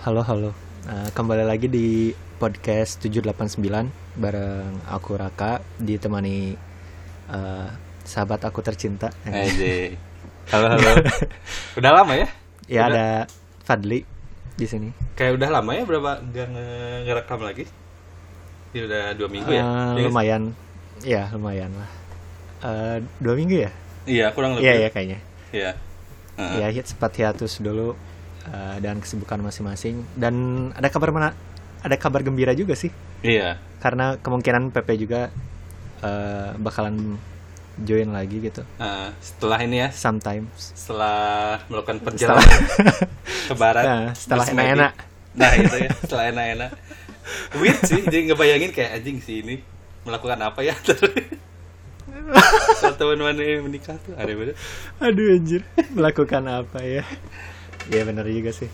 Halo 0.00 0.24
halo. 0.24 0.50
Eh, 0.88 1.08
kembali 1.12 1.44
lagi 1.44 1.68
di 1.68 2.10
podcast 2.40 3.04
789 3.04 3.60
bareng 4.16 4.80
aku 4.88 5.10
Raka 5.14 5.60
ditemani 5.76 6.56
eh, 7.28 7.68
sahabat 8.02 8.40
aku 8.42 8.60
tercinta. 8.64 9.12
Aja. 9.28 9.92
Halo 10.50 10.66
halo. 10.66 10.90
udah 11.78 11.92
lama 11.94 12.12
ya? 12.18 12.26
ya 12.66 12.80
udah. 12.82 12.90
ada 12.90 13.06
Fadli 13.62 14.02
di 14.58 14.66
sini. 14.66 14.90
Kayak 15.14 15.38
udah 15.38 15.48
lama 15.60 15.70
ya 15.78 15.86
berapa 15.86 16.18
nggak 16.18 16.46
nge- 16.50 17.00
ngerekam 17.06 17.40
lagi? 17.44 17.64
Ya 18.74 18.82
udah 18.82 19.02
dua 19.14 19.28
minggu 19.30 19.50
ya? 19.52 19.62
Eh, 19.62 19.66
Iya, 19.94 20.06
lumayan. 20.10 20.42
Ya 21.06 21.22
lumayan 21.30 21.70
lah. 21.76 21.90
Eh, 22.66 22.96
dua 23.22 23.34
minggu 23.38 23.62
ya? 23.62 23.70
Iya 24.10 24.26
kurang 24.34 24.58
lebih. 24.58 24.66
Iya 24.66 24.74
ya 24.74 24.88
kayaknya. 24.90 25.18
Iya. 25.54 25.70
Heeh. 26.34 26.58
Ya 26.58 26.66
hit 26.74 26.86
sempat 26.90 27.14
hiatus 27.14 27.62
dulu 27.62 27.94
eh, 28.42 28.76
dan 28.78 28.98
kesibukan 28.98 29.40
masing-masing. 29.40 30.04
Dan 30.12 30.34
ada 30.72 30.88
kabar 30.88 31.10
mana? 31.10 31.30
Ada 31.80 31.96
kabar 31.96 32.20
gembira 32.20 32.52
juga 32.52 32.72
sih. 32.72 32.88
Iya. 33.20 33.56
Karena 33.78 34.16
kemungkinan 34.16 34.70
PP 34.70 34.88
juga 34.98 35.28
eh, 36.00 36.50
bakalan 36.56 37.16
join 37.80 38.12
lagi 38.12 38.40
gitu. 38.40 38.60
Nah, 38.76 39.08
setelah 39.18 39.56
ini 39.60 39.80
ya, 39.80 39.88
Sometimes. 39.88 40.76
setelah 40.76 41.56
melakukan 41.66 41.96
Setelah- 42.12 42.36
perjalanan 42.44 42.60
ke 43.48 43.54
barat. 43.56 43.84
Nah, 43.84 44.04
setelah 44.12 44.44
enak-enak. 44.46 44.92
Nah 45.30 45.50
itu 45.56 45.76
ya, 45.78 45.90
setelah 46.04 46.24
enak-enak. 46.28 46.70
Weird 47.56 47.80
sih, 47.86 48.00
jadi 48.04 48.32
ngebayangin 48.32 48.70
kayak 48.74 48.90
anjing 49.00 49.22
sih 49.22 49.40
ini 49.40 49.62
melakukan 50.02 50.36
apa 50.42 50.60
ya? 50.60 50.74
Saat 52.80 52.98
teman 52.98 53.20
mana 53.22 53.38
menikah 53.62 53.94
tuh 54.02 54.14
banget. 54.18 54.56
Aduh 54.98 55.36
anjir, 55.38 55.62
melakukan 55.94 56.42
apa 56.46 56.78
ya? 56.82 57.04
Ya 57.88 58.02
benar 58.04 58.28
juga 58.28 58.52
sih. 58.52 58.68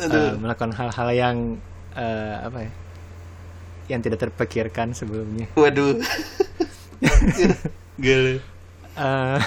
Aduh. 0.00 0.40
melakukan 0.40 0.72
hal-hal 0.72 1.08
yang 1.12 1.36
eh, 1.92 2.36
apa 2.40 2.58
ya? 2.64 2.72
Yang 3.92 4.00
tidak 4.08 4.18
terpikirkan 4.28 4.96
sebelumnya. 4.96 5.50
Waduh. 5.58 6.00
Gila. 8.00 8.40
Eh, 8.96 9.40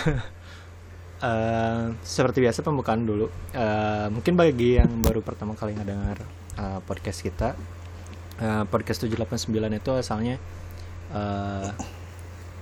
eh, 1.24 1.84
seperti 2.06 2.38
biasa 2.44 2.62
pembukaan 2.62 3.08
dulu. 3.08 3.32
Eh, 3.56 4.08
mungkin 4.14 4.38
bagi 4.38 4.78
yang 4.78 5.02
baru 5.02 5.26
pertama 5.26 5.58
kali 5.58 5.74
ngedengar 5.74 6.22
eh, 6.60 6.80
podcast 6.86 7.26
kita, 7.26 7.58
eh, 8.38 8.64
podcast 8.70 9.10
789 9.10 9.80
itu 9.80 9.92
asalnya 9.98 10.36
eh, 11.10 11.70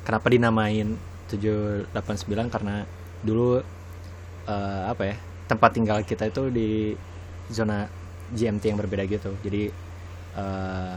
kenapa 0.07 0.27
dinamain 0.31 0.95
789 1.27 2.53
karena 2.53 2.87
dulu 3.23 3.59
eh, 4.47 4.83
apa 4.87 5.03
ya 5.11 5.15
tempat 5.51 5.75
tinggal 5.75 5.99
kita 6.01 6.23
itu 6.25 6.47
di 6.47 6.95
zona 7.47 7.83
GMT 8.31 8.63
yang 8.65 8.79
berbeda 8.79 9.03
gitu. 9.05 9.35
Jadi 9.43 9.67
eh, 10.33 10.93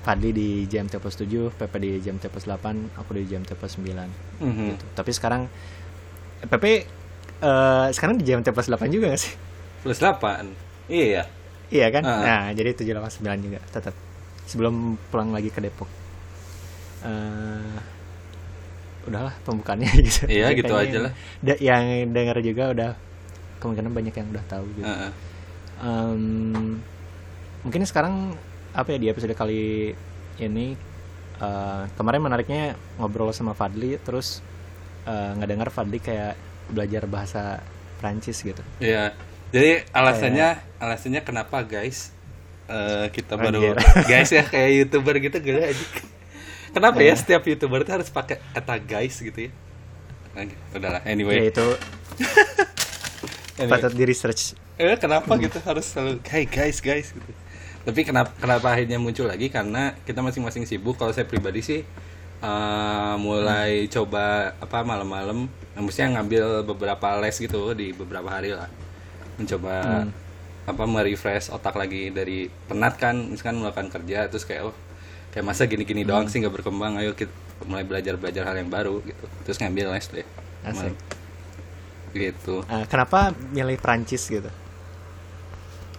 Fadli 0.00 0.32
di 0.32 0.48
GMT 0.64 0.96
plus 0.96 1.12
7, 1.14 1.52
PP 1.52 1.72
di 1.76 1.90
GMT 1.98 2.28
plus 2.28 2.44
8, 2.44 2.96
aku 2.96 3.16
di 3.16 3.24
GMT 3.26 3.52
plus 3.52 3.76
9 3.76 4.08
Mhm. 4.40 4.64
gitu. 4.72 4.84
Tapi 4.92 5.10
sekarang 5.10 5.48
PP 6.42 6.64
eh, 7.40 7.86
sekarang 7.90 8.16
di 8.16 8.24
GMT 8.24 8.48
plus 8.50 8.68
8 8.68 8.88
juga 8.88 9.12
gak 9.12 9.20
sih? 9.20 9.32
Plus 9.80 9.96
8. 9.96 10.44
Iya 10.88 11.06
ya. 11.06 11.24
Iya 11.70 11.86
kan? 11.88 12.02
Ah. 12.02 12.20
Nah, 12.20 12.42
jadi 12.50 12.74
789 12.74 13.40
juga 13.40 13.60
tetap 13.66 13.94
sebelum 14.44 14.74
pulang 15.08 15.30
lagi 15.30 15.48
ke 15.48 15.60
Depok. 15.60 15.88
Eh 17.00 17.76
udahlah 19.08 19.32
pembukaannya 19.42 19.88
gitu. 20.04 20.28
Iya, 20.28 20.52
gitu 20.52 20.72
aja 20.76 21.08
lah. 21.08 21.12
yang 21.56 22.12
dengar 22.12 22.36
juga 22.40 22.64
udah 22.72 22.90
kemungkinan 23.60 23.92
banyak 23.92 24.14
yang 24.16 24.28
udah 24.32 24.44
tahu 24.48 24.64
gitu. 24.74 24.88
Heeh. 24.88 25.12
Em, 25.80 26.80
mungkin 27.60 27.82
sekarang 27.84 28.34
apa 28.72 28.88
ya 28.92 28.98
di 28.98 29.06
episode 29.08 29.36
kali 29.36 29.92
ini 30.38 30.66
eh, 31.36 31.82
kemarin 31.94 32.24
menariknya 32.24 32.74
ngobrol 32.96 33.30
sama 33.30 33.52
Fadli 33.52 34.00
terus 34.00 34.40
eh, 35.04 35.30
nggak 35.36 35.48
dengar 35.48 35.68
Fadli 35.68 36.00
kayak 36.00 36.34
belajar 36.72 37.04
bahasa 37.04 37.60
Prancis 38.00 38.40
gitu. 38.40 38.62
Iya. 38.80 39.12
Jadi 39.50 39.82
alasannya 39.90 40.48
alasannya 40.78 41.20
kenapa 41.20 41.60
guys 41.66 42.14
eh, 42.70 43.10
kita 43.10 43.34
baru 43.36 43.74
guys 44.06 44.30
ya 44.30 44.46
kayak 44.46 44.70
youtuber 44.86 45.20
gitu 45.20 45.36
gila 45.42 45.68
aja. 45.68 45.84
Kenapa 46.70 47.02
ya 47.02 47.18
setiap 47.18 47.42
youtuber 47.42 47.82
itu 47.82 47.90
harus 47.90 48.08
pakai 48.08 48.38
kata 48.54 48.78
guys 48.78 49.18
gitu 49.18 49.50
ya? 49.50 49.52
Nah, 50.30 50.46
udahlah 50.70 51.02
Ya 51.02 51.10
anyway. 51.10 51.50
itu 51.50 51.66
Anyway. 53.60 53.76
patut 53.76 53.92
di 53.92 54.04
research. 54.08 54.56
Eh, 54.80 54.96
kenapa 54.96 55.36
gitu 55.36 55.60
harus 55.60 55.84
selalu 55.84 56.24
hey 56.24 56.48
guys 56.48 56.80
guys 56.80 57.12
gitu. 57.12 57.30
Tapi 57.84 58.00
kenapa 58.08 58.32
kenapa 58.40 58.72
akhirnya 58.72 58.96
muncul 58.96 59.28
lagi 59.28 59.52
karena 59.52 59.92
kita 60.08 60.24
masing-masing 60.24 60.64
sibuk. 60.64 60.96
Kalau 60.96 61.12
saya 61.12 61.28
pribadi 61.28 61.60
sih 61.60 61.80
eh, 62.40 63.14
mulai 63.20 63.84
coba 63.92 64.56
apa 64.56 64.80
malam-malam, 64.80 65.44
nah, 65.76 65.80
maksudnya 65.84 66.16
ngambil 66.16 66.64
beberapa 66.64 67.20
les 67.20 67.36
gitu 67.36 67.76
di 67.76 67.92
beberapa 67.92 68.32
hari 68.32 68.56
lah, 68.56 68.72
mencoba 69.36 70.08
apa 70.64 70.84
merefresh 70.88 71.52
otak 71.52 71.76
lagi 71.76 72.08
dari 72.08 72.48
penat 72.68 72.96
kan, 72.96 73.16
misalkan 73.28 73.60
melakukan 73.60 73.92
kerja 73.92 74.28
terus 74.32 74.48
kayak 74.48 74.72
oh 74.72 74.76
kayak 75.36 75.44
masa 75.46 75.68
gini-gini 75.68 76.02
doang 76.08 76.32
sih 76.32 76.40
nggak 76.40 76.64
berkembang. 76.64 76.96
Ayo 76.96 77.12
kita 77.12 77.32
mulai 77.68 77.84
belajar 77.84 78.16
belajar 78.16 78.48
hal 78.48 78.56
yang 78.56 78.72
baru 78.72 79.04
gitu. 79.04 79.24
Terus 79.44 79.60
ngambil 79.60 79.92
les 79.92 80.08
deh. 80.08 80.26
Asik. 80.64 81.19
Gitu. 82.10 82.62
Eh, 82.62 82.84
kenapa 82.86 83.30
milih 83.50 83.76
Prancis 83.76 84.24
gitu? 84.24 84.50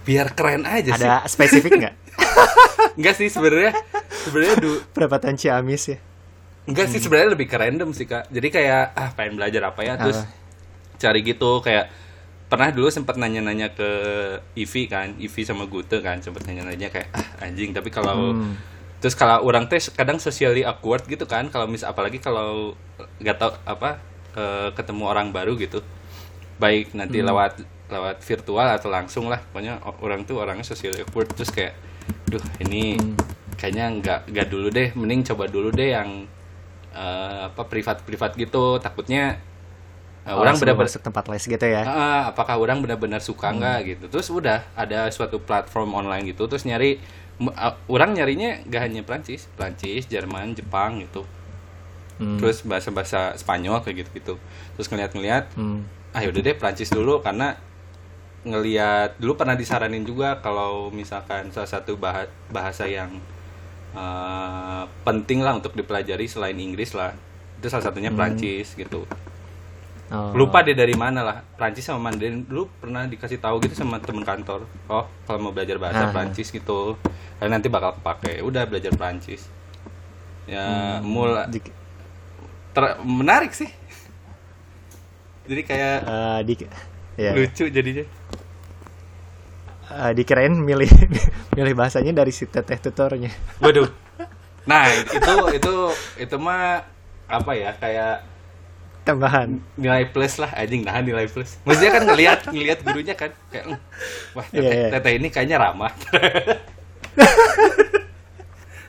Biar 0.01 0.33
keren 0.33 0.65
aja 0.65 0.91
sih. 0.91 1.05
Ada 1.05 1.25
spesifik 1.25 1.71
nggak? 1.77 1.95
Enggak 2.97 3.15
sih 3.15 3.27
sebenarnya 3.27 3.71
sebenarnya 4.21 4.55
du 4.57 4.71
Perapatan 4.91 5.35
Ciamis 5.35 5.85
ya? 5.87 5.97
enggak 6.61 6.93
sih 6.93 7.01
sebenarnya 7.01 7.33
lebih 7.33 7.49
ke 7.49 7.57
random 7.57 7.89
sih 7.89 8.05
kak 8.05 8.29
jadi 8.29 8.47
kayak 8.47 8.83
ah 8.93 9.09
pengen 9.11 9.33
belajar 9.33 9.65
apa 9.65 9.81
ya 9.81 9.97
terus 9.97 10.21
Apa? 10.21 10.29
cari 11.01 11.25
gitu 11.25 11.57
kayak 11.57 11.89
pernah 12.45 12.69
dulu 12.69 12.85
sempat 12.87 13.17
nanya-nanya 13.17 13.73
ke 13.73 13.89
Ivi 14.53 14.85
kan 14.85 15.17
Ivi 15.17 15.41
sama 15.41 15.65
Gute 15.65 15.97
kan 15.99 16.21
sempat 16.21 16.45
nanya-nanya 16.45 16.93
kayak 16.93 17.09
ah 17.11 17.49
anjing 17.49 17.73
tapi 17.73 17.89
kalau 17.89 18.37
Hmm. 18.37 18.61
terus 19.01 19.17
kalau 19.17 19.41
orang 19.41 19.65
tes 19.65 19.89
kadang 19.89 20.21
socially 20.21 20.61
awkward 20.61 21.01
gitu 21.09 21.25
kan 21.25 21.49
kalau 21.49 21.65
mis 21.65 21.81
apalagi 21.81 22.21
kalau 22.21 22.77
nggak 23.17 23.41
tau 23.41 23.57
apa 23.65 23.97
eh, 24.37 24.69
ketemu 24.77 25.03
orang 25.09 25.33
baru 25.33 25.57
gitu 25.57 25.81
baik 26.61 26.93
nanti 26.93 27.25
lewat 27.25 27.53
lewat 27.89 28.21
virtual 28.21 28.67
atau 28.69 28.87
langsung 28.87 29.25
lah. 29.27 29.41
Pokoknya 29.49 29.81
orang 30.05 30.23
tuh 30.23 30.37
orangnya 30.39 30.63
socially 30.63 31.01
awkward. 31.01 31.33
Terus 31.33 31.49
kayak 31.49 31.73
duh 32.29 32.43
ini 32.61 32.95
kayaknya 33.57 33.85
nggak 33.97 34.19
nggak 34.29 34.47
dulu 34.47 34.67
deh. 34.69 34.93
Mending 34.93 35.25
coba 35.27 35.49
dulu 35.49 35.73
deh 35.73 35.91
yang 35.91 36.29
eh, 36.93 37.41
apa 37.49 37.65
privat 37.65 38.05
privat 38.05 38.37
gitu. 38.37 38.77
Takutnya 38.79 39.41
eh, 40.23 40.31
Oh, 40.31 40.39
orang 40.45 40.55
benar-benar 40.55 40.87
tempat 40.87 41.25
les 41.27 41.43
gitu 41.43 41.65
ya? 41.65 41.81
Ah, 41.83 42.21
apakah 42.29 42.55
orang 42.61 42.79
benar-benar 42.79 43.19
suka 43.19 43.49
nggak 43.51 43.77
gitu. 43.97 44.05
Terus 44.07 44.29
udah 44.29 44.61
ada 44.77 45.09
suatu 45.09 45.41
platform 45.41 45.97
online 45.97 46.29
gitu 46.31 46.45
terus 46.47 46.63
nyari 46.63 47.01
ah, 47.57 47.73
orang 47.89 48.13
nyarinya 48.13 48.61
nggak 48.69 48.81
hanya 48.85 49.01
Prancis 49.01 49.49
Prancis 49.57 50.05
Jerman 50.07 50.53
Jepang 50.53 51.01
gitu. 51.01 51.25
Hmm. 52.21 52.37
terus 52.37 52.61
bahasa-bahasa 52.61 53.33
Spanyol 53.33 53.81
kayak 53.81 54.05
gitu-gitu. 54.05 54.37
Terus 54.77 54.87
ngeliat-ngeliat 54.93 55.57
Hmm. 55.57 55.81
Ah 56.11 56.21
yaudah 56.21 56.41
deh 56.41 56.53
Prancis 56.53 56.89
dulu 56.89 57.19
karena 57.19 57.55
ngeliat 58.41 59.15
dulu 59.15 59.35
pernah 59.35 59.53
disaranin 59.53 60.01
juga 60.01 60.39
kalau 60.39 60.89
misalkan 60.89 61.49
salah 61.49 61.69
satu 61.69 61.95
bah- 61.95 62.25
bahasa 62.47 62.83
yang 62.83 63.13
eh, 63.93 64.83
penting 65.01 65.39
lah 65.39 65.53
untuk 65.53 65.71
dipelajari 65.71 66.25
selain 66.25 66.55
Inggris 66.55 66.91
lah 66.91 67.13
itu 67.55 67.67
salah 67.67 67.85
satunya 67.85 68.09
Prancis 68.11 68.73
gitu. 68.75 69.05
Oh. 70.07 70.35
lupa 70.35 70.59
deh 70.59 70.73
dari 70.73 70.91
mana 70.91 71.23
lah 71.23 71.37
Prancis 71.55 71.87
sama 71.87 72.03
Mandarin 72.03 72.43
dulu 72.43 72.67
pernah 72.75 73.07
dikasih 73.07 73.39
tahu 73.39 73.63
gitu 73.63 73.71
sama 73.73 73.95
temen 73.97 74.19
kantor 74.21 74.67
oh 74.85 75.07
kalau 75.23 75.39
mau 75.39 75.51
belajar 75.51 75.79
bahasa 75.79 76.03
Ah. 76.03 76.11
Prancis 76.11 76.51
gitu 76.51 76.99
kalian 77.37 77.55
nanti 77.55 77.71
bakal 77.71 77.95
kepake 77.95 78.43
udah 78.43 78.67
belajar 78.67 78.91
Prancis. 78.91 79.47
Ya 80.43 80.99
mulai 80.99 81.47
Di- 81.47 81.63
ter- 82.69 82.99
menarik 82.99 83.49
sih 83.51 83.71
jadi 85.43 85.61
kayak 85.63 85.97
eh, 86.03 86.39
di, 86.43 86.53
ya, 87.15 87.31
lucu 87.33 87.65
jadinya 87.67 88.05
eh, 89.91 90.11
dikirain 90.13 90.53
milih 90.53 90.89
milih 91.57 91.73
bahasanya 91.73 92.13
dari 92.15 92.31
si 92.31 92.45
teteh 92.45 92.77
tutornya. 92.79 93.31
waduh 93.57 93.89
nah 94.61 94.85
itu 94.87 95.17
itu 95.51 95.73
itu 96.19 96.35
mah 96.37 96.85
apa 97.25 97.51
ya 97.51 97.73
kayak 97.75 98.29
Tambahan. 99.01 99.57
nilai 99.75 100.05
plus 100.05 100.37
lah 100.37 100.53
anjing 100.53 100.85
nah 100.85 101.01
nilai 101.01 101.25
plus 101.25 101.57
maksudnya 101.63 101.91
kan 101.91 102.03
ngelihat 102.05 102.39
ngelihat 102.45 102.79
gurunya 102.81 103.15
kan 103.17 103.33
kayak 103.49 103.65
"Hmm, 103.65 103.79
wah 104.31 104.45
teteh, 104.45 104.61
Iya, 104.61 104.69
iya. 104.77 104.89
teteh 104.93 105.11
ini 105.17 105.27
kayaknya 105.27 105.57
ramah 105.57 105.89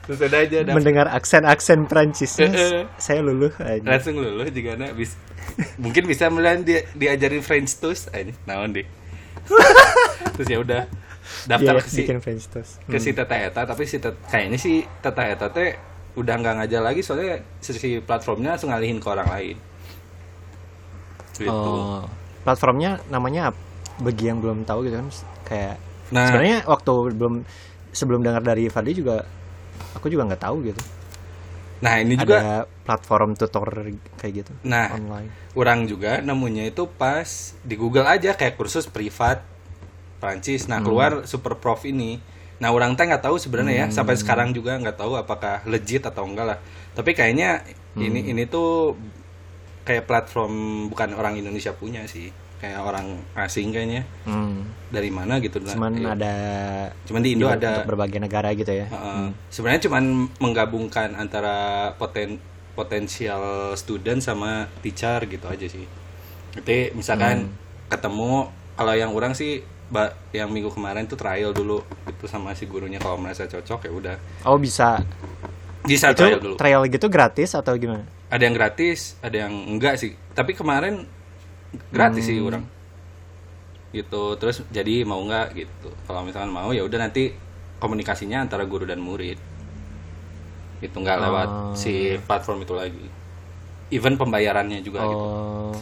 terus 0.03 0.19
ada 0.21 0.37
aja 0.37 0.57
Mendengar 0.69 1.07
aksen-aksen 1.09 1.87
Prancisnya, 1.87 2.45
Eh, 2.45 2.53
eh. 2.53 2.85
saya 2.99 3.23
luluh 3.23 3.49
aja. 3.57 3.81
langsung 3.81 4.19
luluh 4.19 4.45
juga 4.47 4.75
na 4.75 4.91
bis 4.91 5.15
mungkin 5.77 6.03
bisa 6.05 6.27
melihat 6.27 6.61
dia 6.61 6.79
diajarin 6.93 7.39
French 7.39 7.75
toast 7.75 8.09
aja 8.09 8.31
naon 8.43 8.71
deh 8.71 8.87
terus 10.33 10.47
ya 10.47 10.57
udah 10.57 10.83
daftar 11.45 11.73
Iya, 11.73 11.81
ke 11.81 11.89
si 11.89 11.99
bikin 12.01 12.19
French 12.19 12.45
toast. 12.47 12.79
ke 12.83 12.97
si 12.97 13.11
Teta 13.11 13.35
Eta 13.35 13.61
tapi 13.63 13.83
si 13.83 13.97
Teta, 13.97 14.15
kayaknya 14.25 14.55
si 14.55 14.71
Teta 14.99 15.23
Eta 15.23 15.47
teh 15.47 15.75
udah 16.13 16.35
nggak 16.35 16.53
ngajar 16.59 16.81
lagi 16.81 17.01
soalnya 17.01 17.41
si, 17.57 17.73
platformnya 17.99 18.53
langsung 18.53 18.69
ngalihin 18.69 18.97
ke 18.97 19.07
orang 19.07 19.27
lain 19.27 19.57
gitu 21.33 21.49
Oh, 21.49 22.05
platformnya 22.43 23.01
namanya 23.07 23.49
apa? 23.49 23.59
Bagi 23.99 24.25
yang 24.25 24.37
belum 24.37 24.63
tahu 24.63 24.85
gitu 24.85 24.97
kan 24.97 25.07
kayak 25.43 25.75
Nah. 26.09 26.29
sebenarnya 26.29 26.61
waktu 26.63 26.91
belum 27.11 27.33
sebelum 27.89 28.21
dengar 28.21 28.41
dari 28.41 28.69
Fadli 28.69 28.93
juga 28.93 29.25
aku 29.93 30.05
juga 30.07 30.29
nggak 30.29 30.43
tahu 30.43 30.61
gitu. 30.63 30.77
Nah 31.79 31.99
ini 31.99 32.13
juga 32.15 32.37
Ada 32.39 32.53
platform 32.85 33.33
tutor 33.33 33.67
kayak 34.19 34.33
gitu 34.43 34.51
Nah. 34.63 34.93
online. 34.93 35.29
orang 35.53 35.85
juga 35.85 36.19
nemunya 36.19 36.69
itu 36.69 36.85
pas 36.87 37.53
di 37.61 37.75
Google 37.75 38.07
aja 38.07 38.33
kayak 38.33 38.57
kursus 38.57 38.85
privat 38.85 39.41
Prancis. 40.17 40.71
Nah 40.71 40.79
keluar 40.79 41.27
super 41.27 41.59
prof 41.59 41.83
ini. 41.83 42.15
Nah 42.63 42.71
orang 42.71 42.95
teh 42.95 43.03
nggak 43.03 43.27
tahu 43.27 43.35
sebenarnya 43.35 43.75
ya. 43.75 43.87
Sampai 43.91 44.15
sekarang 44.15 44.55
juga 44.55 44.79
nggak 44.79 44.95
tahu 44.95 45.19
apakah 45.19 45.59
legit 45.67 45.99
atau 46.07 46.23
enggak 46.23 46.55
lah. 46.55 46.59
Tapi 46.95 47.11
kayaknya 47.11 47.67
ini 47.99 48.31
ini 48.31 48.43
tuh 48.47 48.95
kayak 49.83 50.07
platform 50.07 50.87
bukan 50.87 51.11
orang 51.13 51.35
Indonesia 51.35 51.75
punya 51.75 52.07
sih 52.07 52.31
kayak 52.57 52.79
orang 52.79 53.07
asing 53.35 53.69
kayaknya 53.69 54.03
Hmm. 54.23 54.65
dari 54.87 55.09
mana 55.09 55.37
gitu 55.37 55.57
Cuman 55.59 55.93
iya. 55.95 56.13
ada 56.13 56.33
cuman 57.03 57.21
di 57.21 57.29
Indo 57.33 57.47
ada 57.47 57.81
untuk 57.81 57.89
berbagai 57.89 58.19
negara 58.19 58.53
gitu 58.53 58.69
ya. 58.69 58.85
Heeh. 58.87 59.25
sebenarnya 59.49 59.81
cuman 59.83 60.03
menggabungkan 60.37 61.13
antara 61.13 61.55
poten 61.93 62.37
potensial 62.73 63.41
student 63.73 64.17
sama 64.17 64.65
teacher 64.79 65.21
gitu 65.23 65.45
aja 65.45 65.65
sih 65.65 65.85
jadi 66.53 66.89
misalkan 66.91 67.49
ketemu 67.87 68.49
kalau 68.73 68.93
yang 68.93 69.09
orang 69.09 69.31
sih 69.31 69.61
yang 70.31 70.49
minggu 70.49 70.69
kemarin 70.69 71.05
tuh 71.05 71.13
trial 71.13 71.53
dulu 71.53 71.81
itu 72.03 72.25
sama 72.25 72.51
si 72.51 72.65
gurunya 72.65 72.97
kalau 72.97 73.13
merasa 73.15 73.45
cocok 73.45 73.85
ya 73.85 73.91
udah 73.91 74.15
Oh 74.41 74.57
bisa. 74.57 74.97
bisa 75.83 76.09
itu 76.09 76.23
trial 76.23 76.39
dulu 76.39 76.55
trial 76.55 76.81
gitu 76.87 77.05
gratis 77.07 77.53
atau 77.53 77.75
gimana? 77.75 78.01
ada 78.27 78.41
yang 78.41 78.55
gratis 78.55 79.13
ada 79.19 79.37
yang 79.39 79.53
enggak 79.69 79.93
sih 79.95 80.17
tapi 80.31 80.51
kemarin 80.51 81.05
gratis 81.89 82.23
sih 82.23 82.37
orang 82.37 82.63
gitu 83.93 84.37
terus 84.37 84.65
jadi 84.69 85.05
mau 85.05 85.21
enggak 85.21 85.53
gitu 85.55 85.89
kalau 86.05 86.25
misalkan 86.25 86.49
mau 86.49 86.73
ya 86.73 86.81
udah 86.81 86.97
nanti 86.99 87.29
komunikasinya 87.77 88.41
antara 88.41 88.65
guru 88.65 88.83
dan 88.83 88.97
murid 88.97 89.37
itu 90.81 90.93
nggak 90.93 91.17
lewat 91.19 91.49
Oh. 91.49 91.73
si 91.73 92.17
platform 92.19 92.61
itu 92.61 92.73
lagi 92.73 93.05
even 93.89 94.17
pembayarannya 94.17 94.81
juga 94.81 95.05
gitu 95.05 95.25
Oh. 95.25 95.75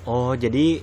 Oh, 0.00 0.32
jadi 0.32 0.80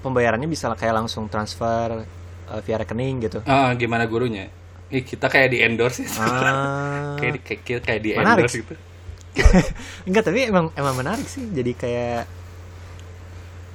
pembayarannya 0.00 0.46
bisa 0.46 0.70
kayak 0.72 1.02
langsung 1.02 1.26
transfer 1.26 2.06
eh, 2.48 2.60
via 2.62 2.78
rekening 2.78 3.26
gitu. 3.26 3.38
Ah, 3.44 3.74
gimana 3.74 4.06
gurunya 4.06 4.48
Ih, 4.86 5.02
kita 5.02 5.26
kayak 5.26 5.50
di 5.50 5.58
endorse 5.60 6.06
ya. 6.06 6.10
Ah. 6.16 7.14
kayak 7.20 7.32
di 7.36 7.40
kayak, 7.42 7.82
kayak 7.82 8.00
di 8.00 8.10
endorse 8.14 8.56
gitu 8.62 8.74
Enggak, 10.08 10.22
tapi 10.24 10.46
emang 10.46 10.68
emang 10.72 10.94
menarik 10.94 11.24
sih. 11.24 11.48
Jadi 11.48 11.72
kayak 11.74 12.28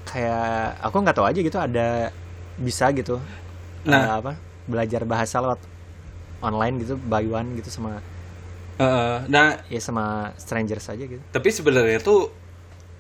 kayak 0.08 0.80
aku 0.82 0.96
nggak 1.04 1.16
tahu 1.16 1.28
aja 1.28 1.40
gitu 1.40 1.58
ada 1.60 2.10
bisa 2.58 2.90
gitu. 2.92 3.20
Nah. 3.86 4.04
eh, 4.04 4.12
apa? 4.20 4.32
Belajar 4.68 5.04
bahasa 5.04 5.40
lewat 5.40 5.60
online 6.40 6.82
gitu 6.82 6.96
by 6.98 7.26
one 7.26 7.58
gitu 7.58 7.70
sama 7.70 7.98
Heeh. 8.78 9.26
nah 9.26 9.58
ya 9.68 9.82
sama 9.82 10.30
strangers 10.38 10.86
aja 10.86 11.02
gitu. 11.02 11.18
tapi 11.34 11.50
sebenarnya 11.50 11.98
tuh 11.98 12.30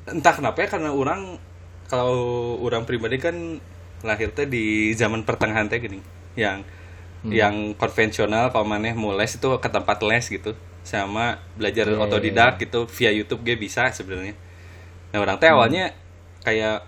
entah 0.09 0.33
kenapa 0.33 0.65
ya 0.65 0.73
karena 0.73 0.89
orang 0.89 1.37
kalau 1.85 2.17
orang 2.59 2.81
pribadi 2.81 3.21
kan 3.21 3.61
lahir 4.01 4.33
teh 4.33 4.49
di 4.49 4.89
zaman 4.93 5.21
pertengahan 5.21 5.69
teh 5.69 5.77
gini 5.77 6.01
yang 6.33 6.65
Hmm. 7.17 7.33
yang 7.33 7.55
konvensional 7.73 8.53
kalau 8.53 8.61
maneh 8.61 8.93
mau 8.93 9.09
les 9.09 9.33
itu 9.33 9.49
ke 9.57 9.69
tempat 9.69 9.97
les 10.05 10.21
gitu 10.21 10.53
sama 10.85 11.41
belajar 11.57 11.89
Iya, 11.89 11.97
iya, 11.97 12.03
otodidak 12.05 12.53
gitu 12.61 12.85
via 12.85 13.09
YouTube 13.09 13.41
gue 13.41 13.57
bisa 13.57 13.89
sebenarnya 13.89 14.37
nah 15.09 15.25
orang 15.25 15.41
teh 15.41 15.49
awalnya 15.49 15.97
kayak 16.45 16.85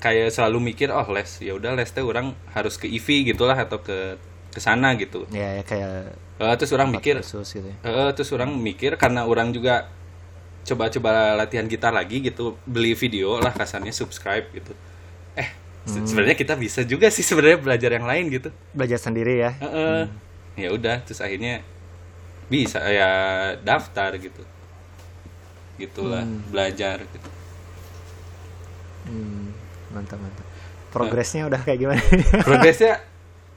kayak 0.00 0.32
selalu 0.32 0.72
mikir 0.72 0.88
oh 0.90 1.06
les. 1.12 1.28
Ya 1.38 1.52
udah 1.52 1.76
les 1.76 1.86
teh 1.86 2.00
orang 2.02 2.32
harus 2.50 2.74
ke 2.74 2.88
IV 2.88 3.06
gitulah 3.28 3.54
atau 3.54 3.78
ke 3.78 4.16
ke 4.50 4.58
sana 4.58 4.96
gitu. 4.96 5.28
Ya, 5.30 5.60
ya 5.60 5.62
kayak 5.62 6.16
Eh, 6.40 6.54
terus 6.56 6.72
orang 6.72 6.88
mikir 6.88 7.20
khusus 7.20 7.52
gitu 7.52 7.68
ya. 7.68 7.76
Eh, 7.84 8.10
terus 8.16 8.32
orang 8.32 8.48
mikir 8.56 8.96
karena 8.96 9.28
orang 9.28 9.52
juga 9.52 9.92
coba-coba 10.64 11.36
latihan 11.36 11.64
gitar 11.64 11.92
lagi 11.92 12.20
gitu 12.20 12.56
beli 12.64 12.96
video 12.96 13.36
lah 13.36 13.52
kasarnya 13.52 13.92
subscribe 13.92 14.48
gitu. 14.50 14.72
Eh 15.36 15.48
se- 15.84 16.04
sebenarnya 16.04 16.36
kita 16.36 16.56
bisa 16.56 16.80
juga 16.82 17.12
sih 17.12 17.20
sebenarnya 17.20 17.60
belajar 17.60 17.90
yang 17.92 18.08
lain 18.08 18.32
gitu. 18.32 18.48
Belajar 18.72 18.96
sendiri 18.96 19.36
ya. 19.38 19.52
Heeh. 19.60 20.02
ya 20.58 20.68
udah 20.72 21.00
terus 21.04 21.20
akhirnya 21.20 21.60
bisa 22.48 22.80
ya 22.88 23.08
daftar 23.60 24.16
gitu. 24.16 24.40
Gitulah 25.76 26.24
belajar 26.48 27.04
gitu. 27.04 27.28
Hmm, 29.08 29.49
mantap 29.90 30.18
mantap. 30.18 30.46
Progresnya 30.90 31.46
udah 31.46 31.60
kayak 31.62 31.78
gimana? 31.78 32.02
progresnya 32.48 32.98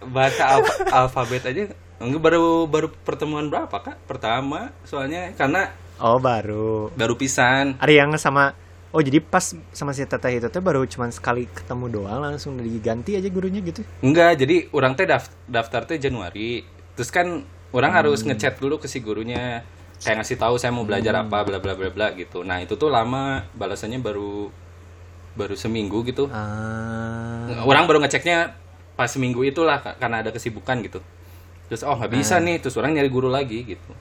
baca 0.03 0.43
alfa- 0.59 0.85
alfabet 0.99 1.43
aja 1.47 1.63
enggak 1.97 2.21
baru 2.21 2.67
baru 2.67 2.87
pertemuan 2.91 3.47
berapa 3.47 3.71
kak 3.71 4.03
pertama 4.03 4.75
soalnya 4.83 5.31
karena 5.33 5.71
oh 5.97 6.19
baru. 6.19 6.91
baru 6.91 7.15
pisan 7.15 7.79
Ada 7.79 7.93
yang 7.93 8.11
sama. 8.19 8.51
Oh 8.93 9.01
jadi 9.01 9.17
pas 9.25 9.41
sama 9.73 9.89
si 9.89 10.05
teteh 10.05 10.37
itu 10.37 10.53
tuh 10.53 10.61
baru 10.61 10.85
cuman 10.85 11.09
sekali 11.09 11.49
ketemu 11.49 11.89
doang 11.89 12.21
langsung 12.21 12.61
diganti 12.61 13.17
aja 13.17 13.25
gurunya 13.25 13.57
gitu. 13.65 13.81
Enggak, 14.05 14.37
jadi 14.37 14.69
orang 14.69 14.93
teh 14.93 15.09
daft- 15.09 15.33
daftar 15.49 15.81
teh 15.89 15.97
Januari. 15.97 16.61
Terus 16.93 17.09
kan 17.09 17.41
orang 17.73 17.89
harus 17.89 18.21
ngechat 18.21 18.61
dulu 18.61 18.77
ke 18.77 18.85
si 18.85 19.01
gurunya 19.01 19.65
kayak 19.97 20.21
ngasih 20.21 20.37
tahu 20.37 20.61
saya 20.61 20.69
mau 20.69 20.85
belajar 20.85 21.15
apa 21.17 21.41
bla 21.41 21.57
bla 21.57 21.73
bla 21.73 21.89
bla 21.89 22.13
gitu. 22.13 22.45
Nah, 22.45 22.61
itu 22.61 22.77
tuh 22.77 22.93
lama 22.93 23.41
balasannya 23.57 23.97
baru 23.97 24.53
baru 25.33 25.57
seminggu 25.57 26.05
gitu. 26.05 26.29
Ah. 26.29 27.49
Orang 27.65 27.85
baru 27.85 28.01
ngeceknya 28.01 28.53
pas 28.93 29.09
seminggu 29.09 29.41
itulah 29.41 29.81
ka- 29.81 29.97
karena 29.97 30.21
ada 30.21 30.29
kesibukan 30.29 30.81
gitu. 30.85 31.01
Terus 31.67 31.81
oh 31.81 31.97
nggak 31.97 32.11
bisa 32.13 32.37
nih, 32.37 32.61
terus 32.61 32.77
orang 32.77 32.93
nyari 32.93 33.09
guru 33.09 33.27
lagi 33.27 33.65
gitu. 33.65 33.91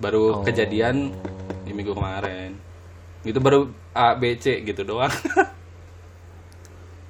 Baru 0.00 0.40
Oh. 0.40 0.44
kejadian 0.44 1.12
di 1.62 1.72
minggu 1.72 1.92
kemarin. 1.92 2.56
Itu 3.22 3.42
baru 3.42 3.68
A 3.92 4.14
B 4.14 4.38
C 4.38 4.62
gitu 4.62 4.86
doang. 4.86 5.12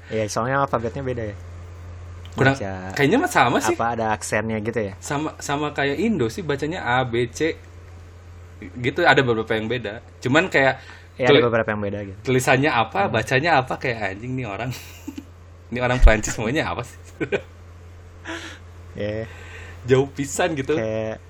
Ya 0.08 0.24
soalnya 0.26 0.64
alfabetnya 0.64 1.04
beda 1.04 1.24
ya. 1.30 1.36
Kurang 2.32 2.54
Baca 2.54 2.94
kayaknya 2.94 3.18
mah 3.18 3.30
sama 3.30 3.58
sih. 3.58 3.74
apa 3.74 3.98
ada 3.98 4.14
aksennya 4.14 4.62
gitu 4.62 4.78
ya? 4.78 4.94
sama 5.02 5.34
sama 5.42 5.74
kayak 5.74 5.98
Indo 5.98 6.30
sih 6.30 6.46
bacanya 6.46 6.86
A 6.86 7.02
B 7.02 7.26
C 7.28 7.58
gitu 8.78 9.02
ada 9.02 9.18
beberapa 9.22 9.58
yang 9.58 9.66
beda 9.66 10.02
cuman 10.22 10.46
kayak 10.46 10.78
Ya 11.18 11.26
tuli- 11.26 11.38
ada 11.38 11.46
beberapa 11.46 11.68
yang 11.68 11.82
beda 11.82 11.98
gitu. 12.04 12.18
tulisannya 12.24 12.70
apa 12.70 13.06
bacanya 13.08 13.58
apa 13.58 13.74
kayak 13.74 13.98
anjing 14.14 14.32
nih 14.34 14.46
orang 14.46 14.70
ini 15.68 15.78
orang 15.78 15.98
Prancis 15.98 16.32
semuanya 16.32 16.68
apa 16.68 16.82
sih 16.82 16.98
Ya 18.94 19.26
jauh 19.84 20.06
pisan 20.08 20.52
gitu 20.52 20.74
kayak 20.74 21.22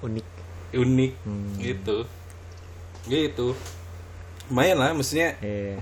unik. 0.00 0.26
unik 0.72 1.12
Hmm. 1.20 1.52
gitu 1.56 1.96
gitu 3.06 3.52
lumayan 4.46 4.76
lah 4.76 4.90
maksudnya 4.90 5.36
Ya. 5.38 5.78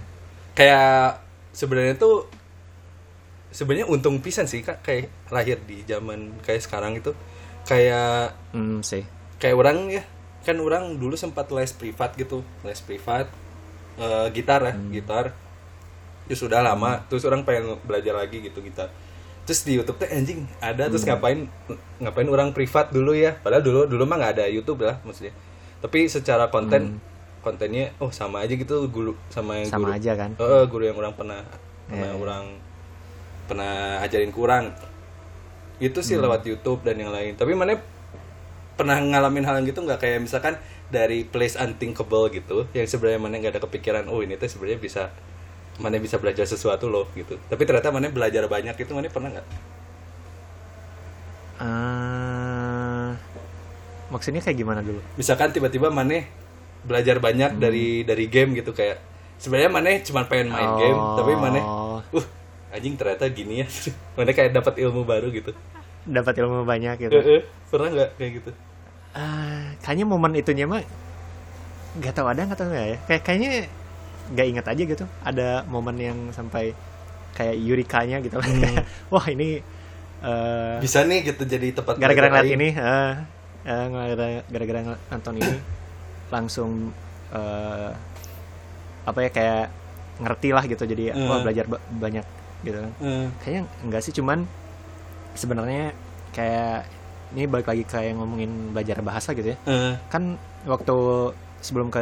kayak 0.52 1.18
sebenarnya 1.50 1.94
tuh 1.94 2.26
sebenarnya 3.50 3.86
untung 3.86 4.18
pisan 4.18 4.44
sih 4.44 4.60
kak 4.60 4.82
kayak 4.82 5.08
lahir 5.28 5.58
di 5.60 5.82
zaman 5.82 6.36
kayak 6.40 6.60
sekarang 6.60 6.94
itu 6.94 7.10
kayak 7.64 8.34
Hmm 8.50 8.80
sih. 8.80 9.02
kayak 9.36 9.56
orang 9.56 9.88
ya 9.88 10.02
kan 10.48 10.56
orang 10.56 10.96
dulu 10.96 11.12
sempat 11.12 11.44
les 11.52 11.68
privat 11.76 12.16
gitu 12.16 12.40
les 12.64 12.80
privat 12.80 13.28
eh, 14.00 14.26
gitar 14.32 14.64
ya 14.64 14.72
gitar. 14.88 15.36
Terus 16.24 16.40
sudah 16.40 16.64
lama. 16.64 17.04
Terus 17.08 17.24
orang 17.28 17.44
pengen 17.44 17.76
belajar 17.84 18.16
lagi 18.16 18.40
gitu 18.40 18.64
gitar. 18.64 18.88
Terus 19.44 19.64
di 19.64 19.76
YouTube 19.76 20.00
teh 20.00 20.08
anjing 20.08 20.48
ada. 20.60 20.88
Terus 20.88 21.04
ngapain 21.04 21.48
ngapain 22.00 22.28
orang 22.28 22.52
privat 22.56 22.88
dulu 22.88 23.12
ya? 23.12 23.36
Padahal 23.36 23.60
dulu 23.60 23.84
dulu 23.84 24.04
mah 24.08 24.16
nggak 24.20 24.32
ada 24.40 24.44
YouTube 24.48 24.84
lah 24.84 24.96
maksudnya. 25.04 25.32
Tapi 25.84 26.08
secara 26.08 26.48
konten 26.48 26.96
kontennya 27.40 27.92
oh 28.02 28.12
sama 28.12 28.44
aja 28.44 28.52
gitu 28.56 28.88
guru 28.92 29.14
sama 29.32 29.56
yang 29.62 29.68
Sama 29.68 29.92
guru. 29.92 29.96
aja 30.00 30.12
kan? 30.16 30.30
Eh, 30.36 30.64
guru 30.68 30.84
yang 30.84 30.96
orang 30.96 31.12
pernah 31.12 31.40
pernah 31.88 32.08
Iya, 32.08 32.12
iya. 32.12 32.20
orang 32.20 32.44
pernah 33.48 33.72
ajarin 34.04 34.32
kurang. 34.32 34.64
Itu 35.80 36.04
sih 36.04 36.20
lewat 36.20 36.44
YouTube 36.44 36.84
dan 36.84 37.00
yang 37.00 37.08
lain. 37.08 37.38
Tapi 37.38 37.56
mana 37.56 37.78
pernah 38.78 38.94
ngalamin 39.02 39.42
hal 39.42 39.58
yang 39.58 39.66
gitu 39.74 39.82
nggak? 39.82 39.98
Kayak 39.98 40.22
misalkan 40.22 40.54
dari 40.88 41.26
place 41.26 41.58
unthinkable 41.58 42.30
gitu 42.30 42.64
yang 42.72 42.86
sebenarnya 42.86 43.20
mana 43.20 43.34
nggak 43.42 43.58
ada 43.58 43.62
kepikiran 43.66 44.06
oh 44.08 44.22
ini 44.22 44.38
tuh 44.40 44.46
sebenarnya 44.48 44.80
bisa 44.80 45.02
mana 45.82 45.98
bisa 45.98 46.16
belajar 46.22 46.46
sesuatu 46.46 46.86
loh 46.86 47.10
gitu. 47.18 47.34
Tapi 47.50 47.62
ternyata 47.66 47.90
mana 47.90 48.08
belajar 48.08 48.46
banyak 48.46 48.78
itu 48.78 48.92
mana 48.94 49.10
pernah 49.10 49.34
nggak? 49.34 49.46
Ah, 51.58 53.18
maksudnya 54.14 54.38
kayak 54.38 54.62
gimana 54.62 54.78
dulu? 54.78 55.02
misalkan 55.18 55.50
tiba-tiba 55.50 55.90
mana 55.90 56.22
belajar 56.86 57.18
banyak 57.18 57.58
dari 57.58 58.06
dari 58.06 58.30
game 58.30 58.54
gitu 58.54 58.70
kayak 58.70 59.02
sebenarnya 59.42 59.66
mana 59.66 59.98
cuma 60.06 60.22
pengen 60.30 60.54
main 60.54 60.70
game 60.78 60.98
tapi 61.18 61.32
mana 61.34 61.60
uh 62.14 62.26
anjing 62.70 62.94
ternyata 62.94 63.26
gini 63.32 63.64
ya. 63.64 63.66
Mana 64.16 64.30
kayak 64.36 64.52
dapat 64.52 64.76
ilmu 64.76 65.00
baru 65.02 65.32
gitu. 65.32 65.56
Dapat 66.04 66.36
ilmu 66.44 66.68
banyak 66.68 67.00
gitu. 67.00 67.16
Heeh. 67.16 67.40
pernah 67.72 67.88
nggak 67.92 68.10
kayak 68.20 68.32
gitu 68.40 68.50
Ah, 69.12 69.72
kayaknya 69.80 70.04
momen 70.04 70.32
itunya 70.34 70.64
mah 70.64 70.84
nggak 71.98 72.12
tahu 72.12 72.26
ada 72.28 72.44
nggak 72.44 72.58
tahu 72.58 72.68
nggak 72.68 72.86
ya 72.86 72.98
kayak 73.04 73.22
kayaknya 73.24 73.50
nggak 74.28 74.46
ingat 74.46 74.66
aja 74.68 74.82
gitu 74.84 75.04
ada 75.20 75.48
momen 75.64 75.96
yang 75.96 76.18
sampai 76.30 76.76
kayak 77.32 77.56
Yurikanya 77.56 78.20
gitu 78.20 78.36
Hmm. 78.44 78.84
wah 79.08 79.26
ini 79.26 79.58
eh, 80.20 80.76
bisa 80.78 81.02
nih 81.02 81.32
gitu 81.32 81.42
jadi 81.44 81.72
tempat 81.72 81.96
gara-gara 81.96 82.28
ngeliat 82.28 82.50
ini 82.50 82.68
eh, 82.70 83.12
eh, 83.64 83.84
gara- 83.88 84.44
gara-gara 84.44 84.80
nonton 85.08 85.34
ini 85.36 85.56
langsung 86.28 86.92
eh, 87.32 87.90
apa 89.02 89.18
ya 89.18 89.30
kayak 89.32 89.64
ngerti 90.18 90.48
lah 90.52 90.64
gitu 90.64 90.84
jadi 90.84 91.16
Hmm. 91.16 91.26
wah 91.26 91.38
belajar 91.40 91.64
ba- 91.64 91.84
banyak 91.88 92.26
gitu 92.60 92.78
kan 92.78 92.92
Heeh. 93.00 93.26
kayaknya 93.40 93.62
enggak 93.80 94.02
sih 94.04 94.12
cuman 94.12 94.44
sebenarnya 95.32 95.94
kayak 96.30 96.84
ini 97.30 97.44
balik 97.44 97.66
lagi 97.66 97.84
kayak 97.84 98.14
ngomongin 98.14 98.72
belajar 98.72 98.98
bahasa 99.00 99.32
gitu 99.32 99.52
ya 99.52 99.58
Heeh. 99.64 99.94
kan 100.08 100.34
waktu 100.64 100.96
sebelum 101.58 101.88
ke 101.88 102.00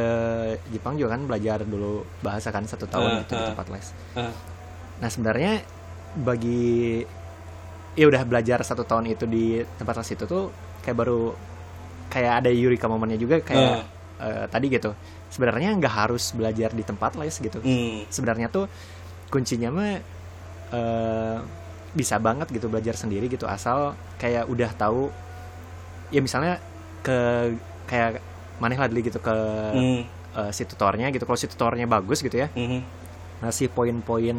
Jepang 0.68 0.94
juga 0.94 1.14
kan 1.14 1.24
belajar 1.24 1.62
dulu 1.62 2.04
bahasa 2.20 2.48
kan 2.48 2.62
satu 2.62 2.84
tahun 2.84 3.10
Eh, 3.10 3.18
gitu 3.22 3.32
di 3.32 3.42
eh. 3.42 3.48
tempat 3.50 3.66
les 3.68 3.86
Heeh. 4.14 4.32
nah 4.96 5.08
sebenarnya 5.08 5.52
bagi 6.16 7.00
ya 7.92 8.04
udah 8.04 8.22
belajar 8.22 8.60
satu 8.60 8.84
tahun 8.84 9.10
itu 9.10 9.24
di 9.24 9.44
tempat 9.76 9.96
les 9.96 10.10
itu 10.10 10.24
tuh 10.24 10.52
kayak 10.80 10.96
baru 10.96 11.32
kayak 12.06 12.32
ada 12.40 12.50
eureka 12.50 12.86
momennya 12.86 13.16
juga 13.16 13.40
kayak 13.40 13.76
eh, 14.20 14.44
tadi 14.46 14.66
gitu 14.68 14.92
sebenarnya 15.26 15.74
nggak 15.74 15.94
harus 15.98 16.32
belajar 16.32 16.70
di 16.70 16.80
tempat 16.80 17.16
les 17.16 17.34
gitu 17.34 17.58
Hmm. 17.60 18.04
sebenarnya 18.08 18.48
tuh 18.48 18.68
kuncinya 19.26 19.68
mah 19.68 19.92
eh, 20.70 21.36
bisa 21.96 22.20
banget 22.20 22.52
gitu 22.52 22.68
belajar 22.68 22.92
sendiri 22.92 23.26
gitu 23.26 23.48
asal 23.48 23.96
kayak 24.16 24.44
udah 24.46 24.68
tahu 24.70 25.08
ya 26.12 26.20
misalnya 26.20 26.60
ke 27.00 27.16
kayak 27.86 28.20
maneh 28.56 28.76
lah 28.76 28.86
dulu 28.86 29.00
gitu 29.02 29.16
ke 29.18 29.36
Hmm. 29.72 30.02
eh, 30.36 30.50
si 30.52 30.62
tutornya 30.62 31.08
gitu 31.08 31.24
kalau 31.24 31.34
si 31.34 31.48
tutornya 31.48 31.88
bagus 31.88 32.20
gitu 32.20 32.36
ya 32.36 32.52
Mhm. 32.52 32.80
ngasih 33.40 33.68
poin-poin 33.68 34.36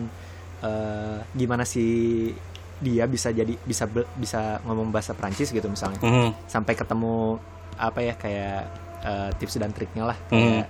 eh, 0.58 1.18
gimana 1.34 1.62
sih 1.64 2.30
dia 2.78 3.06
bisa 3.06 3.30
jadi 3.30 3.58
bisa 3.60 3.90
bisa 4.16 4.62
ngomong 4.62 4.90
bahasa 4.90 5.14
Prancis 5.14 5.50
gitu 5.50 5.66
misalnya 5.66 5.98
Mhm. 6.00 6.46
sampai 6.46 6.74
ketemu 6.74 7.42
apa 7.76 8.00
ya 8.00 8.14
kayak 8.14 8.62
eh, 9.00 9.30
tips 9.36 9.58
dan 9.58 9.70
triknya 9.70 10.06
lah 10.06 10.18
Hmm. 10.28 10.38
kayak 10.38 10.66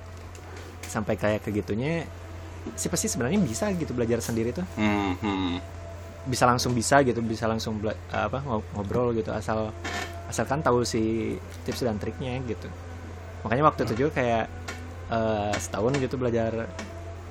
sampai 0.83 1.15
kayak 1.15 1.39
ke 1.41 1.51
gitunya 1.53 2.07
sih 2.73 2.87
pasti 2.87 3.07
sebenarnya 3.07 3.39
bisa 3.39 3.71
gitu 3.71 3.91
belajar 3.91 4.19
sendiri 4.19 4.51
tuh 4.51 4.63
Mhm. 4.73 5.76
Bisa 6.27 6.43
langsung 6.43 6.71
bisa 6.71 6.99
gitu 7.01 7.19
bisa 7.19 7.45
langsung 7.45 7.79
apa 8.07 8.39
ngob- 8.41 8.67
ngobrol 8.73 9.11
gitu 9.11 9.31
asal 9.31 9.71
asalkan 10.27 10.59
tahu 10.59 10.83
si 10.83 11.35
tips 11.63 11.81
dan 11.81 11.95
triknya 11.95 12.35
gitu 12.43 12.67
makanya 13.41 13.63
waktu 13.65 13.87
itu 13.87 13.93
juga 13.97 14.11
kayak 14.13 14.45
eh, 15.07 15.53
setahun 15.55 15.95
gitu 15.97 16.15
belajar 16.15 16.67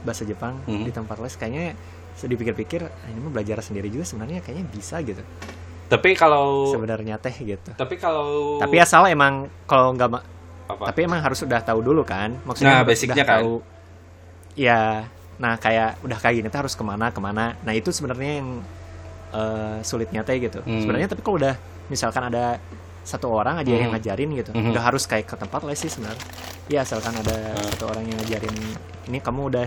bahasa 0.01 0.25
Jepang 0.25 0.57
Hmm. 0.65 0.81
di 0.81 0.91
tempat 0.91 1.19
les 1.19 1.35
kayaknya 1.35 1.77
sedih 2.15 2.35
pikir-pikir 2.35 2.81
"Ah, 2.81 3.07
ini 3.07 3.21
mah 3.21 3.29
belajar 3.31 3.61
sendiri 3.61 3.93
juga 3.93 4.03
sebenarnya 4.03 4.41
kayaknya 4.41 4.65
bisa 4.67 4.97
gitu 5.01 5.21
Tapi 5.87 6.17
kalau 6.17 6.67
sebenarnya 6.67 7.15
teh 7.17 7.37
gitu 7.37 7.71
tapi 7.73 7.95
kalau 7.95 8.57
tapi 8.57 8.81
asal 8.81 9.05
emang 9.07 9.47
kalau 9.65 9.93
nggak 9.93 10.09
ma- 10.09 10.25
apa? 10.67 10.89
tapi 10.89 11.05
emang 11.05 11.21
harus 11.21 11.39
udah 11.41 11.61
tahu 11.61 11.79
dulu 11.81 12.03
kan 12.03 12.33
Nah, 12.33 12.43
maksudnya 12.45 12.75
udah 12.77 12.89
basicnya 12.89 13.23
kan. 13.23 13.39
tahu 13.39 13.53
ya 14.57 15.05
nah 15.37 15.55
kayak 15.55 16.01
udah 16.01 16.17
kayak 16.17 16.35
gini 16.35 16.49
tuh 16.49 16.59
harus 16.59 16.73
ke 16.73 16.81
mana 16.81 17.13
ke 17.13 17.21
mana 17.21 17.53
nah 17.61 17.71
itu 17.71 17.93
sebenarnya 17.93 18.41
yang 18.41 18.65
eh, 19.31 19.79
sulitnya 19.83 20.23
teh 20.23 20.39
gitu 20.39 20.61
Hmm. 20.61 20.81
sebenarnya 20.81 21.09
tapi 21.09 21.21
kalau 21.21 21.37
udah 21.37 21.55
misalkan 21.87 22.27
ada 22.27 22.59
satu 23.03 23.31
orang 23.31 23.59
aja 23.59 23.71
yang 23.71 23.91
Hmm. 23.91 23.95
ngajarin 23.95 24.31
gitu 24.35 24.51
Mhm. 24.51 24.71
nggak 24.71 24.85
harus 24.85 25.05
kayak 25.05 25.27
ke 25.27 25.37
tempat 25.37 25.63
les 25.63 25.75
sih 25.77 25.87
sebenarnya 25.87 26.19
ya 26.67 26.83
asalkan 26.83 27.15
ada 27.17 27.37
Hmm. 27.55 27.63
satu 27.71 27.85
orang 27.87 28.05
yang 28.05 28.19
ngajarin 28.19 28.55
ini 29.07 29.19
kamu 29.21 29.41
udah 29.49 29.67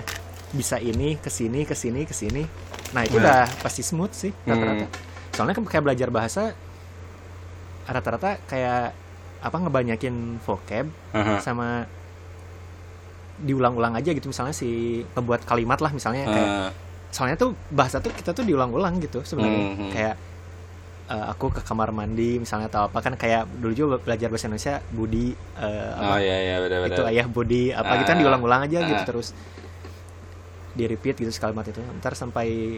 bisa 0.50 0.75
ini 0.78 1.16
ke 1.16 1.30
sini 1.30 1.63
ke 1.63 1.72
sini 1.74 2.04
ke 2.04 2.12
sini 2.12 2.44
nah 2.92 3.01
itu 3.01 3.16
Nah. 3.16 3.24
udah 3.24 3.39
pasti 3.62 3.80
smooth 3.80 4.12
sih 4.12 4.32
rata-rata 4.44 4.84
Hmm. 4.84 4.94
soalnya 5.32 5.54
kan 5.54 5.63
kayak 5.63 5.84
belajar 5.86 6.10
bahasa 6.10 6.44
rata-rata 7.86 8.38
kayak 8.46 8.92
apa 9.39 9.56
ngebanyakin 9.58 10.16
vocab 10.42 10.92
Aha. 11.10 11.39
sama 11.39 11.88
diulang-ulang 13.39 13.96
aja 13.96 14.12
gitu 14.12 14.28
misalnya 14.28 14.51
si 14.51 14.68
ngebuat 15.10 15.48
kalimat 15.48 15.80
lah 15.80 15.89
misalnya 15.89 16.28
kayak 16.28 16.50
Ah. 16.50 16.72
Soalnya 17.10 17.36
tuh 17.36 17.51
bahasa 17.70 17.98
tuh 17.98 18.12
kita 18.12 18.32
tuh 18.32 18.44
diulang-ulang 18.44 18.98
gitu 19.00 19.22
sebenarnya 19.22 19.66
Mhm. 19.68 19.89
kayak 19.89 20.16
eh, 21.10 21.25
aku 21.28 21.50
ke 21.50 21.62
kamar 21.62 21.89
mandi 21.89 22.38
misalnya 22.38 22.68
atau 22.68 22.86
apa 22.86 23.00
kan 23.00 23.13
kayak 23.13 23.50
dulu 23.56 23.74
juga 23.74 23.96
belajar 23.98 24.30
bahasa 24.30 24.46
Indonesia 24.46 24.78
Budi 24.88 25.34
Oh 25.58 26.06
apa 26.06 26.16
iya 26.20 26.38
iya 26.39 26.56
benar 26.60 26.80
benar. 26.80 26.94
itu 26.94 27.01
ayah 27.08 27.25
Budi 27.25 27.63
apa 27.72 27.92
gitu 27.98 28.08
kan 28.08 28.16
Ah, 28.16 28.22
diulang-ulang 28.22 28.62
aja 28.63 28.80
gitu 28.80 28.94
ah. 28.96 29.08
terus 29.08 29.28
di 30.70 30.86
repeat 30.86 31.18
gitu 31.18 31.28
si 31.28 31.39
kalimat 31.39 31.66
itu 31.66 31.82
ntar 31.98 32.13
sampai 32.13 32.78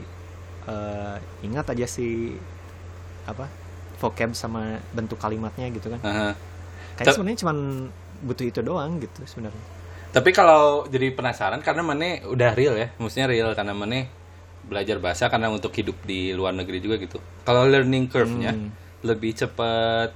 eh, 0.63 1.15
ingat 1.41 1.65
aja 1.67 1.85
si 1.85 2.33
apa 3.23 3.45
vocab 3.99 4.31
sama 4.31 4.79
bentuk 4.89 5.19
kalimatnya 5.19 5.67
gitu 5.69 5.91
kan 5.91 5.99
Aha. 6.01 6.29
kayaknya 6.95 7.05
Tep- 7.05 7.13
sebenarnya 7.13 7.39
cuman 7.39 7.57
butuh 8.23 8.45
itu 8.47 8.61
doang 8.61 8.97
gitu 8.97 9.21
sebenarnya 9.25 9.65
Tapi 10.11 10.29
kalau 10.29 10.83
jadi 10.85 11.07
penasaran 11.09 11.59
karena 11.59 11.81
mana 11.81 12.19
udah 12.25 12.51
real 12.51 12.75
ya, 12.75 12.91
maksudnya 12.95 13.27
real 13.27 13.55
karena 13.55 13.71
mana 13.71 14.11
belajar 14.71 14.97
bahasa 14.97 15.27
karena 15.27 15.51
untuk 15.51 15.75
hidup 15.75 15.99
di 16.01 16.31
luar 16.31 16.55
negeri 16.55 16.79
juga 16.79 16.95
gitu. 16.95 17.19
Kalau 17.43 17.67
learning 17.67 18.07
curve-nya 18.07 18.55
Hmm. 18.55 18.71
lebih 19.03 19.35
cepat 19.35 20.15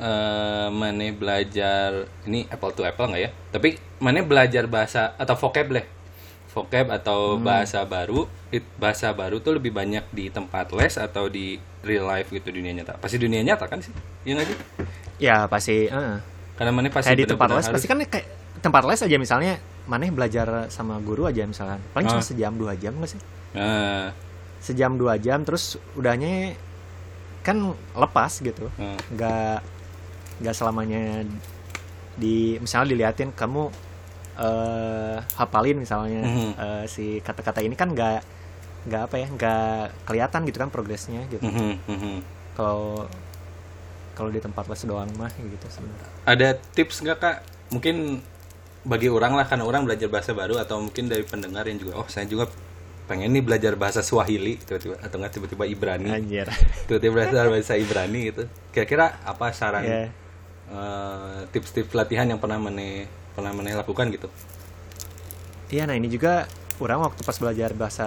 eh 0.00 0.68
mana 0.72 1.12
belajar 1.12 2.08
ini 2.24 2.48
apple 2.48 2.72
to 2.72 2.82
apple 2.82 3.06
nggak 3.06 3.22
ya? 3.22 3.30
Tapi 3.52 3.78
mana 4.00 4.24
belajar 4.24 4.64
bahasa 4.66 5.14
atau 5.14 5.36
vocab 5.38 5.70
lah. 5.70 5.84
Vocab 6.50 6.90
atau 6.90 7.38
Hmm. 7.38 7.46
bahasa 7.46 7.86
baru, 7.86 8.26
bahasa 8.74 9.14
baru 9.14 9.38
tuh 9.38 9.60
lebih 9.60 9.70
banyak 9.70 10.02
di 10.10 10.26
tempat 10.28 10.72
les 10.74 10.98
atau 10.98 11.30
di 11.30 11.60
real 11.86 12.08
life 12.08 12.26
gitu 12.28 12.50
dunia 12.50 12.74
nyata. 12.74 12.98
Pasti 12.98 13.20
dunia 13.20 13.38
nyata 13.40 13.70
kan 13.70 13.78
sih? 13.78 13.94
Iya 14.26 14.34
nggak 14.34 14.48
sih? 14.50 14.58
ya 15.20 15.44
pasti 15.46 15.84
eh. 15.84 16.16
Karena 16.56 16.72
mana 16.72 16.88
pasti 16.88 17.12
kayak 17.12 17.20
di 17.20 17.28
tempat 17.28 17.48
les 17.52 17.68
pasti 17.68 17.86
kan 17.86 18.00
kayak 18.00 18.26
tempat 18.60 18.82
les 18.84 19.00
aja 19.00 19.16
misalnya 19.16 19.56
maneh 19.84 20.08
belajar 20.08 20.46
sama 20.68 20.96
guru 20.98 21.24
aja 21.24 21.42
misalkan 21.42 21.80
paling 21.90 22.06
cuma 22.06 22.20
Ah. 22.20 22.26
sejam 22.26 22.52
dua 22.54 22.72
jam 22.74 22.94
nggak 22.94 23.10
sih 23.10 23.20
Nah, 23.50 24.14
sejam 24.60 24.94
dua 24.94 25.16
jam 25.16 25.42
terus 25.42 25.64
udahnya 25.92 26.54
kan 27.40 27.56
lepas 27.92 28.38
gitu 28.38 28.68
nah. 28.72 28.94
nggak 29.10 29.56
nggak 30.38 30.54
selamanya 30.54 31.24
di 32.14 32.56
misalnya 32.56 32.88
diliatin 32.90 33.32
kamu 33.32 33.72
eh 34.38 35.16
hafalin 35.34 35.76
misalnya 35.76 36.22
Mhm. 36.22 36.50
eh, 36.54 36.84
si 36.86 37.04
kata-kata 37.20 37.60
ini 37.60 37.74
kan 37.74 37.90
nggak 37.90 38.20
nggak 38.82 39.02
apa 39.02 39.16
ya 39.16 39.26
nggak 39.28 39.76
kelihatan 40.04 40.40
gitu 40.44 40.58
kan 40.58 40.68
progresnya 40.68 41.20
gitu 41.26 41.42
Mhm, 41.42 41.72
mhm. 41.86 42.14
kalau 42.54 43.04
kalau 44.12 44.28
di 44.28 44.38
tempat 44.38 44.64
les 44.64 44.82
doang 44.82 45.08
mah 45.14 45.32
gitu 45.32 45.66
sebenarnya 45.66 46.08
Ada 46.22 46.48
tips 46.70 47.00
nggak 47.00 47.18
kak? 47.18 47.36
Mungkin 47.70 48.20
bagi 48.80 49.08
orang 49.12 49.36
lah 49.36 49.44
karena 49.44 49.64
orang 49.68 49.84
belajar 49.84 50.08
bahasa 50.08 50.32
baru 50.32 50.56
atau 50.56 50.80
mungkin 50.80 51.08
dari 51.08 51.20
pendengar 51.22 51.68
yang 51.68 51.76
juga 51.76 52.00
oh 52.00 52.08
saya 52.08 52.24
juga 52.24 52.48
pengen 53.04 53.34
nih 53.34 53.42
belajar 53.42 53.74
bahasa 53.74 54.00
Swahili 54.06 54.54
tiba-tiba 54.56 54.96
atau 55.02 55.18
nggak 55.18 55.32
tiba-tiba 55.34 55.64
Ibrani. 55.66 56.08
Anjir. 56.14 56.46
Tiba-tiba 56.86 57.12
belajar 57.18 57.50
bahasa 57.50 57.74
Ibrani 57.74 58.20
gitu. 58.30 58.42
Kira-kira 58.70 59.18
apa 59.26 59.50
saran 59.50 59.82
ya 59.82 60.06
eh, 60.70 61.38
tips-tips 61.50 61.90
latihan 61.92 62.30
yang 62.30 62.38
pernah 62.38 62.62
mana 62.62 63.04
pernah 63.34 63.50
mana 63.50 63.82
lakukan 63.82 64.14
gitu? 64.14 64.30
Iya, 65.70 65.86
nah 65.90 65.94
ini 65.98 66.06
juga 66.10 66.46
orang 66.78 67.02
waktu 67.10 67.20
pas 67.26 67.34
belajar 67.38 67.74
bahasa 67.74 68.06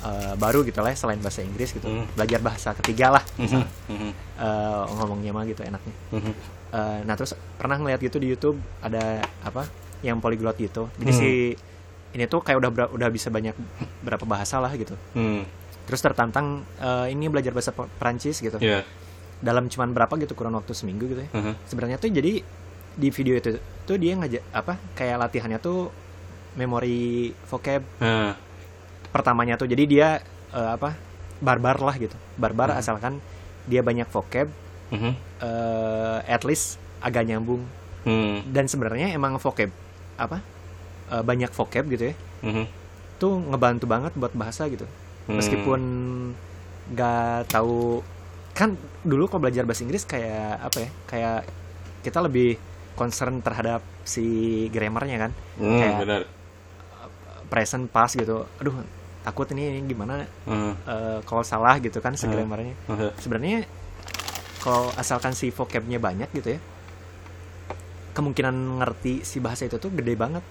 eh, 0.00 0.34
baru 0.38 0.62
gitu 0.64 0.80
lah, 0.80 0.94
selain 0.94 1.18
bahasa 1.20 1.42
Inggris 1.42 1.74
gitu, 1.76 1.84
Hmm. 1.84 2.06
belajar 2.16 2.40
bahasa 2.40 2.72
ketiga 2.78 3.20
lah, 3.20 3.24
mhm, 3.36 3.60
eh, 4.40 4.82
ngomongnya 4.96 5.34
mah 5.34 5.44
gitu 5.44 5.60
enaknya. 5.60 5.94
mhm. 6.14 6.32
Eh, 6.70 7.00
nah 7.02 7.14
terus 7.14 7.34
pernah 7.54 7.74
ngeliat 7.74 7.98
gitu 7.98 8.16
di 8.16 8.26
YouTube 8.26 8.54
ada 8.78 9.18
apa 9.42 9.66
yang 10.00 10.18
polyglot 10.18 10.54
gitu, 10.56 10.86
jadi 10.96 11.10
Hmm. 11.10 11.20
si 11.20 11.30
ini 12.10 12.24
tuh 12.24 12.40
kayak 12.40 12.58
udah 12.58 12.70
udah 12.90 13.08
bisa 13.08 13.28
banyak 13.28 13.52
berapa 14.00 14.22
bahasa 14.24 14.56
lah 14.56 14.70
gitu. 14.72 14.94
Hmm, 15.12 15.42
Terus 15.82 16.00
tertantang 16.00 16.62
eh, 16.76 17.10
ini 17.10 17.26
belajar 17.26 17.50
bahasa 17.50 17.70
Pe- 17.70 17.90
Perancis 17.92 18.38
gitu, 18.38 18.54
ya 18.56 18.86
dalam 19.40 19.66
cuman 19.66 19.90
berapa 19.90 20.14
gitu 20.16 20.32
kurang 20.34 20.52
waktu 20.52 20.70
seminggu 20.70 21.04
gitu 21.06 21.20
ya. 21.20 21.30
Mhm. 21.32 21.52
Sebenarnya 21.64 21.96
tuh 21.96 22.08
jadi 22.08 22.44
di 22.90 23.08
video 23.08 23.34
itu 23.34 23.56
tuh 23.82 23.96
dia 23.96 24.14
ngajak 24.14 24.42
apa 24.50 24.76
kayak 24.94 25.16
latihannya 25.18 25.58
tuh 25.58 25.88
memori 26.52 27.30
vocab 27.46 27.82
Nah, 27.98 28.34
pertamanya 29.08 29.54
tuh 29.54 29.66
jadi 29.66 29.84
dia 29.84 30.08
eh, 30.50 30.70
apa 30.70 30.94
barbar 31.38 31.78
lah 31.80 31.96
gitu 31.96 32.14
barbar 32.36 32.70
Hmm. 32.70 32.78
asalkan 32.78 33.12
dia 33.64 33.80
banyak 33.80 34.06
vocab 34.06 34.50
mhm, 34.90 35.12
eh, 35.40 36.18
at 36.24 36.42
least 36.44 36.76
agak 37.00 37.24
nyambung 37.24 37.64
hmm, 38.04 38.48
dan 38.48 38.64
sebenarnya 38.64 39.12
emang 39.12 39.36
vocab 39.36 39.72
apa 40.16 40.38
eh, 41.08 41.22
banyak 41.22 41.50
vocab 41.50 41.84
gitu 41.88 42.12
ya 42.12 42.14
mhm, 42.42 42.64
tuh 43.16 43.36
ngebantu 43.40 43.84
banget 43.84 44.12
buat 44.14 44.32
bahasa 44.32 44.68
gitu 44.68 44.84
Hmm. 45.28 45.36
meskipun 45.38 45.80
nggak 46.90 47.54
tahu 47.54 48.02
kan 48.50 48.74
dulu 49.06 49.30
kalau 49.30 49.46
belajar 49.46 49.62
bahasa 49.62 49.86
Inggris 49.86 50.02
kayak 50.02 50.58
apa 50.58 50.78
ya 50.80 50.90
kayak 51.06 51.38
kita 52.02 52.18
lebih 52.18 52.58
concern 52.98 53.38
terhadap 53.38 53.78
si 54.02 54.24
grammarnya 54.68 55.28
kan 55.28 55.32
Hmm, 55.54 55.78
kayak 55.78 55.98
benar. 56.02 56.22
present 57.46 57.86
past 57.90 58.18
gitu 58.18 58.42
aduh 58.58 58.74
takut 59.20 59.46
ini, 59.52 59.76
ini 59.76 59.86
gimana 59.86 60.24
Hmm. 60.48 60.72
eh, 60.82 61.18
kalau 61.22 61.44
salah 61.44 61.76
gitu 61.78 62.00
kan 62.00 62.16
si 62.16 62.26
Hmm. 62.26 62.34
grammarnya 62.34 62.74
Hmm. 62.88 63.10
sebenarnya 63.14 63.68
kalau 64.60 64.92
asalkan 64.94 65.32
si 65.32 65.48
vocabnya 65.48 65.96
banyak 65.96 66.28
gitu 66.32 66.54
ya 66.54 66.60
kemungkinan 68.12 68.52
ngerti 68.78 69.22
si 69.22 69.38
bahasa 69.38 69.64
itu 69.64 69.76
tuh 69.76 69.88
gede 69.90 70.14
banget 70.14 70.42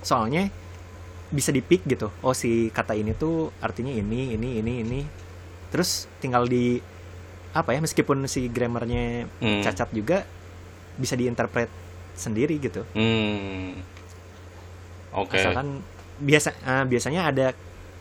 soalnya 0.00 0.50
bisa 1.30 1.50
dipik 1.50 1.82
gitu 1.84 2.12
oh 2.20 2.34
si 2.36 2.68
kata 2.68 2.92
ini 2.92 3.14
tuh 3.14 3.50
artinya 3.58 3.90
ini 3.90 4.34
ini 4.34 4.60
ini 4.60 4.72
ini 4.82 5.00
terus 5.70 6.06
tinggal 6.18 6.44
di 6.44 6.78
apa 7.50 7.70
ya 7.70 7.80
meskipun 7.80 8.26
si 8.26 8.46
grammarnya 8.46 9.30
Hmm. 9.38 9.62
cacat 9.62 9.88
juga 9.90 10.26
bisa 10.94 11.14
diinterpret 11.14 11.70
sendiri 12.14 12.58
gitu 12.58 12.82
Hmm. 12.92 13.78
Oke. 15.12 15.38
asalkan 15.38 15.80
biasa 16.16 16.50
eh, 16.52 16.84
biasanya 16.84 17.22
ada 17.24 17.46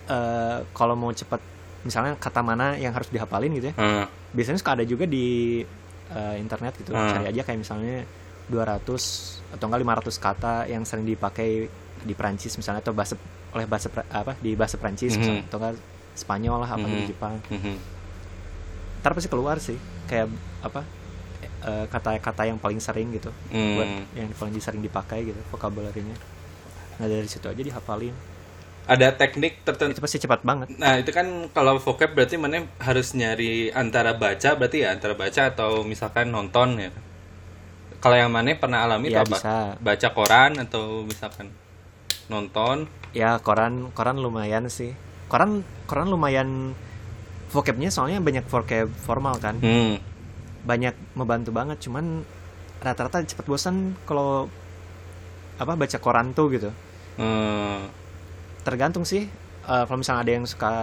eh, 0.05 0.57
kalau 0.73 0.93
mau 0.93 1.09
cepat 1.09 1.39
misalnya 1.83 2.15
kata 2.15 2.39
mana 2.39 2.75
yang 2.75 2.91
harus 2.91 3.07
dihafalin 3.07 3.51
gitu 3.53 3.69
ya 3.69 3.75
Hmm. 3.75 4.05
biasanya 4.31 4.57
suka 4.57 4.71
ada 4.73 4.83
juga 4.83 5.03
di 5.03 5.61
eh, 6.05 6.35
internet 6.37 6.77
gitu 6.77 6.91
Hmm. 6.91 7.09
cari 7.09 7.25
aja 7.27 7.41
kayak 7.41 7.59
misalnya 7.59 8.03
200 8.47 9.39
atau 9.49 9.65
enggak 9.65 9.81
500 9.81 10.15
kata 10.17 10.53
yang 10.65 10.83
sering 10.83 11.03
dipakai 11.03 11.67
di 11.99 12.13
Prancis 12.13 12.53
misalnya 12.53 12.81
atau 12.81 12.91
bahasa 12.91 13.15
oleh 13.51 13.63
bahasa 13.63 13.87
apa 14.09 14.35
di 14.37 14.53
bahasa 14.53 14.75
Prancis 14.75 15.13
Mhm. 15.13 15.19
misalnya, 15.19 15.43
atau 15.45 15.57
enggak 15.59 15.75
Spanyol 16.13 16.57
lah 16.61 16.71
apa 16.71 16.85
Mhm. 16.85 16.93
di 16.93 17.03
Jepang 17.07 17.35
Mhm. 17.47 17.75
ntar 18.99 19.11
pasti 19.11 19.27
keluar 19.27 19.57
sih 19.57 19.75
kayak 20.05 20.27
apa 20.61 20.81
eh, 21.63 21.85
kata-kata 21.87 22.43
yang 22.45 22.59
paling 22.59 22.79
sering 22.79 23.11
gitu 23.11 23.31
Hmm. 23.49 23.75
buat 23.75 23.87
yang 24.13 24.27
paling 24.33 24.59
sering 24.59 24.79
dipakai 24.79 25.23
gitu 25.25 25.39
vocabulary-nya 25.49 26.15
nah 26.93 27.07
dari 27.07 27.25
situ 27.25 27.47
aja 27.47 27.57
dihafalin 27.57 28.13
Ada 28.83 29.15
teknik 29.15 29.63
tertentu. 29.63 29.95
itu 29.95 30.01
pasti 30.01 30.19
cepat 30.19 30.43
banget 30.43 30.75
Nah, 30.75 30.99
itu 30.99 31.09
kan 31.09 31.23
kalau 31.49 31.79
vocab 31.79 32.11
berarti 32.11 32.35
mana 32.35 32.67
harus 32.77 33.13
nyari 33.13 33.71
antara 33.71 34.11
baca 34.13 34.53
berarti 34.53 34.83
ya 34.83 34.91
antara 34.91 35.13
baca 35.13 35.47
atau 35.47 35.83
misalkan 35.83 36.29
nonton 36.29 36.77
ya. 36.77 36.91
Kalau 37.97 38.19
yang 38.19 38.27
mana 38.27 38.51
pernah 38.53 38.83
alami 38.83 39.07
Ya, 39.07 39.23
apa? 39.23 39.31
bisa. 39.31 39.55
Baca 39.77 40.07
koran 40.11 40.59
atau 40.59 41.03
misalkan 41.03 41.47
nonton. 42.25 42.87
ya 43.11 43.37
koran 43.37 43.91
koran 43.91 44.17
lumayan 44.17 44.65
sih 44.67 44.89
koran 45.27 45.61
koran 45.85 46.09
lumayan 46.09 46.73
vocabnya 47.47 47.87
soalnya 47.87 48.17
banyak 48.17 48.41
vocab 48.43 48.89
formal 48.97 49.37
kan 49.37 49.61
Hmm. 49.61 50.01
banyak 50.63 50.91
membantu 51.13 51.53
banget 51.53 51.77
cuman 51.79 52.25
rata-rata 52.79 53.21
cepet 53.21 53.45
bosan 53.45 53.93
kalau 54.03 54.49
apa 55.55 55.77
baca 55.77 55.97
koran 55.97 56.33
tuh 56.33 56.49
gitu 56.49 56.69
Hmm. 57.13 57.85
Tergantung 58.63 59.03
sih 59.03 59.27
Eh, 59.63 59.83
kalau 59.87 59.95
misalnya 59.95 60.21
ada 60.21 60.33
yang 60.33 60.43
suka 60.43 60.73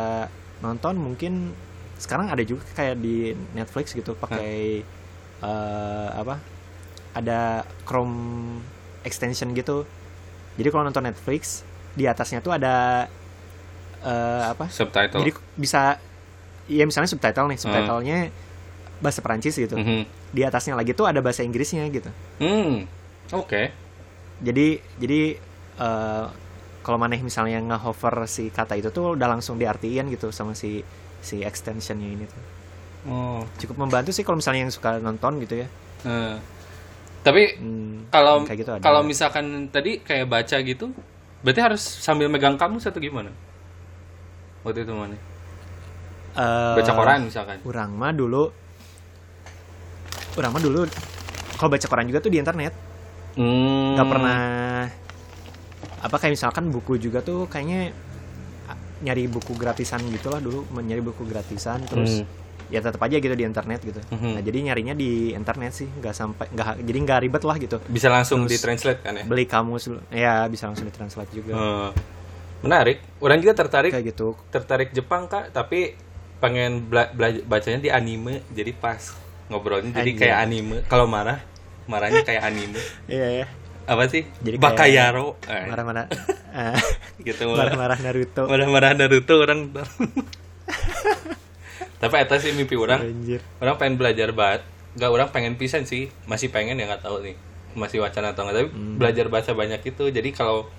nonton 0.59 0.97
mungkin 0.97 1.53
sekarang 1.97 2.29
ada 2.29 2.41
juga 2.41 2.65
kayak 2.73 2.97
di 2.97 3.29
Netflix 3.53 3.93
gitu 3.93 4.13
pakai 4.15 4.81
eh, 5.39 6.09
apa 6.11 6.41
ada 7.13 7.61
Chrome 7.85 8.57
extension 9.03 9.53
gitu 9.53 9.85
jadi 10.57 10.69
kalau 10.69 10.89
nonton 10.89 11.05
Netflix 11.05 11.61
di 11.93 12.09
atasnya 12.09 12.41
tuh 12.41 12.57
ada 12.57 13.05
eh, 14.01 14.43
apa 14.49 14.73
Subtitle. 14.73 15.21
jadi 15.21 15.31
bisa 15.55 16.01
ya 16.65 16.85
misalnya 16.85 17.11
subtitle 17.11 17.53
nih 17.53 17.59
subtitlenya 17.61 18.19
bahasa 18.97 19.21
Perancis 19.21 19.57
gitu 19.57 19.77
Mhm. 19.77 20.09
di 20.31 20.41
atasnya 20.41 20.73
lagi 20.73 20.93
tuh 20.93 21.05
ada 21.05 21.21
bahasa 21.21 21.45
Inggrisnya 21.45 21.85
gitu 21.87 22.09
Hmm. 22.39 22.89
Oke. 23.31 23.77
jadi 24.41 24.81
jadi 24.97 25.37
eh, 25.77 26.27
kalau 26.81 26.97
maneh 26.97 27.21
misalnya 27.21 27.61
nge-hover 27.61 28.25
si 28.25 28.49
kata 28.49 28.75
itu 28.75 28.89
tuh 28.89 29.15
udah 29.15 29.29
langsung 29.29 29.57
diartiin 29.57 30.09
gitu 30.09 30.31
sama 30.31 30.53
si 30.53 30.81
si 31.21 31.41
extensionnya 31.41 32.09
ini 32.09 32.25
tuh 32.25 32.43
Oh. 33.01 33.41
cukup 33.57 33.81
membantu 33.81 34.13
sih 34.13 34.21
kalau 34.21 34.37
misalnya 34.37 34.69
yang 34.69 34.73
suka 34.73 35.01
nonton 35.01 35.41
gitu 35.41 35.57
ya 35.57 35.69
Eh. 36.01 36.37
Tapi 37.21 37.43
Hmm, 37.57 38.09
kalau 38.09 38.45
gitu 38.45 38.73
kalau 38.81 39.01
misalkan 39.01 39.69
tadi 39.69 40.01
kayak 40.01 40.25
baca 40.25 40.57
gitu, 40.59 40.89
berarti 41.41 41.61
harus 41.61 41.81
sambil 41.81 42.29
megang 42.29 42.57
kamus 42.57 42.89
atau 42.89 42.97
gimana? 42.97 43.29
Waktu 44.61 44.85
itu 44.85 44.93
mana? 44.93 45.17
Eh, 46.33 46.75
Baca 46.77 46.93
koran 46.95 47.29
misalkan. 47.29 47.61
Urang 47.61 47.93
mah 47.93 48.13
dulu 48.13 48.49
Urang 50.37 50.53
mah 50.53 50.63
dulu 50.63 50.89
kalau 51.57 51.69
baca 51.69 51.85
koran 51.85 52.09
juga 52.09 52.21
tuh 52.21 52.33
di 52.33 52.39
internet 52.41 52.73
Hmm. 53.31 53.97
nggak 53.97 54.09
pernah 54.09 54.41
apa 56.01 56.17
kayak 56.17 56.33
misalkan 56.33 56.69
buku 56.69 56.97
juga 56.97 57.21
tuh 57.21 57.45
kayaknya 57.47 57.93
nyari 59.01 59.27
buku 59.27 59.53
gratisan 59.55 60.01
gitulah 60.09 60.39
dulu 60.39 60.69
nyari 60.75 61.01
buku 61.01 61.25
gratisan 61.25 61.81
terus 61.83 62.21
Hmm. 62.21 62.29
ya 62.69 62.79
tetap 62.79 63.01
aja 63.01 63.17
gitu 63.17 63.33
di 63.33 63.43
internet 63.43 63.81
gitu 63.81 64.01
Mhm. 64.07 64.31
nah 64.37 64.43
jadi 64.43 64.59
nyarinya 64.63 64.95
di 64.95 65.33
internet 65.33 65.73
sih 65.75 65.89
nggak 65.91 66.15
sampai 66.15 66.47
nggak 66.49 66.67
jadi 66.81 66.99
nggak 67.01 67.19
ribet 67.21 67.43
lah 67.43 67.57
gitu 67.57 67.77
bisa 67.87 68.07
langsung 68.07 68.45
Terus- 68.45 68.61
ditranslate 68.61 69.01
kan 69.01 69.13
ya? 69.15 69.25
beli 69.25 69.45
kamus 69.45 69.85
ya 70.09 70.45
bisa 70.47 70.69
langsung 70.69 70.85
ditranslate 70.85 71.33
juga 71.33 71.53
Eh, 71.53 71.91
menarik. 72.61 73.01
Orang 73.19 73.41
juga 73.41 73.57
tertarik 73.57 73.89
kayak 73.91 74.07
gitu 74.07 74.37
tertarik 74.51 74.93
Jepang 74.93 75.25
kak, 75.27 75.49
tapi 75.51 75.97
pengen 76.39 76.85
bela- 76.87 77.09
bela- 77.11 77.41
bacanya 77.43 77.81
di 77.81 77.89
anime, 77.89 78.45
jadi 78.49 78.73
pas 78.73 79.01
ngobrolnya 79.49 79.93
jadi 79.95 80.13
kayak 80.15 80.37
anime. 80.39 80.77
Kalau 80.85 81.05
marah, 81.05 81.41
marahnya 81.87 82.21
kayak 82.21 82.45
anime. 82.45 82.77
iya 83.09 83.29
ya 83.35 83.47
Apa 83.91 84.07
sih? 84.07 84.23
Jadi 84.39 84.55
Bakayaro. 84.55 85.35
Eh, 85.51 85.67
marah-marah 85.67 86.07
eh, 86.55 86.79
gitu. 87.27 87.51
marah-marah 87.51 87.99
Naruto 87.99 88.47
Marah-marah 88.47 88.95
Naruto 88.95 89.35
orang. 89.43 89.67
tapi 92.01 92.15
itu 92.17 92.35
sih 92.39 92.51
mimpi 92.55 92.79
orang. 92.79 93.03
Anjir. 93.03 93.43
Orang 93.59 93.77
pengen 93.77 93.99
belajar 93.99 94.31
banget. 94.31 94.63
Gak 94.95 95.11
orang 95.11 95.29
pengen 95.35 95.59
pisan 95.59 95.85
sih, 95.85 96.09
masih 96.25 96.49
pengen 96.49 96.79
ya 96.79 96.87
nggak 96.87 97.03
tahu 97.03 97.21
nih. 97.21 97.35
Masih 97.75 97.99
wacana 97.99 98.31
atau 98.31 98.47
nggak 98.47 98.57
tapi 98.57 98.69
Hmm. 98.71 98.97
belajar 98.97 99.27
bahasa 99.27 99.51
banyak 99.53 99.83
itu. 99.83 100.05
Jadi 100.09 100.31
kalau 100.31 100.71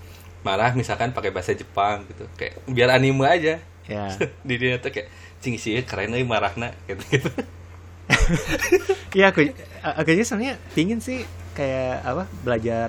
marah 0.42 0.72
misalkan 0.72 1.12
pakai 1.12 1.30
bahasa 1.30 1.52
Jepang 1.52 2.08
gitu, 2.08 2.24
kayak 2.34 2.64
biar 2.66 2.96
anime 2.96 3.28
aja. 3.28 3.60
ya 3.82 4.06
di 4.46 4.62
dia 4.62 4.78
tuh 4.78 4.94
kayak 4.94 5.10
cing 5.42 5.58
sih 5.58 5.74
keren 5.82 6.14
marahna 6.22 6.70
gitu 6.86 7.02
gitu. 7.10 7.30
Iya 9.12 9.34
aku 9.34 9.50
aku 9.82 10.08
aja 10.14 10.22
sebenarnya 10.22 10.54
pingin 10.70 11.02
sih 11.02 11.26
kayak 11.52 12.00
apa 12.02 12.24
belajar 12.40 12.86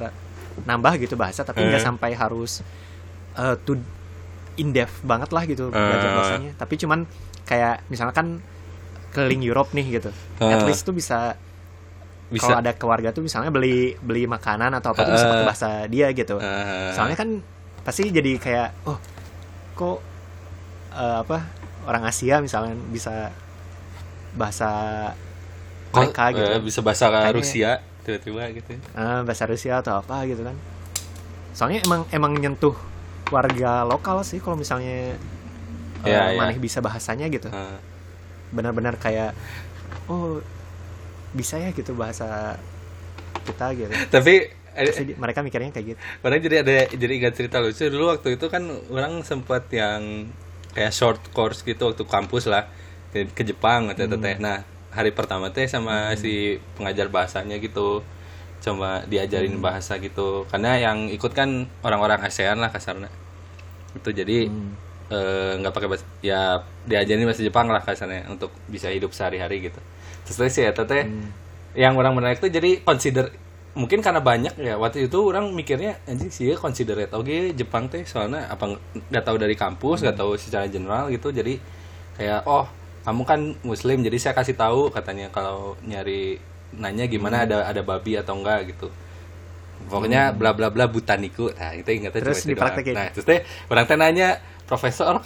nambah 0.63 0.93
gitu 0.97 1.13
bahasa 1.13 1.41
tapi 1.41 1.63
nggak 1.63 1.81
Eh. 1.81 1.85
sampai 1.85 2.11
harus 2.13 2.61
eh 3.33 3.55
to 3.59 3.75
in 4.55 4.69
depth 4.69 5.01
banget 5.01 5.29
lah 5.29 5.43
gitu 5.43 5.67
belajar 5.67 6.07
Eh. 6.07 6.13
bahasanya 6.13 6.51
tapi 6.55 6.73
cuman 6.75 7.03
kayak 7.43 7.83
misalkan 7.87 8.39
keliling 9.09 9.41
Europe 9.41 9.71
nih 9.71 9.99
gitu 9.99 10.09
Eh. 10.37 10.47
at 10.47 10.63
least 10.63 10.83
tuh 10.83 10.91
bisa, 10.91 11.35
Bisa. 12.27 12.45
kalau 12.45 12.57
ada 12.59 12.71
keluarga 12.71 13.09
tuh 13.09 13.21
misalnya 13.21 13.49
beli 13.49 13.97
beli 13.99 14.25
makanan 14.25 14.73
atau 14.73 14.91
apa 14.91 15.03
tuh 15.03 15.11
bisa 15.11 15.27
pakai 15.27 15.45
bahasa 15.45 15.69
dia 15.85 16.07
gitu 16.09 16.37
Eh, 16.37 16.93
soalnya 16.93 17.15
kan 17.15 17.29
pasti 17.81 18.07
jadi 18.07 18.37
kayak 18.37 18.69
oh 18.85 18.97
kok 19.73 19.97
eh, 20.93 21.17
apa 21.19 21.37
orang 21.83 22.03
Asia 22.05 22.39
misalnya 22.39 22.77
bisa 22.87 23.33
bahasa 24.33 24.69
mereka 25.91 26.31
gitu 26.31 26.49
bisa 26.63 26.79
bahasa 26.79 27.05
Kayaknya- 27.07 27.33
Rusia 27.33 27.71
tiba-tiba 28.03 28.43
gitu. 28.51 28.75
Ah, 28.93 29.23
bahasa 29.23 29.43
Rusia 29.43 29.79
atau 29.79 29.97
apa 29.97 30.23
gitu 30.23 30.43
kan. 30.43 30.55
Soalnya 31.51 31.81
emang 31.81 32.03
emang 32.09 32.33
nyentuh 32.35 32.75
warga 33.29 33.83
lokal 33.83 34.21
sih 34.21 34.37
kalau 34.37 34.55
misalnya 34.55 35.15
eh, 36.03 36.07
Iya, 36.07 36.35
iya. 36.35 36.37
maneh 36.37 36.59
bisa 36.59 36.79
bahasanya 36.79 37.27
gitu. 37.27 37.47
Eh, 37.47 37.77
benar-benar 38.51 38.99
kayak 38.99 39.31
oh 40.05 40.43
bisa 41.31 41.57
ya 41.57 41.71
gitu 41.71 41.95
bahasa 41.95 42.59
kita 43.43 43.71
gitu. 43.73 43.93
Tapi 44.11 44.33
eh, 44.73 44.85
Pasti 44.89 45.13
mereka 45.15 45.39
mikirnya 45.41 45.71
kayak 45.71 45.87
gitu. 45.87 45.99
orang 46.21 46.39
jadi 46.39 46.55
ada 46.61 46.73
jadi 46.91 47.13
ingat 47.17 47.33
cerita 47.33 47.57
lucu. 47.57 47.87
Dulu 47.87 48.05
waktu 48.11 48.35
itu 48.35 48.45
kan 48.47 48.63
orang 48.91 49.23
sempat 49.23 49.69
yang 49.71 50.27
kayak 50.73 50.91
short 50.91 51.21
course 51.31 51.61
gitu 51.61 51.85
waktu 51.87 52.03
kampus 52.03 52.49
lah 52.49 52.65
ke, 53.13 53.29
ke 53.29 53.45
Jepang 53.45 53.87
atau 53.87 54.09
Hmm. 54.09 54.19
teh. 54.19 54.35
Nah 54.37 54.65
hari 54.93 55.11
pertama 55.11 55.49
teh 55.49 55.65
sama 55.65 56.13
si 56.15 56.55
pengajar 56.77 57.09
bahasanya 57.09 57.57
gitu. 57.57 58.05
Coba 58.63 59.03
diajarin 59.03 59.59
Hmm. 59.59 59.65
bahasa 59.65 59.99
gitu. 59.99 60.47
Karena 60.47 60.79
yang 60.79 61.11
ikut 61.11 61.35
kan 61.35 61.67
orang-orang 61.83 62.23
ASEAN 62.23 62.61
lah 62.61 62.71
kasarnya. 62.71 63.11
Itu 63.97 64.09
jadi 64.09 64.47
Hmm. 64.47 64.73
eh, 65.11 65.53
nggak 65.59 65.73
pakai 65.75 65.89
bahasa 65.91 66.05
ya 66.23 66.57
diajarin 66.87 67.27
bahasa 67.27 67.43
Jepang 67.43 67.67
lah 67.67 67.83
kasarnya 67.83 68.25
untuk 68.31 68.49
bisa 68.65 68.87
hidup 68.87 69.11
sehari-hari 69.11 69.67
gitu. 69.67 69.77
Terus 70.23 70.37
teh 70.39 70.49
si 70.49 70.61
eta 70.63 70.87
teh 70.87 71.03
Hmm. 71.03 71.29
yang 71.75 71.93
orang 71.97 72.15
menarik 72.15 72.39
tuh 72.39 72.47
jadi 72.47 72.79
consider 72.81 73.29
mungkin 73.73 73.99
karena 73.99 74.21
banyak 74.21 74.53
ya 74.61 74.77
waktu 74.77 75.09
itu 75.09 75.17
orang 75.17 75.49
mikirnya 75.49 75.97
anjing 76.05 76.29
sih 76.29 76.53
considerate 76.53 77.09
oke 77.09 77.57
Jepang 77.57 77.89
teh 77.89 78.05
soalnya 78.05 78.45
apa 78.45 78.77
nggak 79.09 79.25
tahu 79.25 79.37
dari 79.41 79.57
kampus 79.57 80.05
nggak 80.05 80.17
tahu 80.17 80.37
secara 80.37 80.65
general 80.69 81.09
gitu. 81.09 81.29
Jadi 81.29 81.57
kayak 82.15 82.45
oh 82.47 82.65
kamu 83.03 83.21
kan 83.27 83.39
muslim 83.67 83.99
jadi 84.01 84.17
saya 84.19 84.33
kasih 84.35 84.55
tahu 84.55 84.89
katanya 84.89 85.27
kalau 85.29 85.75
nyari 85.83 86.39
nanya 86.73 87.05
gimana 87.05 87.43
ada 87.45 87.67
ada 87.67 87.83
babi 87.83 88.17
atau 88.17 88.39
enggak 88.39 88.73
gitu. 88.73 88.87
Pokoknya 89.83 90.31
bla 90.31 90.55
bla 90.55 90.71
bla 90.71 90.87
butaniku 90.87 91.51
nah 91.59 91.75
itu 91.75 91.91
ingatnya 91.91 92.23
Terus 92.23 92.47
cuma 92.47 92.71
itu 92.71 92.95
nah 92.95 93.11
terus 93.11 93.25
teh 93.27 93.43
orang 93.67 93.83
teh 93.83 93.97
nanya 93.99 94.39
profesor 94.63 95.19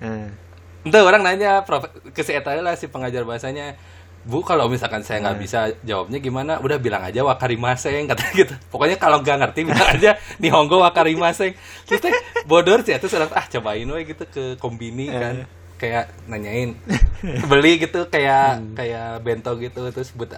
Nah, 0.00 0.32
Entah 0.80 1.04
orang 1.04 1.20
nanya 1.20 1.60
prof, 1.60 1.92
ke 2.16 2.24
si 2.24 2.32
Eta 2.32 2.56
lah 2.56 2.72
si 2.72 2.88
pengajar 2.88 3.28
bahasanya 3.28 3.76
Bu 4.20 4.44
kalau 4.44 4.68
misalkan 4.68 5.00
saya 5.00 5.20
nggak 5.24 5.38
bisa 5.40 5.60
jawabnya 5.80 6.20
gimana? 6.20 6.56
Udah 6.60 6.76
bilang 6.76 7.04
aja 7.04 7.24
wakarimaseng 7.24 8.08
kata 8.08 8.24
gitu. 8.36 8.52
Pokoknya 8.72 8.96
kalau 8.96 9.20
nggak 9.20 9.36
ngerti 9.44 9.60
bilang 9.68 9.88
aja 9.96 10.16
nihongo 10.40 10.80
wakarimaseng 10.80 11.52
terus 11.84 12.00
teh 12.00 12.12
bodor 12.44 12.80
sih 12.84 12.96
terus 12.96 13.12
orang 13.16 13.32
ah 13.36 13.44
cobain 13.48 13.88
we 13.88 14.08
gitu 14.08 14.24
ke 14.28 14.44
kombini 14.56 15.12
kan 15.12 15.44
kayak 15.80 16.12
nanyain 16.28 16.76
beli 17.50 17.80
gitu 17.80 18.04
kayak 18.12 18.76
kayak 18.76 19.24
bento 19.24 19.56
gitu 19.56 19.88
terus 19.88 20.12
buta 20.12 20.36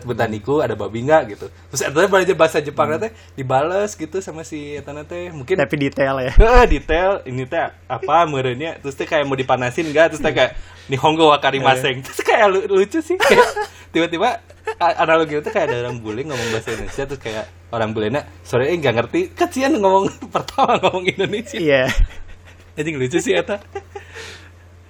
butaniku 0.00 0.64
ada 0.64 0.72
babi 0.72 1.04
nggak 1.04 1.36
gitu. 1.36 1.52
Terus 1.68 1.80
Eta 1.84 2.08
belajar 2.08 2.32
bahasa 2.32 2.58
Jepang 2.64 2.96
teh 2.96 3.12
dibales 3.36 3.92
gitu 3.92 4.24
sama 4.24 4.40
si 4.40 4.80
Eta 4.80 4.96
teh 5.04 5.28
mungkin 5.28 5.60
tapi 5.60 5.76
detail 5.76 6.16
ya. 6.24 6.32
Detail 6.72 7.20
ini 7.28 7.44
teh 7.44 7.60
apa 7.84 8.24
merenya 8.24 8.80
terus 8.80 8.96
teh 8.96 9.04
kayak 9.04 9.28
mau 9.28 9.36
dipanasin 9.36 9.84
enggak 9.92 10.16
terus 10.16 10.24
teh 10.24 10.32
kayak 10.32 10.56
nihongo 10.88 11.28
wakarimaseng 11.28 12.00
terus 12.08 12.24
kayak 12.24 12.48
lu- 12.48 12.66
lucu 12.66 13.04
sih 13.04 13.20
kayak 13.20 13.46
tiba-tiba 13.92 14.40
analogi 14.80 15.36
itu 15.38 15.50
kayak 15.52 15.68
ada 15.68 15.76
orang 15.84 16.00
bule 16.00 16.24
ngomong 16.24 16.48
bahasa 16.56 16.72
Indonesia 16.72 17.04
terus 17.04 17.20
kayak 17.20 17.44
orang 17.68 17.90
bulenya 17.92 18.24
sore 18.42 18.72
eh 18.72 18.76
nggak 18.80 18.94
ngerti. 18.96 19.20
Kasihan 19.36 19.76
ngomong 19.76 20.08
pertama 20.32 20.80
ngomong 20.80 21.04
Indonesia. 21.04 21.60
Iya. 21.60 21.92
anjing 22.78 22.96
lucu 22.96 23.18
sih 23.20 23.36
eta 23.36 23.60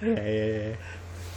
Iya, 0.00 0.22
iya, 0.22 0.44
iya. 0.46 0.74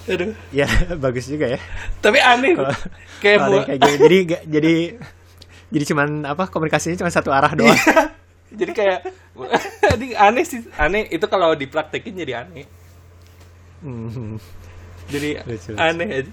aduh 0.06 0.32
Ya, 0.52 0.68
bagus 1.04 1.26
juga 1.26 1.48
ya. 1.48 1.60
tapi 2.00 2.18
aneh 2.18 2.54
Kalau 2.54 2.72
kayak 3.20 3.38
yang 3.40 3.64
kayak 3.66 3.80
gini. 3.80 3.96
Jadi 3.98 4.18
ga- 4.26 4.46
jadi 4.46 4.76
jadi 5.70 5.84
cuman 5.86 6.10
apa 6.24 6.48
komunikasinya 6.48 6.98
cuma 6.98 7.10
satu 7.10 7.30
arah 7.30 7.52
doang. 7.52 7.76
jadi 8.52 8.72
kayak 8.72 9.00
anjing 9.92 10.14
aneh 10.14 10.44
sih 10.44 10.62
aneh 10.74 11.08
itu 11.08 11.26
kalau 11.26 11.52
dipraktekin 11.54 12.14
jadi 12.16 12.44
aneh 12.44 12.68
Hmm. 13.80 14.40
jadi 15.06 15.44
Lucu, 15.44 15.70
lucu. 15.70 15.78
aneh 15.78 16.08
aja 16.14 16.32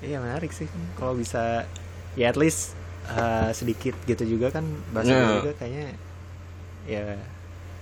Iya 0.00 0.18
menarik 0.18 0.50
sih 0.50 0.64
kalau 0.94 1.12
bisa 1.12 1.68
ya 2.14 2.26
at 2.26 2.36
least 2.36 2.72
uh, 3.06 3.52
sedikit 3.52 3.92
gitu 4.02 4.24
juga 4.28 4.50
kan 4.50 4.64
bahasa 4.90 5.12
Iya. 5.12 5.28
juga 5.38 5.52
kayaknya 5.54 5.86
ya 6.84 7.02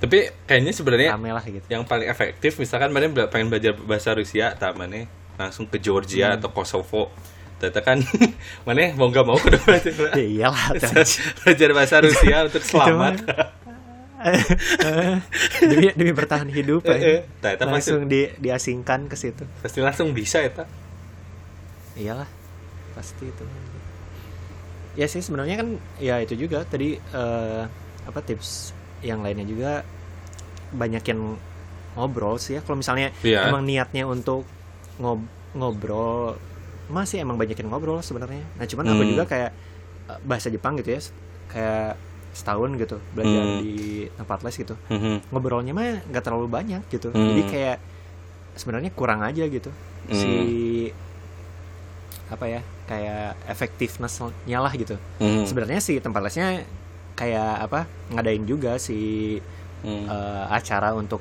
tapi 0.00 0.16
kayaknya 0.44 0.72
sebenarnya 0.72 1.10
lah 1.12 1.44
gitu. 1.44 1.66
yang 1.68 1.84
paling 1.84 2.08
efektif 2.08 2.56
misalkan 2.56 2.88
mana 2.88 3.04
pengen 3.26 3.48
belajar 3.48 3.76
bahasa 3.76 4.10
Rusia 4.10 4.52
tak 4.52 4.74
mana 4.74 5.04
langsung 5.36 5.64
ke 5.64 5.76
Georgia 5.76 6.32
Hmm. 6.32 6.36
atau 6.36 6.50
Kosovo 6.50 7.12
ternyata 7.56 7.80
kan 7.82 8.00
mana 8.66 8.92
mau 8.94 9.06
nggak 9.06 9.22
mau 9.22 9.36
udah 9.36 9.60
belajar 9.60 9.92
Ya 10.14 10.24
iyalah. 10.48 10.72
belajar 11.38 11.68
bahasa 11.70 11.96
Rusia 12.00 12.36
untuk 12.42 12.62
selamat 12.62 13.14
demi 15.62 15.88
demi 15.90 16.12
bertahan 16.12 16.48
hidup 16.48 16.84
Eh, 16.86 16.96
eh. 16.96 17.20
ya. 17.42 17.56
Langsung 17.62 18.04
di 18.04 18.28
diasingkan 18.34 19.08
ke 19.08 19.16
situ. 19.16 19.44
pasti 19.60 19.80
langsung 19.80 20.12
bisa 20.12 20.40
ya 20.40 20.50
tak 20.54 20.68
Iyalah. 21.92 22.28
Pasti 22.92 23.24
itu. 23.26 23.44
Ya 24.92 25.04
sih 25.04 25.20
sebenarnya 25.20 25.56
kan 25.58 25.68
ya 25.96 26.16
itu 26.18 26.32
juga 26.34 26.64
tadi 26.64 26.96
eh, 26.96 27.62
apa 28.02 28.20
tips 28.20 28.72
yang 29.00 29.20
lainnya 29.20 29.44
juga 29.44 29.82
banyakin 30.70 31.36
ngobrol 31.94 32.36
sih 32.36 32.56
ya. 32.56 32.60
Kalau 32.60 32.78
misalnya 32.78 33.10
Iya. 33.20 33.48
emang 33.48 33.64
niatnya 33.64 34.04
untuk 34.04 34.46
ngob 34.96 35.24
ngobrol 35.52 36.38
masih 36.86 37.22
emang 37.22 37.34
banyakin 37.34 37.66
ngobrol 37.66 37.98
sebenarnya. 38.00 38.42
Nah, 38.54 38.66
cuman 38.66 38.86
aku 38.88 39.02
Hmm. 39.02 39.10
juga 39.10 39.24
kayak 39.26 39.50
eh, 40.06 40.18
bahasa 40.22 40.48
Jepang 40.48 40.74
gitu 40.76 40.90
ya. 40.90 41.00
kayak 41.50 41.98
setahun 42.30 42.70
gitu 42.78 43.02
belajar 43.10 43.42
Hmm. 43.42 43.58
di 43.58 44.06
tempat 44.06 44.38
les 44.42 44.54
gitu 44.54 44.78
Mhm. 44.86 45.34
ngobrolnya 45.34 45.74
mah 45.74 45.98
nggak 46.06 46.22
terlalu 46.22 46.46
banyak 46.46 46.78
gitu 46.86 47.10
Hmm. 47.10 47.26
jadi 47.26 47.42
kayak 47.42 47.78
sebenarnya 48.54 48.94
kurang 48.94 49.26
aja 49.26 49.42
gitu 49.44 49.66
si 50.08 50.30
apa 52.30 52.46
ya 52.46 52.60
kayak 52.86 53.34
effectiveness-nya 53.50 54.58
lah 54.62 54.70
gitu 54.74 54.94
Mhm. 55.18 55.42
sebenarnya 55.42 55.82
si 55.82 55.98
tempat 55.98 56.22
lesnya 56.22 56.62
kayak 57.20 57.52
apa 57.62 57.80
ngadain 58.08 58.42
juga 58.42 58.80
si 58.80 59.36
Mhm. 59.80 60.04
eh, 60.06 60.44
acara 60.50 60.92
untuk 60.92 61.20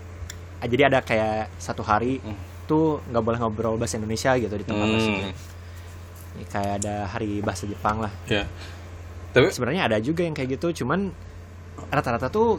ah, 0.58 0.68
jadi 0.68 0.88
ada 0.88 1.00
kayak 1.02 1.52
satu 1.58 1.80
hari 1.82 2.20
Hmm. 2.20 2.36
tuh 2.66 3.04
nggak 3.06 3.20
boleh 3.22 3.38
ngobrol 3.38 3.76
bahasa 3.76 3.96
Indonesia 3.96 4.36
gitu 4.36 4.52
di 4.54 4.64
tempat 4.64 4.86
Hmm. 4.86 4.96
itu. 4.98 5.12
Ya, 5.12 5.32
kayak 6.46 6.74
ada 6.80 6.96
hari 7.06 7.40
bahasa 7.42 7.66
Jepang 7.66 8.00
lah 8.00 8.14
ya 8.26 8.48
tapi 9.30 9.50
sebenarnya 9.50 9.86
ada 9.86 9.98
juga 10.00 10.24
yang 10.24 10.34
kayak 10.34 10.56
gitu 10.56 10.84
cuman 10.84 11.12
rata-rata 11.88 12.28
tuh 12.28 12.58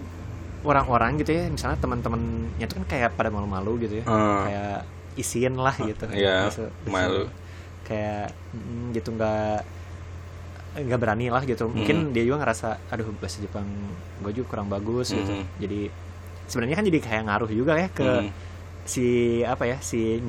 orang-orang 0.63 1.17
gitu 1.17 1.33
ya 1.33 1.49
misalnya 1.49 1.79
teman-temannya 1.79 2.63
tuh 2.63 2.77
kan 2.79 2.87
kayak 2.87 3.11
pada 3.15 3.29
malu-malu 3.29 3.81
gitu 3.81 4.01
ya 4.01 4.05
Hmm. 4.05 4.43
kayak 4.45 4.77
isin 5.17 5.55
lah 5.55 5.73
gitu 5.75 6.05
Gitu, 6.07 6.47
gitu. 6.47 6.65
malu. 6.87 7.25
kayak 7.83 8.31
mm, 8.53 8.93
gitu 8.93 9.11
nggak 9.11 9.67
nggak 10.71 11.01
berani 11.01 11.27
lah 11.29 11.43
gitu 11.43 11.67
Hmm. 11.67 11.75
mungkin 11.77 11.97
dia 12.15 12.23
juga 12.23 12.47
ngerasa 12.47 12.69
aduh 12.89 13.11
bahasa 13.19 13.43
Jepang 13.43 13.67
gue 14.23 14.33
juga 14.33 14.47
kurang 14.49 14.69
bagus 14.69 15.11
gitu 15.11 15.35
Hmm. 15.35 15.47
jadi 15.59 15.91
sebenarnya 16.47 16.77
kan 16.79 16.87
jadi 16.87 16.99
kayak 17.01 17.23
ngaruh 17.27 17.51
juga 17.51 17.75
ya 17.75 17.89
ke 17.91 18.07
Hmm. 18.07 18.31
si 18.87 19.07
apa 19.43 19.67
ya 19.67 19.79
si 19.81 20.23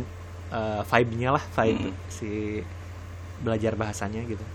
uh, 0.49 0.81
vibe-nya 0.83 1.29
lah 1.33 1.43
vibe 1.55 1.89
Hmm. 1.89 1.95
si 2.07 2.29
belajar 3.41 3.73
bahasanya 3.73 4.21
gitu 4.25 4.45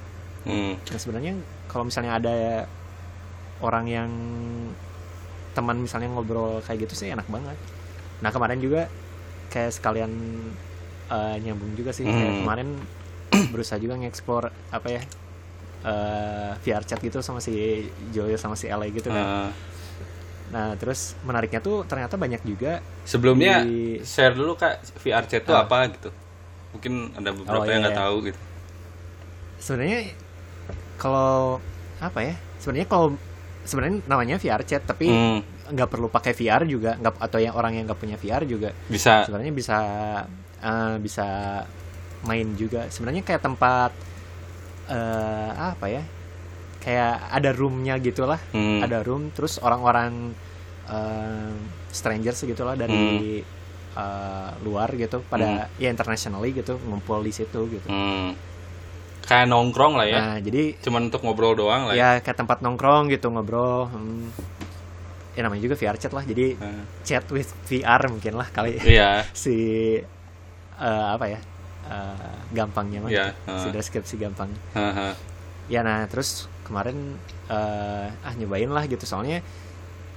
Mhm. 0.46 0.78
Nah 0.78 0.98
sebenarnya 1.02 1.32
kalau 1.66 1.82
misalnya 1.82 2.22
ada 2.22 2.36
orang 3.58 3.90
yang 3.90 4.10
teman 5.58 5.82
misalnya 5.82 6.06
ngobrol 6.06 6.62
kayak 6.62 6.86
gitu 6.86 6.94
sih 6.94 7.10
enak 7.10 7.26
banget. 7.26 7.58
Nah 8.22 8.30
kemarin 8.30 8.62
juga 8.62 8.86
kayak 9.50 9.74
sekalian 9.74 10.12
eh, 11.06 11.36
nyambung 11.38 11.74
juga 11.74 11.90
sih 11.90 12.02
kayak 12.02 12.30
Hmm. 12.30 12.40
kemarin 12.42 12.68
berusaha 13.50 13.78
juga 13.78 13.94
nge-explore 13.96 14.54
apa 14.70 14.88
ya 14.90 15.02
eh, 15.86 16.50
VR 16.58 16.82
chat 16.82 16.98
gitu 16.98 17.18
sama 17.20 17.38
si 17.38 17.54
Joyo 18.10 18.34
sama 18.34 18.54
si 18.54 18.66
LA 18.66 18.90
gitu 18.90 19.06
kan. 19.08 19.22
Ah. 19.22 19.50
Nah 20.46 20.74
terus 20.74 21.14
menariknya 21.22 21.58
tuh 21.58 21.82
ternyata 21.82 22.14
banyak 22.14 22.42
juga 22.42 22.78
sebelumnya 23.02 23.62
Di- 23.62 24.02
share 24.02 24.30
dulu 24.32 24.54
kak 24.54 24.82
VR 24.96 25.24
chat 25.24 25.42
itu 25.42 25.50
Ah. 25.50 25.62
apa 25.62 25.90
gitu 25.90 26.10
mungkin 26.70 27.10
ada 27.12 27.30
beberapa 27.30 27.56
Oh, 27.56 27.64
yang 27.64 27.72
iya, 27.72 27.82
nggak 27.82 27.94
iya. 27.94 28.02
tahu 28.02 28.16
gitu 28.26 28.40
sebenarnya 29.56 30.00
kalau 30.96 31.58
apa 31.98 32.18
ya 32.20 32.34
sebenarnya 32.58 32.86
kalau 32.86 33.06
sebenarnya 33.62 33.96
namanya 34.04 34.36
VR 34.36 34.62
chat 34.62 34.84
tapi 34.84 35.08
Hmm. 35.08 35.40
nggak 35.66 35.88
perlu 35.88 36.06
pakai 36.06 36.30
VR 36.30 36.62
juga 36.62 36.94
nggak 36.94 37.18
atau 37.18 37.38
yang 37.38 37.54
orang 37.54 37.74
yang 37.74 37.84
nggak 37.84 37.96
punya 37.96 38.14
VR 38.14 38.44
juga 38.44 38.70
bisa 38.86 39.24
sebenarnya 39.24 39.50
bisa 39.50 39.78
eh, 40.58 40.96
bisa 40.98 41.26
main 42.22 42.48
juga 42.54 42.86
sebenarnya 42.86 43.22
kayak 43.22 43.42
tempat 43.42 43.90
eh, 44.88 45.50
apa 45.52 45.86
ya? 45.86 46.02
Kayak 46.78 47.14
ada 47.30 47.50
roomnya 47.50 47.98
gitulah. 47.98 48.38
Hmm. 48.50 48.78
ada 48.80 49.02
room 49.02 49.34
terus 49.34 49.58
orang-orang 49.58 50.30
eh, 50.86 51.54
strangers 51.90 52.38
gitulah 52.40 52.74
dari 52.74 53.42
eh, 53.92 54.50
luar 54.62 54.92
gitu 54.92 55.24
pada 55.24 55.66
ya 55.76 55.88
internationally 55.88 56.52
gitu 56.52 56.78
ngumpul 56.82 57.20
di 57.20 57.32
situ 57.32 57.66
gitu. 57.68 57.88
Hmm. 57.88 58.36
kayak 59.26 59.50
nongkrong 59.50 59.98
lah 59.98 60.06
ya? 60.06 60.18
Nah 60.22 60.36
jadi 60.38 60.78
cuman 60.78 61.10
untuk 61.10 61.26
ngobrol 61.26 61.58
doang 61.58 61.90
lah 61.90 61.98
ya, 61.98 62.14
ya 62.14 62.22
kayak 62.22 62.38
tempat 62.38 62.62
nongkrong 62.62 63.10
gitu 63.10 63.26
ngobrol 63.26 63.90
hmm. 63.90 64.30
ya 65.34 65.42
namanya 65.42 65.66
juga 65.66 65.74
VR 65.74 65.98
chat 65.98 66.14
lah 66.14 66.22
jadi 66.22 66.54
Ah. 66.56 66.86
chat 67.02 67.26
with 67.34 67.50
VR 67.66 68.06
mungkin 68.06 68.38
lah 68.38 68.46
kali. 68.54 68.78
Iya. 68.78 69.26
Si 69.34 69.56
eh, 70.78 71.06
apa 71.10 71.26
ya 71.26 71.42
eh, 71.86 72.34
gampangnya 72.50 73.00
mah 73.00 73.10
Iya, 73.10 73.26
si 73.54 73.68
ah. 73.68 73.72
deskripsi 73.72 74.14
gampang 74.16 74.50
Haha. 74.72 75.14
ya 75.66 75.80
nah 75.80 76.06
terus 76.06 76.44
kemarin 76.62 77.14
eh, 77.46 78.06
ah 78.10 78.32
nyobain 78.34 78.68
lah 78.68 78.84
gitu 78.84 79.02
soalnya 79.02 79.38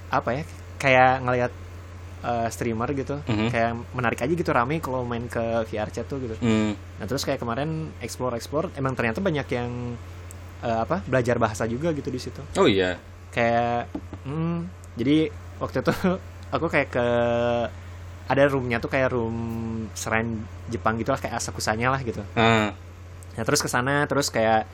apa 0.08 0.30
ya 0.32 0.42
kayak 0.76 1.12
ngelihat 1.20 1.52
eh, 2.20 2.48
streamer 2.48 2.90
gitu 2.92 3.16
Mhm. 3.24 3.48
kayak 3.48 3.70
menarik 3.90 4.18
aja 4.18 4.30
gitu 4.30 4.50
rame 4.50 4.76
kalau 4.78 5.02
main 5.02 5.24
ke 5.24 5.40
VR 5.64 5.88
chat 5.88 6.04
tuh 6.04 6.18
gitu 6.18 6.34
Hmm. 6.36 6.74
nah 6.96 7.04
terus 7.04 7.22
kayak 7.22 7.38
kemarin 7.38 7.70
explore 7.98 8.34
explore 8.34 8.68
emang 8.74 8.92
ternyata 8.92 9.18
banyak 9.18 9.46
yang 9.48 9.70
eh, 10.60 10.78
apa 10.78 11.00
belajar 11.02 11.36
bahasa 11.36 11.64
juga 11.64 11.90
gitu 11.90 12.08
di 12.08 12.18
situ 12.18 12.42
oh 12.54 12.66
iya 12.66 12.98
kayak 13.30 13.88
hmm, 14.22 14.58
jadi 14.94 15.30
waktu 15.56 15.80
itu 15.80 15.92
aku 16.50 16.66
kayak 16.66 16.90
ke 16.90 17.06
ada 18.30 18.46
roomnya 18.46 18.78
tuh 18.78 18.86
kayak 18.88 19.10
room 19.10 19.36
shrine 19.92 20.38
Jepang 20.68 20.94
gitu 20.96 21.10
lah 21.10 21.18
kayak 21.18 21.34
asakusanya 21.36 21.90
lah 21.90 22.00
gitu 22.00 22.22
Ah. 22.32 22.70
nah 23.30 23.42
terus 23.42 23.58
ke 23.58 23.66
sana 23.66 24.06
terus 24.06 24.30
kayak 24.30 24.70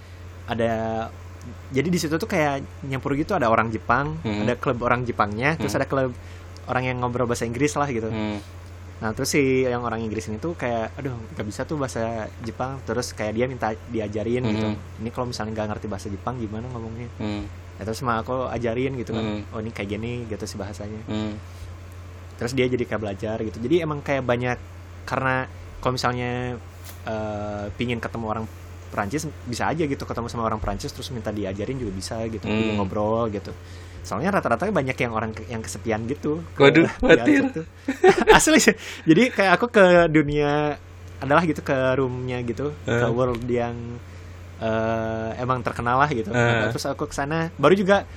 ada 0.46 0.72
jadi 1.68 1.86
di 1.86 1.96
situ 1.96 2.14
tuh 2.14 2.26
kayak 2.26 2.60
nyampur 2.82 3.14
gitu 3.14 3.32
ada 3.32 3.46
orang 3.46 3.70
Jepang 3.70 4.18
Hmm. 4.20 4.44
ada 4.44 4.54
klub 4.54 4.76
orang 4.80 5.02
Jepangnya 5.02 5.56
terus 5.56 5.72
Hmm. 5.72 5.80
ada 5.80 5.86
klub 5.86 6.12
orang 6.66 6.84
yang 6.84 6.96
ngobrol 6.98 7.24
bahasa 7.24 7.42
Inggris 7.42 7.72
lah 7.72 7.88
gitu 7.88 8.06
Hmm. 8.06 8.38
nah 8.96 9.12
terus 9.12 9.30
si 9.30 9.40
yang 9.62 9.80
orang 9.80 10.00
Inggris 10.00 10.26
ini 10.26 10.36
tuh 10.36 10.52
kayak 10.52 10.92
aduh 10.94 11.12
nggak 11.30 11.46
bisa 11.46 11.64
tuh 11.64 11.76
bahasa 11.76 12.02
Jepang 12.40 12.76
terus 12.82 13.12
kayak 13.12 13.32
dia 13.32 13.46
minta 13.46 13.72
diajarin 13.86 14.42
gitu 14.44 14.68
Hmm. 14.68 15.00
ini 15.00 15.08
kalau 15.08 15.26
misalnya 15.26 15.52
nggak 15.54 15.68
ngerti 15.70 15.86
bahasa 15.86 16.08
Jepang 16.08 16.36
gimana 16.36 16.68
ngomongnya 16.68 17.08
Hmm. 17.16 17.44
Nah, 17.76 17.84
terus 17.84 18.00
sama 18.00 18.16
aku 18.16 18.48
ajarin 18.48 18.96
gitu 18.96 19.12
kan 19.12 19.20
Hmm. 19.22 19.42
oh 19.50 19.60
ini 19.60 19.68
kayak 19.68 19.88
gini 19.90 20.24
gitu 20.26 20.44
sih 20.44 20.56
bahasanya 20.56 21.00
Hmm. 21.06 21.36
Terus 22.36 22.52
dia 22.52 22.66
jadi 22.66 22.84
kayak 22.84 23.00
belajar 23.00 23.36
gitu 23.40 23.56
jadi 23.58 23.82
emang 23.82 24.00
kayak 24.00 24.22
banyak 24.22 24.58
karena 25.02 25.48
kalau 25.78 25.92
misalnya 25.92 26.60
eh, 27.02 27.64
pingin 27.74 27.96
ketemu 27.96 28.26
orang 28.26 28.44
Perancis 28.86 29.24
bisa 29.42 29.66
aja 29.66 29.82
gitu 29.82 30.02
ketemu 30.02 30.26
sama 30.26 30.44
orang 30.44 30.56
Perancis 30.56 30.90
terus 30.90 31.10
minta 31.10 31.28
diajarin 31.28 31.76
juga 31.76 31.92
bisa 31.92 32.16
gitu 32.26 32.44
Hmm. 32.44 32.76
Ngobrol 32.76 33.28
gitu 33.30 33.50
soalnya 34.00 34.30
rata-rata 34.32 34.70
banyak 34.70 34.94
yang 34.96 35.12
orang 35.12 35.32
ke- 35.32 35.46
yang 35.46 35.58
kesepian 35.58 36.06
gitu 36.06 36.38
ke- 36.52 36.62
Waduh, 36.62 36.86
khawatir. 37.00 37.42
Tuh. 37.52 37.66
asli 38.36 38.58
sih 38.60 38.74
jadi 39.02 39.28
kayak 39.28 39.52
aku 39.54 39.66
ke 39.68 39.84
dunia 40.06 40.78
adalah 41.16 41.42
gitu 41.42 41.58
ke 41.60 41.74
roomnya 41.94 42.38
gitu 42.40 42.70
ke 42.80 42.92
Eh. 42.96 43.10
world 43.10 43.42
yang 43.44 43.74
eh, 44.56 45.30
emang 45.36 45.60
terkenal 45.60 45.98
lah 45.98 46.08
gitu. 46.08 46.30
Nah, 46.30 46.70
terus 46.70 46.86
aku 46.86 47.04
ke 47.04 47.14
sana 47.14 47.52
baru 47.54 47.74
juga 47.74 48.08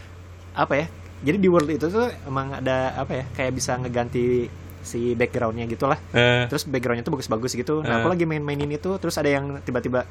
apa 0.51 0.73
ya 0.73 0.87
jadi 1.19 1.35
di 1.35 1.47
world 1.47 1.67
itu 1.67 1.87
tuh 1.87 2.07
emang 2.23 2.55
ada 2.55 2.95
apa 2.95 3.11
ya 3.13 3.25
kayak 3.33 3.51
bisa 3.51 3.75
ngeganti 3.75 4.47
si 4.79 5.11
backgroundnya 5.11 5.65
gitu 5.65 5.85
lah 5.85 5.99
Eh. 6.11 6.47
terus 6.47 6.63
backgroundnya 6.63 7.03
tuh 7.03 7.11
bagus-bagus 7.11 7.51
gitu 7.53 7.81
nah 7.81 7.91
Eh. 7.91 7.99
aku 7.99 8.07
lagi 8.09 8.23
main-mainin 8.23 8.69
itu 8.69 8.95
terus 8.95 9.15
ada 9.15 9.27
yang 9.27 9.59
tiba-tiba 9.59 10.07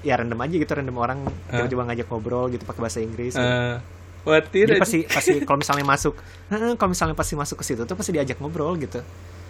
ya 0.00 0.14
random 0.14 0.38
aja 0.38 0.54
gitu 0.54 0.70
random 0.70 0.96
orang 0.96 1.18
tiba-tiba 1.50 1.82
ngajak 1.84 2.06
ngobrol 2.06 2.46
gitu 2.48 2.62
pakai 2.62 2.80
bahasa 2.80 2.98
Inggris 2.98 3.34
gitu. 3.34 3.42
Eh. 3.42 3.76
Khawatir 4.20 4.64
jadi 4.68 4.78
pasti 4.78 4.98
pasti 5.02 5.32
kalau 5.48 5.58
misalnya 5.58 5.82
masuk 5.82 6.14
"Heeh, 6.48 6.76
kalau 6.76 6.90
misalnya 6.90 7.16
pasti 7.16 7.34
masuk 7.34 7.56
ke 7.58 7.64
situ 7.64 7.82
tuh 7.82 7.96
pasti 7.96 8.12
diajak 8.12 8.36
ngobrol 8.36 8.76
gitu 8.76 9.00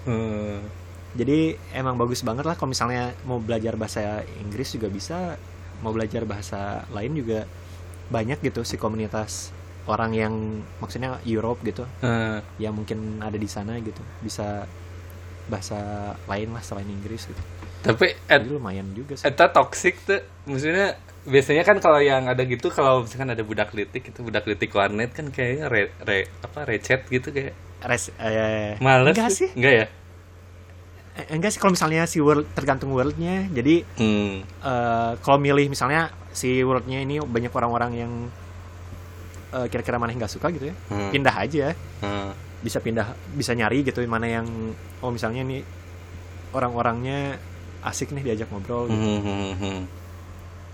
Hmm. 0.01 0.65
jadi 1.13 1.61
emang 1.73 1.95
bagus 1.95 2.23
banget 2.23 2.43
lah 2.43 2.55
kalau 2.55 2.71
misalnya 2.71 3.13
mau 3.23 3.37
belajar 3.37 3.77
bahasa 3.77 4.25
Inggris 4.39 4.73
juga 4.73 4.89
bisa 4.89 5.37
mau 5.81 5.93
belajar 5.93 6.25
bahasa 6.25 6.89
lain 6.89 7.13
juga 7.13 7.45
banyak 8.09 8.41
gitu 8.41 8.63
si 8.63 8.75
komunitas 8.75 9.53
orang 9.91 10.15
yang 10.15 10.35
maksudnya 10.79 11.19
Europe 11.27 11.61
gitu 11.63 11.83
Eh. 12.01 12.39
yang 12.59 12.73
mungkin 12.73 13.19
ada 13.19 13.35
di 13.35 13.51
sana 13.51 13.75
gitu. 13.83 14.01
Bisa 14.23 14.65
bahasa 15.47 15.79
lain 16.25 16.55
lah 16.55 16.63
selain 16.63 16.87
Inggris 16.87 17.27
gitu. 17.27 17.43
Tapi 17.81 18.13
jadi 18.29 18.47
lumayan 18.47 18.93
juga 18.95 19.17
sih. 19.17 19.27
eta 19.27 19.51
toxic 19.51 19.99
tuh 20.07 20.21
maksudnya 20.47 20.95
biasanya 21.21 21.65
kan 21.65 21.77
kalau 21.81 22.01
yang 22.01 22.29
ada 22.29 22.45
gitu 22.45 22.71
kalau 22.71 23.05
misalkan 23.05 23.33
ada 23.33 23.43
budak 23.43 23.75
litik 23.75 24.09
itu 24.09 24.21
budak 24.23 24.47
litik 24.47 24.73
warnet 24.73 25.13
kan 25.13 25.29
kayaknya 25.29 25.69
re, 25.69 25.93
re- 26.01 26.31
apa 26.41 26.65
recet 26.65 27.05
gitu 27.09 27.29
kayak. 27.29 27.53
Res, 27.81 28.13
eh, 28.17 28.77
males 28.79 29.17
enggak 29.17 29.33
sih. 29.33 29.49
Enggak 29.57 29.75
ya? 29.75 29.87
Eh, 31.17 31.27
enggak 31.35 31.51
sih 31.51 31.59
kalau 31.59 31.73
misalnya 31.73 32.05
si 32.05 32.21
world 32.21 32.47
tergantung 32.55 32.93
worldnya. 32.93 33.49
Jadi 33.51 33.83
hmm. 33.99 34.33
eh, 34.61 35.13
kalau 35.25 35.41
milih 35.41 35.67
misalnya 35.67 36.13
si 36.31 36.61
worldnya 36.63 37.01
ini 37.01 37.19
banyak 37.19 37.51
orang-orang 37.51 37.93
yang 37.97 38.13
eh, 39.53 39.67
kira-kira 39.67 39.97
mana 39.97 40.11
yang 40.11 40.21
nggak 40.21 40.33
suka 40.33 40.49
gitu 40.49 40.69
ya 40.69 40.75
Hmm. 40.89 41.11
pindah 41.11 41.35
aja 41.37 41.67
Hmm. 41.99 42.31
bisa 42.61 42.79
pindah 42.79 43.07
bisa 43.33 43.53
nyari 43.53 43.83
gitu 43.83 44.01
mana 44.05 44.27
yang 44.27 44.47
oh 44.99 45.09
misalnya 45.09 45.43
nih 45.43 45.63
orang-orangnya 46.51 47.39
asik 47.81 48.13
nih 48.13 48.23
diajak 48.23 48.49
ngobrol 48.49 48.85
gitu. 48.87 48.99
Hmm, 48.99 49.21
hmm, 49.21 49.53
hmm. 49.57 49.81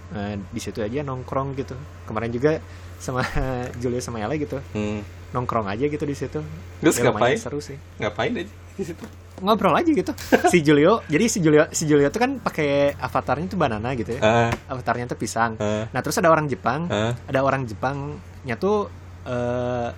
Nah, 0.07 0.33
di 0.39 0.61
situ 0.61 0.79
aja 0.79 1.03
nongkrong 1.03 1.55
gitu 1.55 1.75
kemarin 2.05 2.31
juga 2.31 2.63
sama 2.97 3.27
Julia 3.83 3.99
sama 3.99 4.19
Ella 4.19 4.35
gitu 4.35 4.59
Hmm. 4.73 5.03
nongkrong 5.29 5.67
aja 5.67 5.85
gitu 5.85 6.03
di 6.03 6.15
situ 6.15 6.41
Terus 6.81 6.97
Ya, 6.97 7.03
ngapain? 7.05 7.37
seru 7.37 7.59
sih 7.59 7.77
ngapain 7.97 8.33
aja 8.33 8.47
di 8.73 8.85
situ 8.85 9.05
ngobrol 9.37 9.73
aja 9.73 9.85
gitu 9.87 10.13
si 10.53 10.61
Julio 10.61 11.05
jadi 11.05 11.25
si 11.27 11.39
Julio 11.39 11.69
si 11.71 11.85
Julio 11.85 12.09
tuh 12.09 12.19
kan 12.19 12.31
pakai 12.39 12.95
avatarnya 12.95 13.47
tuh 13.47 13.59
banana 13.59 13.93
gitu 13.93 14.17
ya 14.17 14.21
Ah, 14.21 14.51
avatarnya 14.67 15.05
tuh 15.07 15.19
pisang 15.19 15.59
ah, 15.59 15.85
nah 15.87 16.01
terus 16.01 16.17
ada 16.17 16.29
orang 16.29 16.47
Jepang 16.47 16.89
ah. 16.89 17.13
ada 17.21 17.41
orang 17.41 17.69
Jepangnya 18.47 18.55
tuh 18.57 18.87
eh 19.25 19.91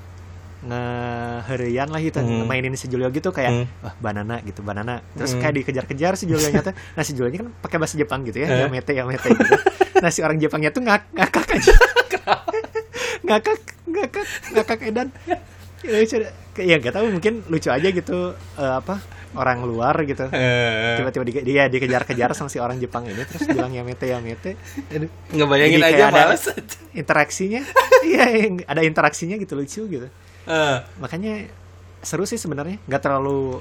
ngeherian 0.58 1.86
lah 1.86 2.00
gitu 2.00 2.18
Hmm. 2.18 2.42
mainin 2.42 2.74
si 2.74 2.88
Julio 2.88 3.06
gitu 3.08 3.28
kayak 3.28 3.52
Hmm. 3.52 3.66
wah 3.78 3.94
banana 3.96 4.42
gitu 4.42 4.58
banana 4.60 5.04
terus 5.12 5.32
Hmm. 5.32 5.40
kayak 5.40 5.54
dikejar-kejar 5.62 6.12
si 6.14 6.26
Julio 6.26 6.48
nya 6.48 6.60
tuh 6.60 6.74
nah 6.94 7.02
si 7.02 7.12
Julio 7.12 7.28
nya 7.28 7.38
kan 7.40 7.48
pakai 7.60 7.76
bahasa 7.76 7.94
Jepang 7.94 8.24
gitu 8.24 8.40
ya 8.40 8.48
Eh. 8.48 8.58
yamete 8.64 8.90
yamete 8.90 9.28
gitu 9.28 9.54
nah 9.98 10.10
si 10.10 10.18
orang 10.18 10.34
Jepangnya 10.36 10.70
tuh 10.70 10.80
ngak 10.80 11.12
ngakak 11.12 11.46
aja 11.52 11.74
ngakak 13.28 13.60
ngakak 13.86 14.26
ngakak 14.50 14.78
edan 14.82 15.08
ya, 15.22 15.36
deh. 16.18 16.32
Kayak- 16.50 16.66
ya 16.66 16.76
gak 16.80 16.94
tahu 16.96 17.06
mungkin 17.08 17.46
lucu 17.46 17.68
aja 17.68 17.86
gitu 17.86 18.18
eh, 18.34 18.72
apa 18.74 18.98
orang 19.34 19.64
luar 19.64 19.96
gitu. 20.04 20.24
Eh, 20.38 20.96
tiba-tiba 20.96 21.24
di, 21.24 21.32
dia 21.44 21.62
dikejar-kejar 21.66 22.32
sama 22.32 22.48
si 22.48 22.56
orang 22.56 22.78
Jepang 22.78 23.04
ini 23.04 23.20
terus 23.20 23.44
bilang 23.44 23.68
yamete 23.68 24.06
yamete 24.06 24.56
aduh, 24.88 25.10
ngebayangin 25.32 25.80
Jadi 25.80 25.92
aja 25.92 26.04
ada- 26.08 26.24
males 26.30 26.44
interaksinya. 26.94 27.60
Iya 28.08 28.24
yang- 28.30 28.62
ada 28.64 28.80
interaksinya 28.80 29.36
gitu 29.36 29.52
lucu 29.52 29.82
gitu. 29.84 30.06
Ah, 30.46 30.86
makanya 30.96 31.50
seru 32.00 32.24
sih 32.24 32.38
sebenarnya. 32.38 32.78
Nggak 32.86 33.02
terlalu 33.02 33.58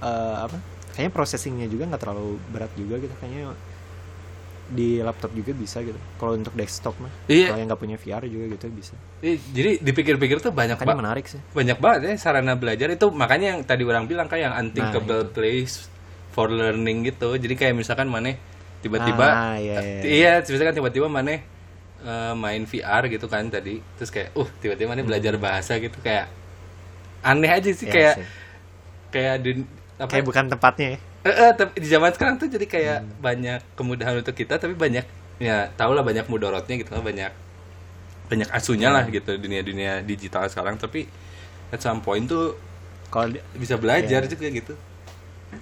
eh, 0.00 0.36
apa 0.42 0.56
kayaknya 0.96 1.12
processingnya 1.12 1.68
juga 1.68 1.84
nggak 1.86 2.02
terlalu 2.02 2.40
berat 2.50 2.72
juga 2.74 2.96
gitu. 2.96 3.12
Kayaknya 3.20 3.52
di 4.66 4.98
laptop 4.98 5.30
juga 5.30 5.52
bisa 5.52 5.78
gitu. 5.78 5.94
Kalau 6.16 6.34
untuk 6.34 6.50
desktop 6.52 6.98
mah 6.98 7.12
Iya. 7.26 7.48
kalau 7.48 7.58
yang 7.58 7.68
nggak 7.70 7.80
punya 7.80 7.96
VR 7.96 8.22
juga 8.24 8.44
gitu 8.50 8.66
bisa. 8.68 8.94
Eh, 9.20 9.38
jadi 9.50 9.78
dipikir-pikir 9.78 10.38
tuh 10.38 10.50
banyak 10.50 10.74
banget 10.74 10.98
menarik 10.98 11.26
sih. 11.26 11.38
banyak 11.52 11.78
banget 11.78 12.00
ya 12.02 12.14
sarana 12.16 12.54
belajar 12.54 12.88
itu. 12.88 13.06
Makanya 13.08 13.46
yang 13.54 13.60
tadi 13.62 13.82
orang 13.82 14.04
bilang 14.04 14.26
kayak 14.26 14.42
yang 14.42 14.54
unthinkable 14.58 15.22
Nah, 15.22 15.30
place 15.30 15.86
for 16.30 16.48
learning 16.48 17.06
gitu. 17.06 17.32
Jadi 17.32 17.54
kayak 17.54 17.74
misalkan 17.74 18.06
mana 18.06 18.34
tiba-tiba 18.78 19.26
Ah, 19.26 19.56
iya, 19.56 19.78
iya. 20.02 20.02
iya. 20.02 20.32
misalkan 20.42 20.74
tiba-tiba 20.74 21.06
mana 21.06 21.38
eh, 21.96 22.34
main 22.34 22.62
VR 22.62 23.06
gitu 23.06 23.26
kan 23.26 23.46
tadi. 23.46 23.78
Terus 23.96 24.10
kayak 24.10 24.34
uh 24.34 24.48
tiba-tiba 24.58 24.90
mana 24.90 25.00
belajar 25.00 25.34
bahasa 25.36 25.78
gitu. 25.78 25.94
Kayak 26.00 26.26
aneh 27.22 27.50
aja 27.50 27.70
sih 27.70 27.86
Iya 27.86 27.92
kayak 27.92 28.14
sih. 28.14 28.26
kayak 29.10 29.34
di 29.40 29.50
apa? 29.96 30.10
Kayak 30.10 30.26
bukan 30.26 30.44
tempatnya 30.48 30.88
ya 30.90 30.98
Eh, 31.26 31.34
eh, 31.34 31.50
tapi 31.52 31.74
di 31.76 31.88
zaman 31.88 32.10
sekarang 32.10 32.38
tuh 32.38 32.46
jadi 32.46 32.62
kayak 32.64 32.98
Hmm. 32.98 33.10
banyak 33.18 33.60
kemudahan 33.74 34.14
untuk 34.16 34.30
kita 34.32 34.56
tapi 34.56 34.72
banyak 34.72 35.02
ya 35.36 35.68
tau 35.74 35.90
lah 35.90 36.00
banyak 36.00 36.22
mudorotnya 36.26 36.78
gitu 36.78 36.94
banyak 36.96 37.34
banyak 38.26 38.48
asunya 38.48 38.88
Hmm. 38.88 38.96
lah 38.96 39.04
gitu 39.06 39.34
dunia-dunia 39.34 40.00
digital 40.00 40.46
sekarang. 40.46 40.76
Tapi 40.76 41.10
at 41.68 41.78
some 41.78 41.98
point 41.98 42.24
tuh 42.24 42.54
kalau 43.08 43.26
bisa 43.52 43.74
belajar 43.74 44.22
Iya. 44.22 44.28
juga 44.28 44.46
gitu. 44.48 44.74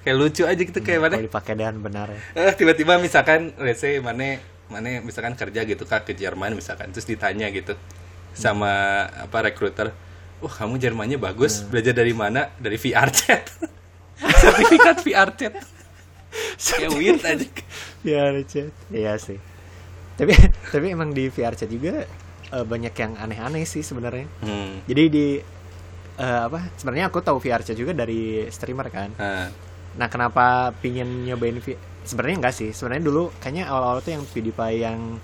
Kayak 0.00 0.16
lucu 0.18 0.42
aja 0.42 0.58
gitu 0.58 0.80
kayak 0.80 1.00
mana? 1.00 1.14
kalau 1.14 1.28
dipakai 1.28 1.54
dengan 1.54 1.76
benar 1.78 2.08
ya. 2.08 2.20
Eh 2.34 2.52
tiba-tiba 2.52 2.96
misalkan 2.98 3.52
let's 3.58 3.80
say 3.80 3.96
mana 3.98 4.36
mana 4.66 5.00
misalkan 5.00 5.32
kerja 5.32 5.60
gitu 5.62 5.84
kak 5.84 6.04
ke 6.04 6.12
Jerman 6.12 6.52
misalkan 6.52 6.88
terus 6.88 7.04
ditanya 7.04 7.48
gitu 7.48 7.76
sama 8.32 8.68
apa 9.14 9.44
recruiter 9.44 9.92
wah 10.40 10.50
kamu 10.50 10.76
Jermannya 10.76 11.16
bagus 11.16 11.62
belajar 11.62 11.92
dari 11.92 12.12
mana? 12.12 12.48
Dari 12.56 12.76
VR 12.76 13.08
chat 13.08 13.44
sertifikat 14.44 14.96
VR 15.00 15.30
chat. 15.34 15.54
Kayak 16.58 16.92
weird 16.98 17.22
aja. 17.22 17.48
VR 18.04 18.34
chat. 18.44 18.70
Iya 18.90 19.12
sih. 19.16 19.38
Tapi 20.14 20.32
tapi 20.72 20.86
emang 20.92 21.10
di 21.10 21.30
VR 21.32 21.54
chat 21.56 21.70
juga 21.70 22.04
eh, 22.52 22.64
banyak 22.64 22.94
yang 22.94 23.12
aneh-aneh 23.18 23.64
sih 23.64 23.82
sebenarnya. 23.82 24.26
Hmm. 24.44 24.84
jadi 24.86 25.02
di 25.10 25.26
eh, 26.18 26.40
apa 26.46 26.70
sebenarnya 26.78 27.10
aku 27.10 27.18
tahu 27.22 27.38
VR 27.42 27.62
chat 27.66 27.78
juga 27.78 27.96
dari 27.96 28.46
streamer 28.50 28.88
kan. 28.90 29.10
Ah, 29.18 29.48
nah 29.94 30.06
kenapa 30.10 30.74
pingin 30.78 31.26
nyobain 31.26 31.58
V 31.58 31.74
sebenarnya 32.04 32.36
enggak 32.44 32.54
sih. 32.54 32.70
Sebenarnya 32.70 33.04
dulu 33.08 33.32
kayaknya 33.42 33.70
awal-awal 33.70 34.04
tuh 34.04 34.14
yang 34.14 34.24
PewDiePie 34.28 34.78
yang 34.84 35.18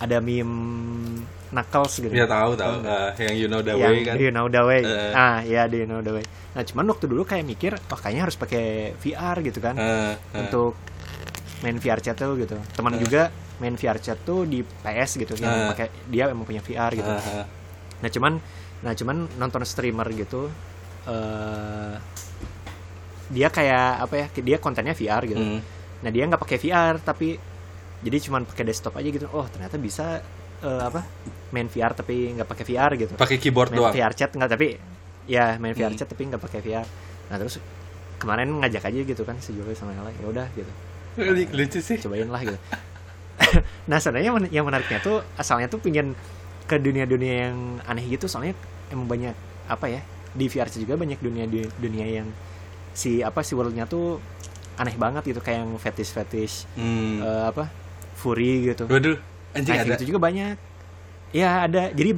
ada 0.00 0.16
meme 0.24 1.20
Knuckles 1.50 1.98
gitu 1.98 2.10
ya 2.10 2.24
tahu 2.24 2.54
tahu? 2.54 2.74
Ah, 2.82 3.10
yang 3.16 3.34
you 3.36 3.46
know 3.46 3.58
the 3.58 3.72
yang 3.72 3.90
way 3.90 3.98
kan 4.02 4.14
you 4.16 4.30
know 4.30 4.46
the 4.46 4.62
way 4.62 4.80
Eh. 4.80 5.10
ah 5.12 5.38
ya 5.40 5.66
do 5.66 5.76
you 5.76 5.84
know 5.84 5.98
the 5.98 6.12
way 6.12 6.24
nah 6.50 6.62
cuman 6.62 6.86
waktu 6.88 7.06
dulu 7.06 7.22
kayak 7.22 7.42
mikir 7.42 7.72
wah 7.76 7.96
kayaknya 7.96 8.22
harus 8.24 8.34
pakai 8.34 8.64
VR 8.96 9.36
gitu 9.40 9.58
kan 9.58 9.74
Ah, 9.74 10.14
ah. 10.14 10.40
untuk 10.40 10.78
main 11.60 11.76
VR 11.76 11.98
chat 11.98 12.14
tuh 12.14 12.34
gitu 12.36 12.54
teman 12.70 12.94
Eh. 12.94 12.98
juga 12.98 13.28
main 13.58 13.74
VR 13.74 13.98
chat 13.98 14.18
tuh 14.20 14.42
di 14.44 14.62
PS 14.62 15.18
gitu 15.18 15.34
yang 15.36 15.68
pakai 15.68 15.90
dia 16.06 16.26
emang 16.26 16.42
punya 16.42 16.58
VR 16.58 16.90
gitu 16.92 17.06
ah. 17.06 17.44
nah 17.98 18.08
cuman 18.08 18.32
nah 18.80 18.92
cuman 18.92 19.16
nonton 19.36 19.62
streamer 19.62 20.06
gitu 20.10 20.48
eh 21.06 21.94
dia 23.30 23.46
kayak 23.48 23.86
apa 24.00 24.14
ya 24.16 24.26
dia 24.36 24.56
kontennya 24.56 24.90
VR 24.92 25.22
gitu 25.24 25.38
Hmm. 25.38 25.60
nah 26.00 26.10
dia 26.10 26.24
nggak 26.24 26.40
pakai 26.40 26.58
VR 26.58 26.98
tapi 26.98 27.38
jadi 28.00 28.16
cuman 28.20 28.42
pakai 28.42 28.64
desktop 28.64 28.96
aja 28.96 29.06
gitu 29.06 29.26
oh 29.28 29.46
ternyata 29.46 29.76
bisa 29.76 30.18
eh, 30.60 30.82
apa 30.82 31.00
main 31.50 31.66
VR 31.66 31.92
tapi 31.92 32.36
nggak 32.36 32.46
pakai 32.46 32.64
VR 32.64 32.92
gitu. 32.96 33.12
Pakai 33.14 33.36
keyboard 33.36 33.70
main 33.70 33.78
doang? 33.80 33.92
VR 33.92 34.12
chat 34.12 34.30
nggak 34.30 34.50
tapi 34.50 34.78
ya 35.26 35.56
main 35.56 35.72
VR 35.72 35.90
Hmm. 35.90 35.98
chat 35.98 36.08
tapi 36.08 36.26
nggak 36.26 36.40
pakai 36.40 36.60
VR 36.60 36.86
nah 37.30 37.38
terus 37.38 37.62
kemarin 38.18 38.50
ngajak 38.58 38.82
aja 38.84 39.00
gitu 39.06 39.22
kan 39.22 39.38
si 39.38 39.54
sama 39.72 39.94
Ella 39.94 40.10
ya 40.10 40.26
udah 40.26 40.46
gitu. 40.52 40.70
Lucu 41.56 41.80
sih. 41.80 41.96
Cobain 41.98 42.26
lah 42.26 42.42
gitu. 42.42 42.58
Nah 43.90 43.98
sebenarnya 43.98 44.30
yang 44.52 44.62
menariknya 44.62 45.00
tuh 45.00 45.24
asalnya 45.34 45.66
tuh 45.66 45.80
pingin 45.80 46.14
ke 46.68 46.78
dunia-dunia 46.78 47.48
yang 47.48 47.56
aneh 47.82 48.06
gitu 48.06 48.30
soalnya 48.30 48.54
emang 48.88 49.10
banyak 49.10 49.34
apa 49.66 49.90
ya 49.90 50.00
di 50.30 50.46
VR 50.46 50.70
juga 50.70 50.94
banyak 50.94 51.18
dunia 51.18 51.50
dunia 51.74 52.06
yang 52.06 52.28
si 52.94 53.18
apa 53.18 53.42
si 53.42 53.58
worldnya 53.58 53.90
tuh 53.90 54.22
aneh 54.76 54.94
banget 54.94 55.26
gitu 55.26 55.42
kayak 55.42 55.66
yang 55.66 55.72
fetish 55.74 56.14
fetish 56.14 56.54
Hmm. 56.78 57.18
eh, 57.18 57.44
apa 57.50 57.66
furry 58.14 58.70
gitu. 58.70 58.86
Waduh, 58.86 59.16
anjing 59.52 59.72
Nah, 59.72 59.80
ada. 59.80 59.86
kayak 59.86 59.98
gitu 59.98 60.04
juga 60.08 60.20
banyak. 60.22 60.56
Ya 61.30 61.64
ada. 61.64 61.90
Jadi 61.90 62.10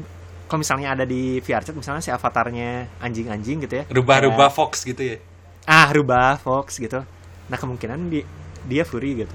kalau 0.44 0.60
misalnya 0.60 0.88
ada 0.92 1.04
di 1.04 1.40
VR 1.40 1.60
chat 1.60 1.72
misalnya 1.72 2.00
si 2.00 2.08
avatarnya 2.08 2.98
anjing-anjing 2.98 3.64
gitu 3.64 3.74
ya. 3.80 3.84
Rubah-rubah 3.88 4.48
Kayak, 4.48 4.56
Fox 4.56 4.72
gitu 4.82 5.02
ya. 5.02 5.16
ah, 5.64 5.88
rubah 5.88 6.36
Fox 6.36 6.76
gitu. 6.76 7.00
Nah, 7.48 7.56
kemungkinan 7.56 8.08
di, 8.08 8.20
dia 8.64 8.84
furry 8.84 9.24
gitu. 9.24 9.32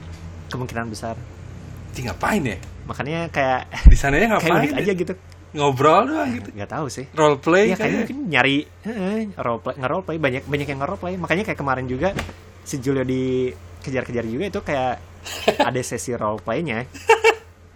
Kemungkinan 0.47 0.87
besar. 0.87 1.17
Anjing 1.89 2.05
ngapain 2.05 2.41
ya? 2.41 2.57
Makanya 2.85 3.19
kayak 3.27 3.61
Di 3.91 3.97
sananya 3.97 4.37
kayak 4.37 4.45
ngapain? 4.45 4.61
unik 4.63 4.73
aja 4.77 4.91
gitu. 4.93 5.13
Ngobrol 5.57 6.01
doang 6.05 6.29
gitu. 6.37 6.49
Nggak 6.53 6.69
tahu 6.69 6.85
sih. 6.87 7.05
Role 7.11 7.39
play 7.39 7.71
Ya 7.71 7.73
kayaknya 7.73 7.79
kayak. 7.79 7.97
mungkin 7.97 8.17
nyari 8.29 8.57
eh, 8.83 9.21
role 9.35 9.59
play, 9.59 9.75
nge 9.75 9.87
play 10.05 10.17
banyak 10.19 10.43
banyak 10.45 10.67
yang 10.69 10.79
nge 10.79 10.97
play. 10.97 11.13
Makanya 11.17 11.43
kayak 11.47 11.59
kemarin 11.59 11.85
juga 11.87 12.09
si 12.61 12.77
Julio 12.77 13.01
di 13.01 13.49
kejar-kejar 13.81 14.25
juga 14.27 14.45
itu 14.45 14.59
kayak 14.61 14.93
ada 15.71 15.81
sesi 15.81 16.13
role 16.13 16.37
playnya. 16.39 16.85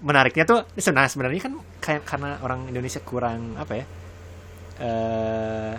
Menariknya 0.02 0.44
tuh 0.44 0.60
nah 0.92 1.06
sebenarnya 1.06 1.42
kan 1.46 1.54
kayak 1.78 2.02
karena 2.04 2.42
orang 2.42 2.66
Indonesia 2.68 3.02
kurang 3.02 3.54
apa 3.56 3.74
ya? 3.78 3.86
eh 4.82 5.74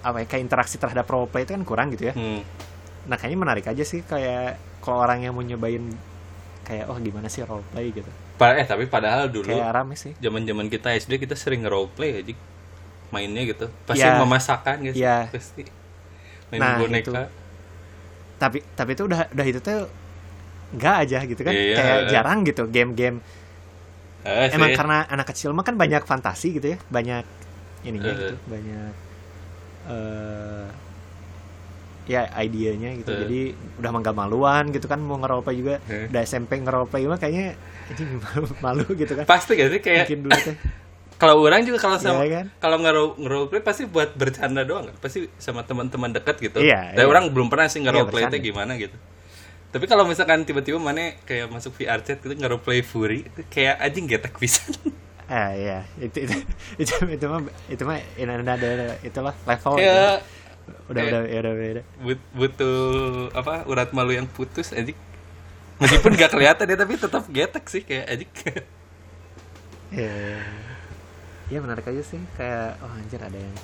apa 0.00 0.16
ya 0.24 0.26
kayak 0.26 0.42
interaksi 0.48 0.80
terhadap 0.80 1.06
role 1.06 1.28
play 1.28 1.44
itu 1.46 1.52
kan 1.54 1.62
kurang 1.62 1.92
gitu 1.94 2.10
ya. 2.10 2.14
Hmm. 2.16 2.40
Nah, 3.06 3.16
kayaknya 3.20 3.38
menarik 3.38 3.64
aja 3.68 3.84
sih 3.84 4.00
kayak 4.02 4.56
kalau 4.80 5.04
orang 5.04 5.22
yang 5.22 5.32
mau 5.36 5.44
nyobain 5.44 5.92
kayak 6.64 6.88
oh 6.88 6.96
gimana 6.98 7.28
sih 7.28 7.44
role 7.44 7.62
play 7.70 7.92
gitu. 7.92 8.08
Eh 8.40 8.64
tapi 8.64 8.88
padahal 8.88 9.28
dulu 9.28 9.52
Kayak 9.52 9.70
rame 9.76 9.94
sih. 9.94 10.16
zaman-zaman 10.16 10.72
kita 10.72 10.96
SD 10.96 11.20
kita 11.20 11.36
sering 11.36 11.60
role 11.68 11.92
play 11.92 12.18
aja 12.18 12.32
mainnya 13.12 13.44
gitu. 13.44 13.68
Pasti 13.84 14.02
Ya. 14.02 14.16
memasakkan 14.16 14.76
gitu. 14.80 14.96
Ya. 14.96 15.28
Pasti. 15.28 15.68
Main 16.50 16.60
Nah, 16.64 16.74
boneka. 16.80 17.28
tapi 18.40 18.64
tapi 18.72 18.96
itu 18.96 19.04
udah 19.04 19.28
udah 19.30 19.46
itu 19.46 19.60
tuh 19.60 19.84
nggak 20.72 20.94
aja 21.00 21.18
gitu 21.24 21.40
kan 21.40 21.50
Iya. 21.50 21.76
kayak 21.76 21.98
jarang 22.08 22.38
gitu 22.42 22.62
game-game 22.66 23.18
Eh, 24.20 24.52
emang 24.52 24.68
sih. 24.68 24.76
karena 24.76 25.02
anak 25.06 25.26
kecil 25.26 25.50
mah 25.50 25.62
kan 25.62 25.74
banyak 25.74 26.02
fantasi 26.02 26.54
gitu 26.54 26.66
ya 26.68 26.78
banyak 26.86 27.24
ininya 27.82 28.06
Eh. 28.06 28.16
gitu 28.20 28.34
banyak 28.46 28.92
eh 29.86 30.66
ya 32.06 32.26
idenya 32.36 32.90
gitu 32.96 33.08
Eh. 33.08 33.18
jadi 33.18 33.40
udah 33.78 33.90
mangga 33.90 34.12
maluan 34.12 34.68
gitu 34.68 34.84
kan 34.84 34.98
mau 34.98 35.16
ngeroleplay 35.16 35.56
juga 35.56 35.74
Eh. 35.84 36.06
udah 36.06 36.20
SMP 36.20 36.58
ngeroleplay 36.58 37.06
mah 37.06 37.16
kayaknya 37.16 37.54
ini 37.88 38.04
malu, 38.24 38.46
malu 38.60 38.84
gitu 38.92 39.12
kan 39.14 39.24
pasti 39.24 39.54
gak 39.54 39.70
sih 39.70 39.80
kayak 39.80 40.04
mungkin 40.04 40.20
dulu 40.22 40.38
teh 40.42 40.56
kalau 41.20 41.36
orang 41.38 41.62
juga 41.62 41.78
kalau 41.78 41.96
sama 41.96 42.22
Iya 42.22 42.32
kan? 42.34 42.46
kalau 42.58 42.76
nge- 42.78 43.14
nge-roleplay 43.16 43.60
pasti 43.60 43.82
buat 43.84 44.12
bercanda 44.14 44.62
doang 44.62 44.88
pasti 44.96 45.28
sama 45.36 45.62
teman-teman 45.62 46.10
dekat 46.10 46.40
gitu 46.40 46.58
Iya, 46.58 46.92
tapi 46.92 46.98
iya. 46.98 47.08
orang 47.08 47.28
belum 47.28 47.46
pernah 47.46 47.66
sih 47.66 47.80
nge-roleplay 47.80 48.24
bercanda. 48.24 48.36
itu 48.36 48.46
gimana 48.46 48.72
gitu 48.74 48.96
tapi 49.70 49.86
kalau 49.86 50.02
misalkan 50.02 50.42
tiba-tiba 50.42 50.82
mana 50.82 51.14
kayak 51.22 51.46
masuk 51.46 51.70
VR 51.78 52.02
chat 52.02 52.18
gitu 52.18 52.34
nge-roleplay 52.34 52.82
Fury 52.82 53.26
itu 53.30 53.40
kayak 53.46 53.78
anjing 53.78 54.10
getek 54.10 54.34
pisan 54.34 54.74
ah 55.30 55.54
ya 55.54 55.86
itu 56.02 56.26
itu 56.26 56.36
itu, 56.82 56.94
itu 57.06 57.24
mah 57.30 57.38
itu 57.70 57.82
mah 57.86 58.02
ada 58.18 58.50
ada 58.58 58.98
itulah 59.06 59.30
level 59.46 59.72
kayak 59.78 59.94
gitu. 59.94 60.02
udah 60.90 61.02
kayak- 61.02 61.12
udah 61.14 61.20
ya 61.30 61.38
udah 61.38 61.54
beda. 61.54 61.82
but- 62.02 62.26
butuh 62.34 62.78
apa 63.34 63.62
urat 63.70 63.90
malu 63.94 64.10
yang 64.14 64.26
putus 64.26 64.74
anjing. 64.74 64.98
Meskipun 65.80 66.12
gak 66.18 66.34
kelihatan 66.34 66.66
ya 66.66 66.76
tapi 66.76 66.92
tetap 66.98 67.24
getek 67.30 67.64
sih 67.70 67.82
kayak 67.86 68.06
anjing. 68.10 68.30
Ya 69.90 70.38
ya 71.50 71.58
menarik 71.58 71.82
aja 71.82 71.98
sih 71.98 72.22
kayak 72.38 72.78
oh 72.78 72.90
anjir 72.94 73.18
ada 73.18 73.34
yang 73.34 73.54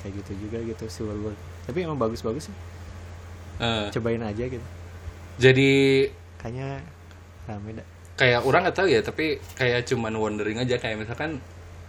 kayak 0.00 0.16
gitu 0.24 0.48
juga 0.48 0.64
gitu 0.64 0.84
si 0.88 1.04
World 1.04 1.36
tapi 1.68 1.84
emang 1.84 2.00
bagus-bagus 2.00 2.48
sih. 2.48 2.56
Eh, 3.60 3.88
cobain 3.92 4.20
aja 4.24 4.44
gitu 4.48 4.64
jadi 5.40 5.70
kayaknya 6.40 6.82
rame 7.44 7.70
dah. 7.80 7.86
kayak 8.14 8.40
orang 8.46 8.60
nggak 8.68 8.76
tahu 8.78 8.88
ya 8.88 9.00
tapi 9.02 9.42
kayak 9.58 9.88
cuman 9.88 10.14
wondering 10.16 10.58
aja. 10.60 10.78
Kayak 10.78 11.06
misalkan 11.06 11.42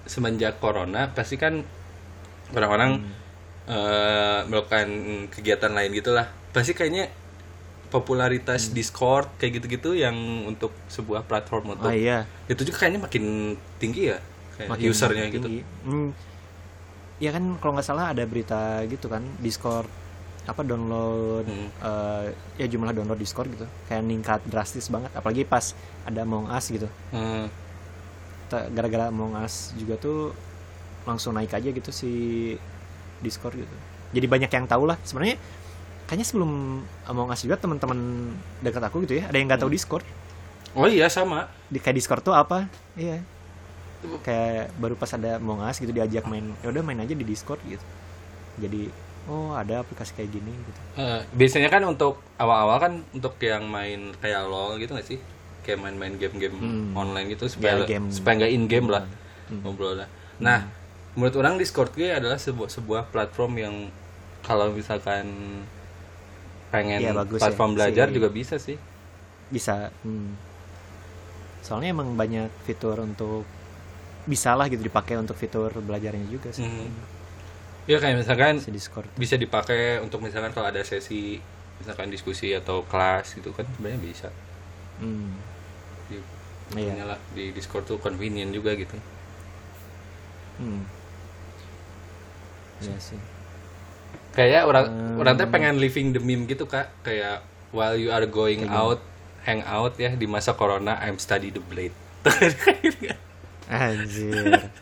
semenjak 0.06 0.58
corona 0.62 1.14
pasti 1.14 1.38
kan 1.38 1.62
orang-orang 2.54 3.02
eh, 3.70 4.40
melakukan 4.50 4.88
kegiatan 5.30 5.72
lain 5.74 5.92
gitulah. 5.94 6.30
Pasti 6.50 6.74
kayaknya 6.74 7.12
popularitas 7.96 8.74
Discord 8.76 9.30
kayak 9.40 9.62
gitu-gitu 9.62 9.96
yang 9.96 10.16
untuk 10.44 10.74
sebuah 10.92 11.24
platform 11.24 11.72
oh 11.72 11.74
untuk 11.78 11.92
iya. 11.94 12.28
itu 12.50 12.68
juga 12.68 12.84
kayaknya 12.84 13.02
makin 13.08 13.56
tinggi 13.80 14.12
ya 14.12 14.20
kayak 14.60 14.70
makin 14.76 14.88
usernya 14.92 15.24
makin 15.30 15.36
gitu. 15.40 15.48
tinggi. 15.48 15.62
Hmm. 15.86 16.10
ya 17.22 17.30
kan 17.32 17.44
kalau 17.64 17.72
nggak 17.80 17.88
salah 17.88 18.12
ada 18.12 18.24
berita 18.28 18.84
gitu 18.90 19.08
kan 19.08 19.24
Discord 19.40 19.88
apa 20.46 20.62
download 20.62 21.46
Hmm. 21.46 21.70
eh, 21.82 22.26
ya 22.62 22.70
jumlah 22.70 22.94
download 22.94 23.18
Discord 23.18 23.50
gitu 23.50 23.66
kayak 23.86 24.02
meningkat 24.02 24.40
drastis 24.46 24.88
banget 24.88 25.10
apalagi 25.14 25.42
pas 25.44 25.74
ada 26.06 26.22
Among 26.22 26.46
Us 26.48 26.70
gitu 26.70 26.86
Hmm, 27.10 27.50
gara-gara 28.50 29.10
Among 29.10 29.34
Us 29.36 29.74
juga 29.76 29.98
tuh 29.98 30.32
langsung 31.06 31.34
naik 31.34 31.54
aja 31.54 31.70
gitu 31.70 31.92
si 31.94 32.12
Discord 33.22 33.58
gitu. 33.58 33.76
Jadi 34.14 34.26
banyak 34.26 34.50
yang 34.50 34.66
tahu 34.66 34.90
lah. 34.90 34.98
Sebenarnya 35.06 35.38
kayaknya 36.06 36.26
sebelum 36.26 36.82
Among 37.06 37.30
Us 37.30 37.46
juga 37.46 37.58
teman-teman 37.58 38.32
dekat 38.62 38.82
aku 38.86 39.06
gitu 39.06 39.22
ya, 39.22 39.30
ada 39.30 39.38
yang 39.38 39.46
nggak 39.50 39.62
tahu 39.62 39.72
Discord. 39.74 40.06
oh 40.76 40.92
iya 40.92 41.08
sama 41.08 41.48
Di 41.72 41.80
kayak 41.80 41.96
Discord 41.96 42.22
tuh 42.26 42.36
apa? 42.36 42.68
Iya. 43.00 43.24
Kayak 44.22 44.76
baru 44.78 44.94
pas 44.98 45.10
ada 45.14 45.38
Among 45.42 45.62
Us 45.66 45.78
gitu 45.82 45.90
diajak 45.94 46.26
main, 46.30 46.54
ya 46.62 46.70
udah 46.70 46.84
main 46.86 47.00
aja 47.02 47.14
di 47.14 47.26
Discord 47.26 47.62
gitu. 47.66 47.82
Jadi 48.62 48.90
oh 49.26 49.52
ada 49.52 49.82
aplikasi 49.82 50.14
kayak 50.14 50.30
gini 50.32 50.52
gitu. 50.52 50.80
Eh, 50.96 51.22
biasanya 51.32 51.68
kan 51.68 51.82
untuk 51.84 52.22
awal-awal 52.36 52.78
kan 52.78 52.94
untuk 53.10 53.36
yang 53.40 53.66
main 53.66 54.14
kayak 54.18 54.46
LOL 54.46 54.78
gitu 54.78 54.94
gak 54.94 55.06
sih? 55.06 55.20
Kayak 55.62 55.82
main-main 55.82 56.14
game-game 56.16 56.54
Hmm. 56.54 56.94
online 56.94 57.32
gitu 57.32 57.50
supaya 57.50 57.82
Ya, 57.82 57.90
game. 57.90 58.08
supaya 58.10 58.38
nggak 58.38 58.52
in 58.52 58.64
game 58.66 58.88
lah 58.88 59.04
Hmm. 59.46 59.62
ngobrol 59.62 59.98
lah. 59.98 60.10
Nah, 60.38 60.70
menurut 61.14 61.34
orang 61.36 61.58
Discord 61.58 61.90
gue 61.92 62.06
adalah 62.08 62.38
sebuah 62.38 62.70
sebuah 62.70 63.10
platform 63.10 63.54
yang 63.56 63.76
kalau 64.42 64.70
misalkan 64.70 65.26
pengen 66.70 67.02
Iya, 67.02 67.14
bagus 67.16 67.40
platform 67.40 67.72
ya, 67.72 67.76
belajar 67.76 68.08
si- 68.10 68.14
juga 68.14 68.30
bisa 68.30 68.56
sih. 68.58 68.78
Bisa. 69.48 69.90
hmm. 70.02 70.30
Soalnya 71.62 71.90
emang 71.92 72.14
banyak 72.14 72.52
fitur 72.62 73.00
untuk 73.00 73.42
bisa 74.26 74.54
lah 74.54 74.66
gitu 74.66 74.82
dipakai 74.82 75.18
untuk 75.18 75.34
fitur 75.34 75.70
belajarnya 75.72 76.26
juga 76.28 76.50
sih. 76.52 76.62
Hmm. 76.62 76.90
Ya 77.86 77.98
kayak 77.98 78.18
misalkan 78.18 78.58
Discord. 78.66 79.06
bisa 79.14 79.38
dipakai 79.38 80.02
untuk 80.02 80.18
misalkan 80.20 80.50
kalau 80.50 80.68
ada 80.68 80.82
sesi 80.82 81.38
misalkan 81.78 82.10
diskusi 82.10 82.50
atau 82.52 82.82
kelas 82.82 83.36
gitu 83.36 83.54
kan 83.54 83.68
sebenarnya 83.70 84.02
bisa. 84.02 84.30
Hmm. 84.98 85.38
Di, 86.10 86.18
Iya. 86.74 86.98
inilah, 86.98 87.20
di 87.32 87.54
Discord 87.54 87.86
tuh 87.86 88.02
convenient 88.02 88.50
juga 88.50 88.74
gitu. 88.74 88.98
Hmm. 90.58 90.82
Iya 92.82 92.98
sih. 92.98 93.20
Kayak 94.34 94.66
orang 94.66 94.86
Hmm. 94.90 95.22
orang 95.22 95.34
tuh 95.38 95.48
pengen 95.48 95.78
living 95.78 96.12
the 96.12 96.20
meme 96.20 96.50
gitu 96.50 96.66
kak. 96.66 96.90
Kayak 97.06 97.46
while 97.70 97.94
you 97.94 98.10
are 98.10 98.26
going 98.26 98.66
out, 98.66 98.98
hang 99.46 99.62
out 99.62 99.94
ya 99.96 100.12
di 100.12 100.26
masa 100.26 100.58
corona, 100.58 100.98
I'm 101.00 101.22
study 101.22 101.54
the 101.54 101.62
blade. 101.62 101.94
Anjir. 103.70 104.74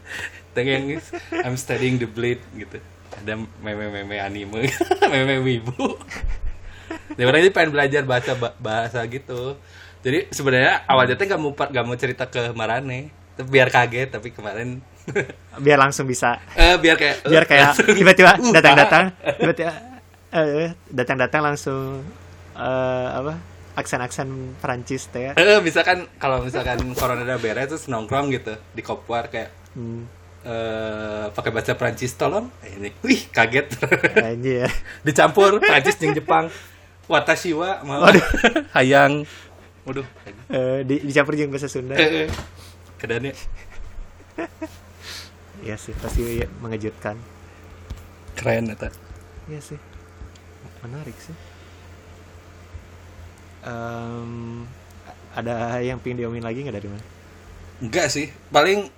Yang 0.55 1.09
I'm 1.33 1.55
studying 1.55 1.97
the 1.97 2.05
blade 2.05 2.43
gitu. 2.53 2.77
Ada 3.13 3.33
meme-meme 3.59 4.17
anime, 4.17 4.69
meme 5.11 5.37
wibu. 5.39 5.97
Dia 7.13 7.25
orang 7.25 7.41
ini 7.41 7.49
pengen 7.49 7.71
belajar 7.71 8.01
bahasa 8.03 8.31
bahasa 8.57 8.99
gitu. 9.05 9.57
Jadi 9.99 10.29
sebenarnya 10.29 10.83
awalnya 10.83 11.15
tuh 11.15 11.25
gak 11.25 11.37
mau 11.37 11.51
gak 11.51 11.83
mau 11.83 11.95
cerita 11.95 12.25
ke 12.25 12.51
Marane, 12.51 13.09
biar 13.39 13.69
kaget. 13.69 14.11
Tapi 14.11 14.29
kemarin 14.29 14.81
Biar 15.55 15.75
langsung 15.77 16.05
bisa. 16.05 16.39
eh 16.53 16.75
biar 16.75 16.95
kayak 16.95 17.17
Biar 17.25 17.43
kayak 17.43 17.75
langsung- 17.75 17.91
tiba-tiba 17.93 18.31
Uh, 18.35 18.51
datang-datang, 18.51 19.03
tiba-tiba 19.35 19.73
eh, 20.31 20.71
datang-datang 20.87 21.41
langsung 21.43 22.01
eh, 22.53 23.07
apa? 23.13 23.35
Aksen-aksen 23.73 24.29
Prancis 24.57 25.07
teh. 25.07 25.27
ya. 25.27 25.31
Eh, 25.33 25.59
misalkan 25.59 26.05
kalau 26.15 26.39
misalkan 26.39 26.77
corona 26.93 27.21
udah 27.21 27.35
beres 27.37 27.67
terus 27.67 27.85
nongkrong 27.85 28.29
gitu 28.31 28.53
di 28.69 28.81
Kopwar 28.81 29.27
kayak 29.27 29.49
Hmm. 29.73 30.05
Eh 30.43 31.25
pakai 31.29 31.49
bahasa 31.49 31.71
Prancis 31.73 32.11
tolong 32.13 32.51
ini 32.65 32.91
wih 32.99 33.27
kaget 33.27 33.79
Anjir. 34.13 34.67
dicampur 35.07 35.57
Prancis 35.57 35.95
jeung 35.95 36.11
Jepang 36.11 36.51
watashi 37.05 37.51
wa 37.51 37.79
mau 37.81 38.03
hayang 38.75 39.23
waduh 39.83 40.03
Eh, 40.45 40.83
di, 40.83 40.99
dicampur 41.01 41.33
jeung 41.33 41.47
bahasa 41.47 41.65
Sunda. 41.65 41.95
eh, 41.95 42.27
eh. 42.27 42.29
kedannya 42.97 43.31
Iya 45.63 45.79
sih, 45.79 45.95
pasti 45.95 46.21
mengejutkan. 46.59 47.15
keren 48.35 48.67
eta 48.67 48.91
Iya 49.47 49.63
sih. 49.63 49.79
Menarik 50.81 51.15
sih. 51.15 51.31
Em, 53.63 54.67
ada 55.31 55.79
yang 55.79 55.95
pingin 55.97 56.19
diomongin 56.19 56.43
lagi 56.43 56.59
nggak 56.61 56.75
dari 56.75 56.89
mana 56.91 57.05
Enggak 57.79 58.07
sih, 58.07 58.27
paling 58.49 58.91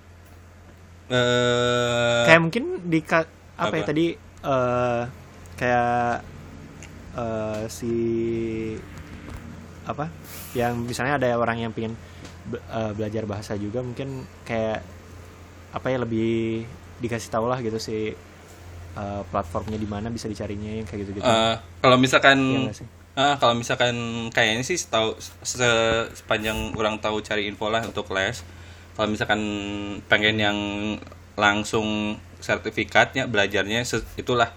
eh 1.10 2.24
kayak 2.26 2.40
mungkin 2.42 2.64
di 2.86 3.00
ka- 3.02 3.30
apa, 3.56 3.74
ya 3.78 3.82
apa? 3.82 3.88
tadi 3.90 4.06
eh 4.46 5.02
kayak 5.56 6.22
eh 7.16 7.62
si 7.72 7.92
apa 9.86 10.10
yang 10.58 10.74
misalnya 10.82 11.14
ada 11.22 11.28
orang 11.38 11.62
yang 11.62 11.70
pengen 11.70 11.94
be- 12.50 12.62
eh, 12.62 12.92
belajar 12.98 13.22
bahasa 13.24 13.54
juga 13.54 13.82
mungkin 13.86 14.26
kayak 14.42 14.82
apa 15.76 15.86
ya 15.92 15.98
lebih 16.02 16.64
dikasih 16.98 17.30
tahu 17.30 17.46
lah 17.46 17.58
gitu 17.62 17.78
si 17.78 18.10
eh, 18.96 19.22
platformnya 19.30 19.78
di 19.78 19.88
mana 19.88 20.08
bisa 20.10 20.26
dicarinya 20.26 20.82
yang 20.82 20.86
kayak 20.88 21.06
gitu 21.06 21.22
gitu 21.22 21.26
eh, 21.26 21.54
kalau 21.82 21.96
misalkan 22.00 22.38
sih? 22.74 22.86
ah, 23.16 23.34
kalau 23.40 23.54
misalkan 23.56 23.94
kayaknya 24.34 24.64
sih 24.66 24.78
tahu 24.90 25.16
se- 25.22 26.08
sepanjang 26.18 26.74
orang 26.76 26.98
tahu 27.00 27.22
cari 27.24 27.48
info 27.48 27.70
lah 27.72 27.80
untuk 27.86 28.10
les. 28.12 28.42
Kalau 28.96 29.12
misalkan 29.12 29.40
pengen 30.08 30.40
yang 30.40 30.58
langsung 31.36 32.16
sertifikatnya 32.40 33.28
belajarnya 33.28 33.84
itulah. 34.16 34.50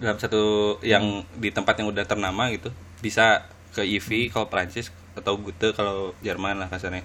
Dalam 0.00 0.16
satu 0.16 0.78
yang 0.80 1.28
di 1.36 1.52
tempat 1.52 1.76
yang 1.76 1.92
udah 1.92 2.08
ternama 2.08 2.48
gitu 2.48 2.72
bisa 3.04 3.44
ke 3.76 3.84
IV 3.84 4.32
kalau 4.32 4.48
Prancis 4.48 4.88
atau 5.12 5.36
Gute 5.36 5.76
kalau 5.76 6.16
Jerman 6.24 6.56
lah 6.56 6.72
kasarnya. 6.72 7.04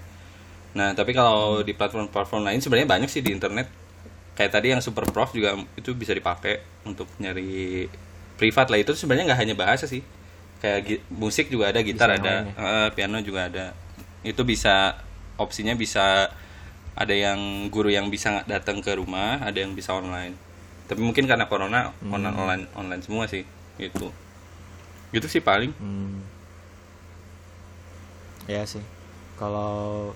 Nah 0.72 0.96
tapi 0.96 1.12
kalau 1.12 1.60
di 1.60 1.76
platform-platform 1.76 2.48
lain 2.48 2.60
sebenarnya 2.64 2.88
banyak 2.88 3.10
sih 3.12 3.20
di 3.20 3.36
internet. 3.36 3.68
Kayak 4.36 4.52
tadi 4.52 4.72
yang 4.72 4.80
super 4.80 5.04
prof 5.08 5.32
juga 5.32 5.56
itu 5.76 5.92
bisa 5.96 6.12
dipakai 6.12 6.64
untuk 6.88 7.08
nyari 7.20 7.88
privat 8.40 8.68
lah. 8.68 8.80
Itu 8.80 8.96
sebenarnya 8.96 9.32
nggak 9.32 9.40
hanya 9.44 9.54
bahasa 9.56 9.84
sih. 9.84 10.00
Kayak 10.60 11.04
musik 11.12 11.52
juga 11.52 11.72
ada 11.72 11.84
gitar 11.84 12.12
Bisa 12.12 12.20
ada 12.20 12.34
eh, 12.48 12.88
piano 12.96 13.20
juga 13.20 13.48
ada. 13.48 13.72
Itu 14.24 14.44
bisa 14.44 14.96
opsinya 15.36 15.76
bisa 15.76 16.32
ada 16.96 17.12
yang 17.12 17.68
guru 17.68 17.92
yang 17.92 18.08
bisa 18.08 18.42
datang 18.48 18.80
ke 18.80 18.96
rumah 18.96 19.38
ada 19.44 19.60
yang 19.60 19.76
bisa 19.76 19.92
online 19.92 20.32
tapi 20.88 21.04
mungkin 21.04 21.28
karena 21.28 21.44
corona 21.46 21.92
online 22.08 22.36
online 22.36 22.64
online 22.72 23.02
semua 23.04 23.28
sih 23.28 23.44
gitu 23.76 24.08
gitu 25.12 25.26
sih 25.28 25.44
paling 25.44 25.70
Hmm. 25.76 26.24
Ya 28.46 28.62
sih. 28.62 28.78
Kalau 29.34 30.14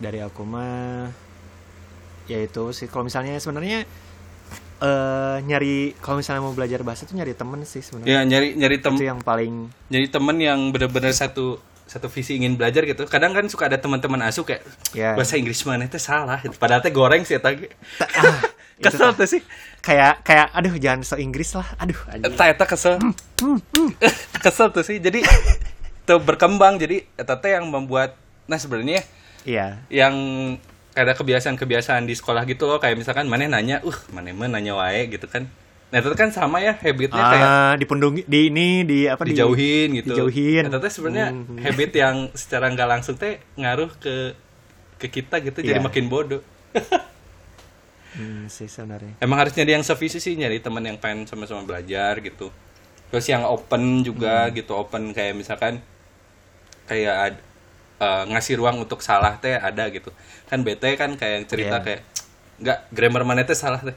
dari 0.00 0.18
aku 0.24 0.42
mah 0.48 1.12
ya 2.24 2.40
itu 2.40 2.72
sih 2.72 2.88
kalau 2.88 3.04
misalnya 3.04 3.36
sebenarnya 3.36 3.84
eh 4.80 5.36
nyari 5.44 5.92
kalau 6.00 6.24
misalnya 6.24 6.40
mau 6.40 6.56
belajar 6.56 6.80
bahasa 6.80 7.04
tuh 7.04 7.14
nyari 7.20 7.36
temen 7.36 7.60
sih 7.68 7.84
sebenarnya. 7.84 8.10
ya 8.10 8.20
nyari 8.24 8.48
nyari 8.56 8.76
tem 8.80 8.96
Itu 8.96 9.04
yang 9.06 9.20
paling 9.20 9.68
nyari 9.92 10.08
temen 10.08 10.36
yang 10.40 10.60
bener-bener 10.72 11.12
satu 11.12 11.60
satu 11.94 12.10
visi 12.10 12.34
ingin 12.34 12.58
belajar 12.58 12.82
gitu 12.82 13.06
kadang 13.06 13.30
kan 13.30 13.46
suka 13.46 13.70
ada 13.70 13.78
teman-teman 13.78 14.18
asuh 14.26 14.42
kayak 14.42 14.66
ya 14.90 15.14
bahasa 15.14 15.38
Inggris 15.38 15.62
mana 15.62 15.86
itu 15.86 16.02
salah 16.02 16.42
gitu. 16.42 16.58
padahal 16.58 16.82
teh 16.82 16.90
goreng 16.90 17.22
sih 17.22 17.38
tadi 17.38 17.70
ta- 17.94 18.10
ah, 18.18 18.36
kesel 18.84 19.14
tuh 19.14 19.30
sih 19.30 19.38
kayak 19.78 20.26
kayak 20.26 20.50
aduh 20.50 20.74
jangan 20.74 21.06
so 21.06 21.14
Inggris 21.14 21.54
lah. 21.54 21.68
Aduh 21.78 21.94
anjing. 22.10 22.26
Eta 22.26 22.44
eta 22.50 22.64
kesel. 22.66 22.98
kesel 24.44 24.68
tuh 24.72 24.82
sih. 24.82 24.98
Jadi 24.98 25.22
tuh 26.02 26.18
berkembang 26.18 26.76
jadi 26.76 27.06
eta 27.14 27.38
teh 27.38 27.54
yang 27.54 27.70
membuat 27.70 28.18
nah 28.44 28.58
sebenarnya 28.58 29.04
Iya. 29.44 29.78
yang 29.92 30.14
ada 30.96 31.12
kebiasaan-kebiasaan 31.12 32.08
di 32.08 32.16
sekolah 32.16 32.42
gitu 32.44 32.64
loh 32.64 32.80
kayak 32.80 32.96
misalkan 32.96 33.28
mana 33.28 33.44
nanya, 33.44 33.84
"Uh, 33.84 33.94
mana 34.08 34.32
mah 34.32 34.48
nanya 34.48 34.72
wae" 34.74 35.06
gitu 35.06 35.28
kan. 35.28 35.46
Nah, 35.94 36.02
itu 36.02 36.10
kan 36.12 36.26
sama 36.28 36.58
ya 36.58 36.74
habitnya 36.74 37.22
kayak 37.22 37.46
Ah, 37.46 37.72
dipundungi 37.78 38.26
di 38.26 38.50
ini 38.50 38.82
di 38.82 39.06
apa 39.06 39.22
di- 39.22 39.30
dijauhin 39.30 39.94
gitu. 39.94 40.10
Dijauhin. 40.10 40.66
Teh 40.66 40.90
sebenarnya 40.90 41.30
Hmm. 41.30 41.54
habit 41.56 41.90
yang 41.94 42.16
secara 42.34 42.66
nggak 42.66 42.88
langsung 42.90 43.14
teh 43.14 43.38
ngaruh 43.54 43.94
ke 43.96 44.34
ke 44.96 45.06
kita 45.08 45.38
gitu 45.38 45.62
jadi 45.62 45.78
Iya. 45.78 45.86
makin 45.86 46.10
bodoh. 46.10 46.42
Hmm, 48.14 48.46
sih 48.46 48.66
sebenarnya. 48.66 49.18
Emang 49.18 49.38
harus 49.38 49.54
nyari 49.54 49.70
yang 49.72 49.82
sevisi 49.82 50.18
sih, 50.18 50.34
nyari 50.34 50.58
teman 50.58 50.82
yang 50.82 50.94
pengen 50.94 51.26
sama-sama 51.26 51.62
belajar 51.62 52.18
gitu. 52.20 52.50
Terus 53.10 53.26
yang 53.26 53.42
open 53.44 54.02
juga 54.02 54.46
Hmm. 54.46 54.54
gitu, 54.54 54.70
open 54.72 55.10
kayak 55.10 55.34
misalkan 55.34 55.82
kayak 56.84 57.14
ad- 57.30 57.42
eh, 57.96 58.22
ngasih 58.28 58.54
ruang 58.54 58.78
untuk 58.78 58.98
salah 59.00 59.34
teh 59.36 59.54
ada 59.54 59.86
gitu. 59.88 60.14
Kan 60.44 60.62
bete 60.62 60.94
kan 60.94 61.14
kayak 61.14 61.46
cerita 61.46 61.78
Iya. 61.78 61.84
kayak 61.84 62.00
nggak 62.56 62.78
grammar 62.90 63.22
mana 63.22 63.42
teh 63.42 63.54
salah 63.54 63.78
teh. 63.80 63.94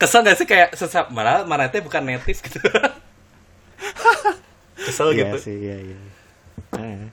Kesel 0.00 0.26
gak 0.26 0.36
sih 0.36 0.46
kayak 0.48 0.74
sesat 0.74 1.06
malah 1.14 1.46
mana 1.46 1.70
teh 1.70 1.80
bukan 1.80 2.02
native 2.02 2.38
gitu. 2.42 2.58
Kesel 4.86 5.14
Iya 5.14 5.32
gitu. 5.34 5.38
sih, 5.40 5.56
iya 5.56 5.76
iya. 5.80 5.96
Eh. 6.76 7.08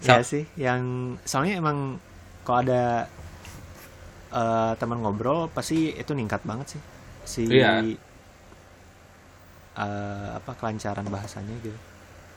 Sa- 0.00 0.16
Iya 0.16 0.22
sih, 0.24 0.44
yang 0.56 0.82
soalnya 1.28 1.60
emang 1.60 2.00
kalau 2.44 2.64
ada 2.64 3.04
eh, 4.30 4.72
teman 4.78 5.02
ngobrol 5.02 5.50
pasti 5.50 5.90
itu 5.92 6.12
ningkat 6.14 6.42
banget 6.46 6.78
sih 6.78 6.82
si 7.26 7.42
Iya. 7.50 7.82
eh, 9.76 10.28
apa 10.38 10.50
kelancaran 10.58 11.06
bahasanya 11.08 11.54
gitu. 11.62 11.78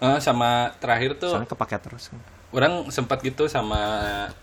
Eh, 0.04 0.20
sama 0.20 0.76
terakhir 0.84 1.16
tuh 1.16 1.32
Soalnya 1.32 1.48
kepake 1.50 1.78
terus 1.80 2.12
kan. 2.12 2.20
orang 2.54 2.92
sempat 2.94 3.24
gitu 3.26 3.48
sama 3.50 3.80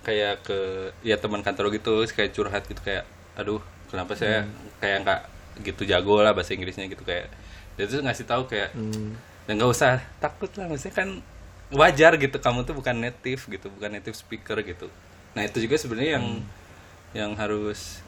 kayak 0.02 0.42
ke 0.42 0.58
ya 1.06 1.14
teman 1.20 1.44
kantor 1.46 1.70
gitu 1.76 2.02
kayak 2.10 2.32
curhat 2.34 2.64
gitu 2.66 2.80
kayak 2.82 3.04
aduh 3.38 3.60
kenapa 3.90 4.14
saya 4.16 4.46
kayak 4.80 4.98
nggak 5.04 5.20
gitu 5.66 5.82
jago 5.84 6.22
lah 6.22 6.32
bahasa 6.32 6.54
Inggrisnya 6.56 6.86
gitu 6.88 7.02
kayak 7.04 7.28
dia 7.76 7.84
tuh 7.90 8.00
ngasih 8.00 8.26
tahu 8.28 8.42
kayak 8.48 8.72
Hmm, 8.72 9.18
dan 9.46 9.58
nggak 9.58 9.70
usah 9.72 10.00
takut 10.22 10.48
lah 10.56 10.70
maksudnya 10.70 10.94
kan 10.94 11.08
wajar 11.70 12.18
gitu 12.18 12.38
kamu 12.42 12.66
tuh 12.66 12.74
bukan 12.74 12.96
native 12.98 13.42
gitu 13.46 13.66
bukan 13.70 13.90
native 13.94 14.16
speaker 14.16 14.58
gitu. 14.62 14.90
Nah 15.34 15.42
itu 15.46 15.58
juga 15.62 15.76
sebenarnya 15.78 16.18
yang 16.22 16.26
yang 17.14 17.32
harus 17.38 18.02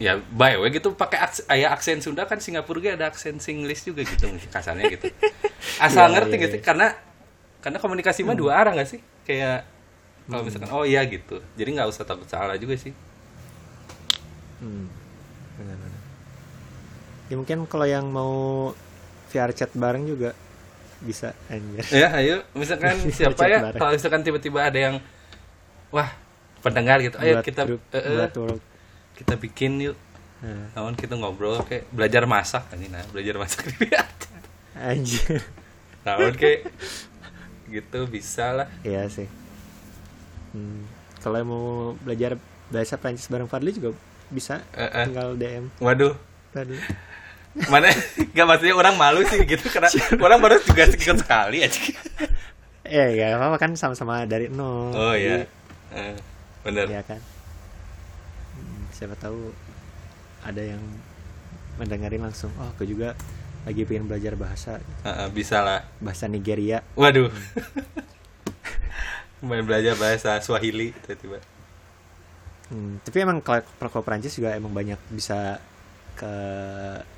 ya 0.00 0.18
by 0.34 0.56
the 0.56 0.60
way 0.60 0.70
gitu 0.74 0.92
pakai 0.96 1.18
aks 1.22 1.38
ayah 1.52 1.70
aksen 1.76 2.00
Sunda 2.02 2.24
kan 2.26 2.40
Singapura 2.42 2.80
juga 2.80 2.90
ada 2.98 3.06
aksen 3.12 3.38
Singlish 3.38 3.86
juga 3.86 4.02
gitu 4.04 4.24
kasarnya 4.50 4.86
gitu. 4.88 5.06
Asal 5.86 6.08
Iya, 6.08 6.14
ngerti 6.14 6.36
iya, 6.36 6.44
gitu 6.48 6.56
iya. 6.60 6.64
karena 6.64 6.86
karena 7.62 7.78
komunikasi 7.78 8.26
mah 8.26 8.36
dua 8.36 8.52
arah 8.60 8.72
nggak 8.76 8.88
sih? 8.90 9.00
Kayak 9.28 9.68
kalau 10.30 10.42
misalkan 10.46 10.70
oh 10.72 10.84
iya 10.88 11.02
gitu. 11.06 11.40
Jadi 11.58 11.70
nggak 11.76 11.88
usah 11.92 12.04
takut 12.08 12.26
salah 12.28 12.56
juga 12.58 12.74
sih. 12.80 12.94
Hmm. 14.60 14.86
Ya 17.32 17.40
mungkin 17.40 17.64
kalau 17.64 17.88
yang 17.88 18.12
mau 18.12 18.32
VR 19.32 19.56
chat 19.56 19.72
bareng 19.72 20.04
juga 20.04 20.36
bisa 21.00 21.32
anjir. 21.48 21.80
ya 21.90 22.12
ayo 22.20 22.44
misalkan 22.52 22.94
siapa 23.16 23.48
ya 23.48 23.58
bareng. 23.64 23.80
kalau 23.80 23.90
misalkan 23.96 24.20
tiba-tiba 24.20 24.60
ada 24.62 24.76
yang 24.76 24.94
wah 25.90 26.12
pendengar 26.60 27.00
gitu 27.00 27.16
ayo 27.18 27.40
Buat 27.40 27.46
kita 27.48 27.62
grup, 27.66 27.80
eh, 27.90 28.04
buat 28.06 28.34
world. 28.36 28.62
kita 29.16 29.34
bikin 29.34 29.72
yuk 29.80 29.96
Namun 30.76 30.92
kita 30.94 31.14
ngobrol 31.16 31.62
kayak 31.64 31.86
belajar 31.88 32.26
masak 32.26 32.66
kan 32.68 32.78
nah 32.90 33.02
belajar 33.10 33.34
masak 33.38 33.62
anjir. 34.74 35.38
Namun 36.02 36.34
kayak 36.34 36.66
gitu 37.70 38.10
bisa 38.10 38.50
lah. 38.50 38.66
Iya 38.82 39.06
sih. 39.06 39.30
Hmm. 40.52 40.82
Kalau 41.22 41.38
mau 41.46 41.64
belajar 42.02 42.36
bahasa 42.68 42.98
Prancis 42.98 43.30
bareng 43.30 43.46
Fadli 43.46 43.70
juga 43.70 43.94
bisa 44.28 44.60
Eh, 44.74 44.82
eh. 44.82 45.04
tinggal 45.06 45.38
DM 45.38 45.70
Waduh, 45.78 46.18
Fadli. 46.50 46.76
Mana 47.68 47.92
nggak 48.32 48.46
maksudnya 48.48 48.74
orang 48.74 48.94
malu 48.96 49.20
sih 49.24 49.44
gitu 49.44 49.68
karena 49.68 49.88
orang 50.24 50.38
baru 50.40 50.56
juga 50.62 50.88
ikut 50.88 51.18
sekali 51.20 51.58
aja. 51.60 51.80
Eh, 52.82 53.08
ya 53.16 53.36
apa 53.36 53.56
kan 53.56 53.72
sama-sama 53.74 54.24
dari 54.24 54.48
nol. 54.48 54.92
Oh 54.92 55.14
iya, 55.14 55.44
Eh, 55.92 56.16
bener. 56.62 56.88
Iya 56.88 57.00
kan. 57.04 57.20
Hmm, 58.56 58.82
siapa 58.90 59.14
tahu 59.14 59.52
ada 60.42 60.60
yang 60.60 60.80
mendengarin 61.76 62.20
langsung. 62.20 62.52
Oh, 62.56 62.68
aku 62.68 62.84
juga 62.84 63.12
lagi 63.62 63.86
pengen 63.86 64.10
belajar 64.10 64.34
bahasa 64.34 64.82
Eh, 65.00 65.08
eh, 65.08 65.28
bisa 65.30 65.62
lah. 65.62 65.86
bahasa 66.00 66.26
Nigeria. 66.26 66.82
Waduh, 66.96 67.30
main 69.46 69.64
belajar 69.66 69.94
bahasa 69.96 70.38
Swahili 70.40 70.94
tiba-tiba. 71.02 71.38
Hmm, 72.68 73.02
tapi 73.04 73.16
emang 73.20 73.42
kalau 73.42 73.60
kalau 73.78 74.00
Prancis 74.00 74.32
juga 74.32 74.54
emang 74.54 74.72
banyak 74.72 74.96
bisa 75.12 75.60
ke 76.16 76.32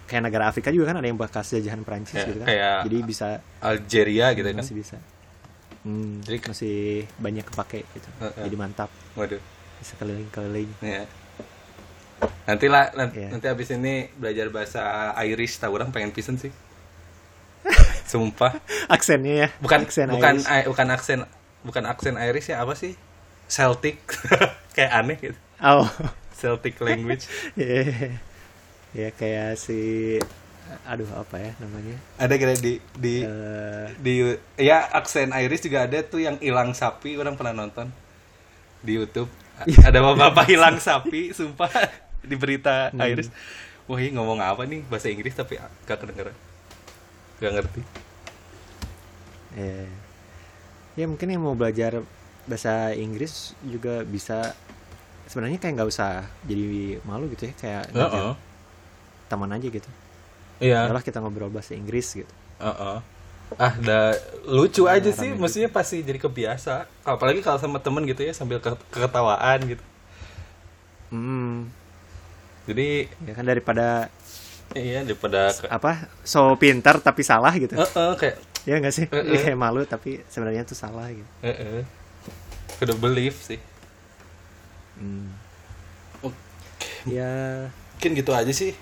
kayak 0.05 0.23
negara 0.23 0.45
Afrika 0.47 0.69
juga 0.69 0.89
kan 0.89 0.97
ada 0.97 1.07
yang 1.07 1.17
bekas 1.17 1.49
jajahan 1.51 1.81
Prancis 1.81 2.15
Ya, 2.15 2.25
gitu 2.25 2.39
kan. 2.39 2.47
kayak 2.47 2.77
Jadi 2.85 2.99
bisa 3.03 3.27
Algeria 3.59 4.27
gitu 4.33 4.47
kan. 4.47 4.57
masih 4.57 4.75
bisa. 4.75 4.97
Hmm, 5.81 6.21
Jadi- 6.21 6.41
masih 6.43 6.77
banyak 7.15 7.45
kepake 7.45 7.85
gitu. 7.91 8.09
Heeh. 8.19 8.45
Jadi 8.45 8.57
mantap. 8.57 8.89
Waduh. 9.15 9.41
Bisa 9.77 9.93
keliling-keliling. 9.97 10.71
Ya. 10.81 11.05
Nanti 12.45 12.67
lah, 12.67 12.89
nanti, 12.95 13.21
Iya. 13.21 13.29
nanti 13.31 13.47
abis 13.47 13.69
ini 13.71 14.09
belajar 14.11 14.49
bahasa 14.49 14.81
Irish, 15.23 15.59
tahu 15.59 15.75
orang 15.75 15.91
pengen 15.91 16.09
pisan 16.09 16.37
sih. 16.37 16.53
Sumpah. 18.07 18.61
Aksennya 18.87 19.35
ya. 19.35 19.49
bukan 19.59 19.83
aksen 19.83 20.09
bukan 20.09 20.37
Irish. 20.39 20.69
Bukan 20.69 20.87
aksen 20.91 21.19
bukan 21.63 21.85
aksen 21.87 22.15
Irish 22.19 22.49
ya 22.49 22.61
apa 22.61 22.73
sih 22.75 22.93
Celtic 23.47 24.05
kayak 24.77 24.93
aneh 24.95 25.17
gitu 25.19 25.39
Oh. 25.59 25.89
Celtic 26.35 26.77
language 26.79 27.25
Iya. 27.57 28.21
Ya 28.95 29.11
kayak 29.11 29.59
si 29.59 30.17
aduh 30.89 31.07
apa 31.13 31.37
ya 31.37 31.53
namanya? 31.61 31.97
Ada 32.17 32.35
kira 32.41 32.55
di 32.57 32.81
di 32.97 33.21
Eh, 33.21 33.87
di 34.01 34.15
ya 34.57 34.89
aksen 34.97 35.35
Iris 35.35 35.61
juga 35.61 35.85
ada 35.85 36.01
tuh 36.01 36.25
yang 36.25 36.41
hilang 36.41 36.73
sapi 36.73 37.19
orang 37.21 37.37
pernah 37.37 37.53
nonton 37.53 37.93
di 38.81 38.97
YouTube. 38.97 39.29
Ada 39.87 40.03
bapak-bapak 40.03 40.51
hilang 40.51 40.77
sapi 40.83 41.31
sumpah 41.31 41.71
di 42.31 42.35
berita 42.35 42.91
Iris. 42.97 43.31
Wah 43.87 44.01
ini 44.01 44.17
ngomong 44.17 44.43
apa 44.43 44.67
nih? 44.67 44.83
Bahasa 44.89 45.13
Inggris 45.13 45.37
tapi 45.37 45.61
gak 45.87 45.99
kedengeran. 46.01 46.35
Gak 47.39 47.53
ngerti. 47.55 47.81
Eh, 49.55 49.87
ya 50.99 51.07
mungkin 51.07 51.31
yang 51.31 51.45
mau 51.45 51.55
belajar 51.55 52.03
bahasa 52.51 52.91
Inggris 52.97 53.55
juga 53.63 54.03
bisa. 54.03 54.57
Sebenarnya 55.31 55.57
kayak 55.57 55.81
nggak 55.81 55.89
usah 55.89 56.29
jadi 56.45 57.01
malu 57.07 57.31
gitu 57.33 57.49
ya 57.49 57.55
kayak 57.57 57.85
ngajak 57.97 58.13
Heeh. 58.13 58.54
Teman 59.27 59.51
aja 59.51 59.67
gitu. 59.67 59.91
Iya. 60.63 60.87
Yalah 60.89 61.03
kita 61.03 61.19
ngobrol 61.19 61.51
bahasa 61.51 61.75
Inggris 61.75 62.15
gitu. 62.15 62.31
Heeh. 62.61 62.99
ah 63.61 63.77
da, 63.77 64.17
lucu 64.49 64.89
aja 64.89 65.13
sih 65.13 65.31
maksudnya 65.37 65.69
pasti 65.69 66.01
jadi 66.01 66.17
kebiasa. 66.17 66.89
Apalagi 67.05 67.45
kalau 67.45 67.61
sama 67.61 67.79
temen 67.79 68.03
gitu 68.09 68.25
ya 68.25 68.33
sambil 68.33 68.59
ke 68.59 68.73
ketawaan 68.91 69.59
gitu. 69.69 69.85
Hmm. 71.13 71.69
Jadi 72.65 73.07
ya 73.29 73.33
kan 73.37 73.45
daripada 73.45 74.09
iya 74.73 75.05
daripada 75.05 75.53
ke- 75.53 75.69
apa 75.69 76.09
so 76.25 76.57
pintar 76.57 76.99
tapi 76.99 77.21
salah 77.23 77.53
gitu. 77.55 77.77
Heeh, 77.77 78.11
kayak 78.17 78.37
ya 78.65 78.75
nggak 78.81 78.95
sih? 78.97 79.07
Ya, 79.13 79.21
eh. 79.23 79.43
kayak 79.53 79.59
malu 79.61 79.85
tapi 79.85 80.25
sebenarnya 80.33 80.65
itu 80.65 80.75
salah 80.75 81.07
gitu. 81.13 81.29
Heeh. 81.45 81.85
Kudu 82.81 82.97
believe 82.97 83.37
sih. 83.37 83.61
Hmm. 84.99 85.31
Ya. 87.05 87.69
Mungkin 88.01 88.11
gitu 88.17 88.33
aja 88.33 88.51
sih 88.51 88.73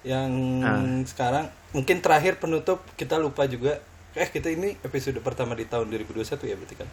yang 0.00 0.30
Ah. 0.60 0.82
sekarang 1.02 1.44
mungkin 1.70 1.98
terakhir 1.98 2.36
penutup 2.36 2.82
kita 2.94 3.16
lupa 3.16 3.44
juga. 3.44 3.82
Eh 4.12 4.26
kita 4.26 4.48
ini 4.48 4.74
episode 4.80 5.18
pertama 5.18 5.52
di 5.52 5.62
tahun 5.62 5.88
2021 5.88 6.14
ya 6.44 6.54
berarti 6.54 6.74
kan? 6.74 6.88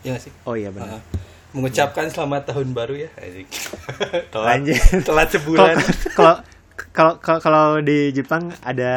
Ya 0.00 0.08
nggak 0.12 0.22
sih? 0.22 0.32
Oh 0.42 0.54
iya 0.54 0.68
benar. 0.68 0.98
Ah. 0.98 1.04
mengucapkan 1.46 2.04
selamat 2.06 2.52
tahun 2.52 2.68
baru 2.70 2.94
ya 2.98 3.10
telat, 4.32 4.60
Anjir. 4.60 4.76
telat 5.00 5.28
sebulan. 5.30 5.72
Kalau 6.12 6.34
kalau 6.92 7.12
kalau 7.16 7.40
kalau 7.40 7.64
di 7.78 8.12
Jepang 8.12 8.52
ada 8.60 8.92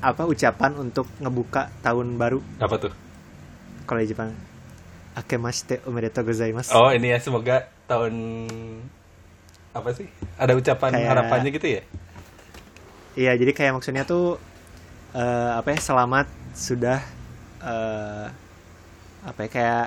apa 0.00 0.24
ucapan 0.24 0.72
untuk 0.74 1.04
ngebuka 1.18 1.68
tahun 1.80 2.16
baru? 2.16 2.40
Apa 2.56 2.76
tuh? 2.78 2.92
Kalau 3.84 4.00
di 4.00 4.08
Jepang 4.08 4.32
akemashite 5.12 5.84
omedetou 5.84 6.24
gozaimasu. 6.24 6.72
Oh 6.72 6.88
ini 6.88 7.08
ya 7.08 7.18
semoga 7.18 7.68
tahun 7.84 8.14
apa 9.70 9.88
sih? 9.92 10.08
Ada 10.36 10.52
ucapan 10.54 10.90
Kayak- 10.92 11.08
harapannya 11.10 11.50
gitu 11.50 11.68
ya 11.70 11.82
iya 13.14 13.32
jadi 13.32 13.52
kayak 13.52 13.72
maksudnya 13.74 14.04
tuh 14.04 14.38
eh, 15.12 15.50
apa 15.54 15.68
ya 15.70 15.78
selamat 15.80 16.26
sudah 16.52 16.98
eh, 17.60 18.26
apa 19.22 19.38
ya 19.40 19.48
kayak 19.48 19.86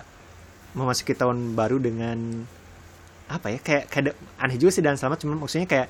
memasuki 0.74 1.14
tahun 1.14 1.54
baru 1.54 1.78
dengan 1.78 2.46
apa 3.28 3.48
ya 3.50 3.60
kayak 3.60 3.84
kayak 3.88 4.16
aneh 4.38 4.56
juga 4.56 4.72
sih 4.72 4.82
dan 4.82 4.96
selamat 4.96 5.20
cuman 5.20 5.38
maksudnya 5.38 5.68
kayak 5.68 5.90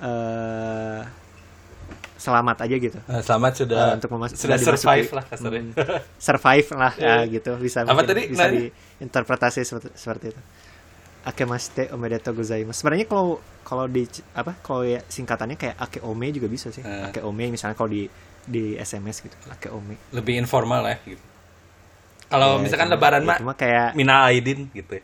eh 0.00 1.02
selamat 2.16 2.56
aja 2.62 2.76
gitu 2.76 2.98
Nah, 3.02 3.20
selamat 3.20 3.52
sudah 3.56 3.78
Eh, 3.80 3.92
untuk 3.96 4.08
memas- 4.12 4.36
sudah 4.36 4.56
sudah 4.56 4.76
survive 4.76 5.08
dimasuki. 5.08 5.16
lah 5.16 5.24
kasarnya 5.24 5.62
Hmm. 5.62 5.72
survive 6.20 6.68
lah 6.74 6.92
ya 6.94 7.16
gitu 7.26 7.50
bisa 7.56 7.78
Apa 7.80 7.90
mungkin 7.96 8.06
tadi 8.06 8.22
bisa 8.28 8.44
nanya? 8.44 8.60
diinterpretasi 9.00 9.60
seperti, 9.64 9.88
seperti 9.94 10.26
itu 10.30 10.40
akemashite 11.22 11.90
omedetou 11.90 12.32
gozaimasu 12.32 12.78
sebenarnya 12.78 13.04
kalau 13.04 13.38
kalau 13.60 13.84
di 13.84 14.06
apa 14.32 14.54
kalau 14.58 14.82
ya 14.82 14.98
singkatannya 15.02 15.54
kayak 15.54 15.76
akeome 15.76 16.30
juga 16.30 16.46
bisa 16.46 16.68
sih 16.68 16.80
Eh. 16.80 17.06
akeome 17.06 17.50
misalnya 17.50 17.74
kalau 17.74 17.88
di 17.88 18.06
di 18.42 18.74
SMS 18.74 19.20
gitu 19.20 19.34
akeome 19.48 19.94
lebih 20.10 20.34
informal 20.36 20.82
ya 20.82 20.96
gitu 21.04 21.20
kalau 22.26 22.56
Ya, 22.56 22.62
misalkan 22.62 22.86
cuma- 22.86 22.94
lebaran 22.94 23.20
ya, 23.20 23.26
mah 23.26 23.36
cuma 23.38 23.52
kayak 23.52 23.92
Mina 23.92 24.24
Aidin 24.24 24.70
gitu 24.70 24.96
ya. 24.96 25.02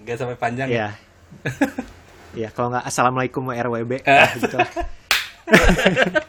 Gak 0.00 0.16
sampai 0.16 0.34
panjang 0.34 0.66
ya. 0.66 0.74
ya 2.34 2.34
ya 2.34 2.48
kalau 2.50 2.72
nggak 2.72 2.82
assalamualaikum 2.84 3.44
RWB 3.46 4.02
Eh. 4.08 4.26
gitu 4.40 4.56
lah. 4.56 4.68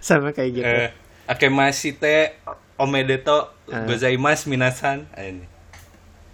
sama 0.00 0.32
kayak 0.32 0.50
gitu 0.52 0.66
Eh, 0.66 0.88
Akemashite 1.28 2.40
Omedeto 2.74 3.52
Eh. 3.68 3.84
Gozaimasu 3.86 4.48
Minasan. 4.48 5.04
Ah, 5.12 5.22
ini. 5.22 5.44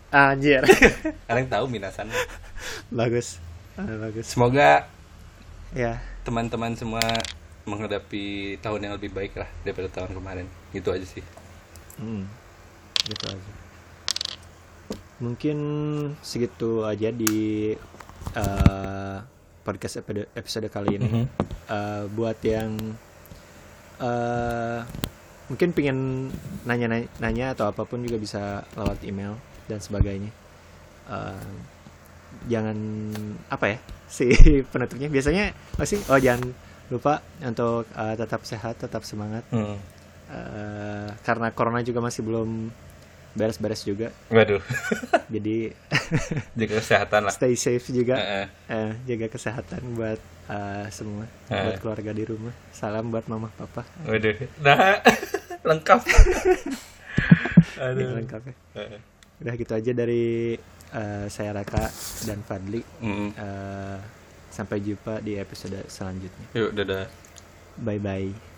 Anjir 0.08 0.64
Kalian 1.28 1.48
tahu 1.48 1.64
Minasan. 1.68 2.08
bagus 2.88 3.38
Ah, 3.78 3.86
bagus 4.00 4.26
Semoga 4.26 4.88
ya 5.76 6.00
teman-teman 6.24 6.76
semua 6.76 7.04
menghadapi 7.68 8.56
tahun 8.64 8.88
yang 8.88 8.94
lebih 8.96 9.12
baik 9.12 9.36
lah 9.36 9.48
daripada 9.62 9.88
tahun 9.92 10.16
kemarin. 10.16 10.46
Itu 10.72 10.88
aja 10.88 11.04
sih. 11.04 11.20
Hmm, 12.00 12.24
gitu 13.04 13.24
aja. 13.28 13.52
Mungkin 15.20 15.58
segitu 16.24 16.88
aja 16.88 17.12
di 17.12 17.76
eh, 18.36 19.16
podcast 19.62 20.00
episode, 20.00 20.28
episode 20.32 20.68
kali 20.72 20.96
ini. 20.96 21.08
Mhm. 21.08 21.24
Eh, 21.68 22.04
buat 22.16 22.38
yang 22.40 22.72
eh 23.98 24.80
mungkin 25.48 25.72
pengen 25.72 26.28
nanya-nanya 26.68 27.56
atau 27.56 27.72
apa 27.72 27.88
pun 27.88 28.04
juga 28.04 28.20
bisa 28.20 28.68
lewat 28.76 29.00
email 29.00 29.40
dan 29.68 29.78
sebagainya. 29.78 30.32
Eh, 31.06 31.48
jangan 32.46 32.76
apa 33.48 33.66
ya 33.68 33.78
si 34.06 34.28
penutupnya 34.72 35.08
biasanya 35.08 35.50
masih 35.76 36.00
oh 36.08 36.16
jangan 36.16 36.52
lupa 36.88 37.20
untuk 37.38 37.84
eh, 37.86 38.14
tetap 38.14 38.42
sehat, 38.42 38.76
tetap 38.78 39.04
semangat. 39.04 39.44
Hmm. 39.48 39.76
Eh, 40.28 41.08
karena 41.22 41.48
corona 41.50 41.80
juga 41.80 42.00
masih 42.00 42.20
belum 42.20 42.68
beres-beres 43.30 43.80
juga 43.82 44.10
Waduh. 44.28 44.58
jadi 45.34 45.70
Jaga 46.58 46.74
kesehatan 46.76 47.20
lah. 47.22 47.32
stay 47.32 47.54
safe 47.54 47.86
juga 47.88 48.16
Heeh. 48.16 48.46
Eh, 48.66 48.90
jaga 49.06 49.30
kesehatan 49.30 49.94
buat 49.94 50.18
eh, 50.48 50.86
semua 50.90 51.24
Eh. 51.46 51.56
buat 51.62 51.76
keluarga 51.78 52.10
di 52.10 52.24
rumah 52.24 52.50
salam 52.72 53.08
buat 53.08 53.24
mama 53.24 53.48
papa 53.50 53.84
Waduh. 54.04 54.36
Nah, 54.58 55.00
lengkap. 55.62 56.00
Aduh. 57.78 58.10
lengkap 58.16 58.42
ya 58.42 58.54
Heeh. 58.74 59.00
Udah 59.38 59.54
gitu 59.54 59.72
aja 59.72 59.92
dari 59.92 60.58
eh, 60.90 61.26
saya 61.28 61.54
Raka 61.54 61.86
dan 62.24 62.42
Fadli 62.42 62.82
Mm. 62.98 63.30
Eh, 63.32 63.98
sampai 64.48 64.80
jumpa 64.80 65.20
di 65.20 65.36
episode 65.36 65.86
selanjutnya 65.86 66.46
Yuk, 66.52 66.74
dadah. 66.74 67.06
bye 67.78 67.98
bye 67.98 68.57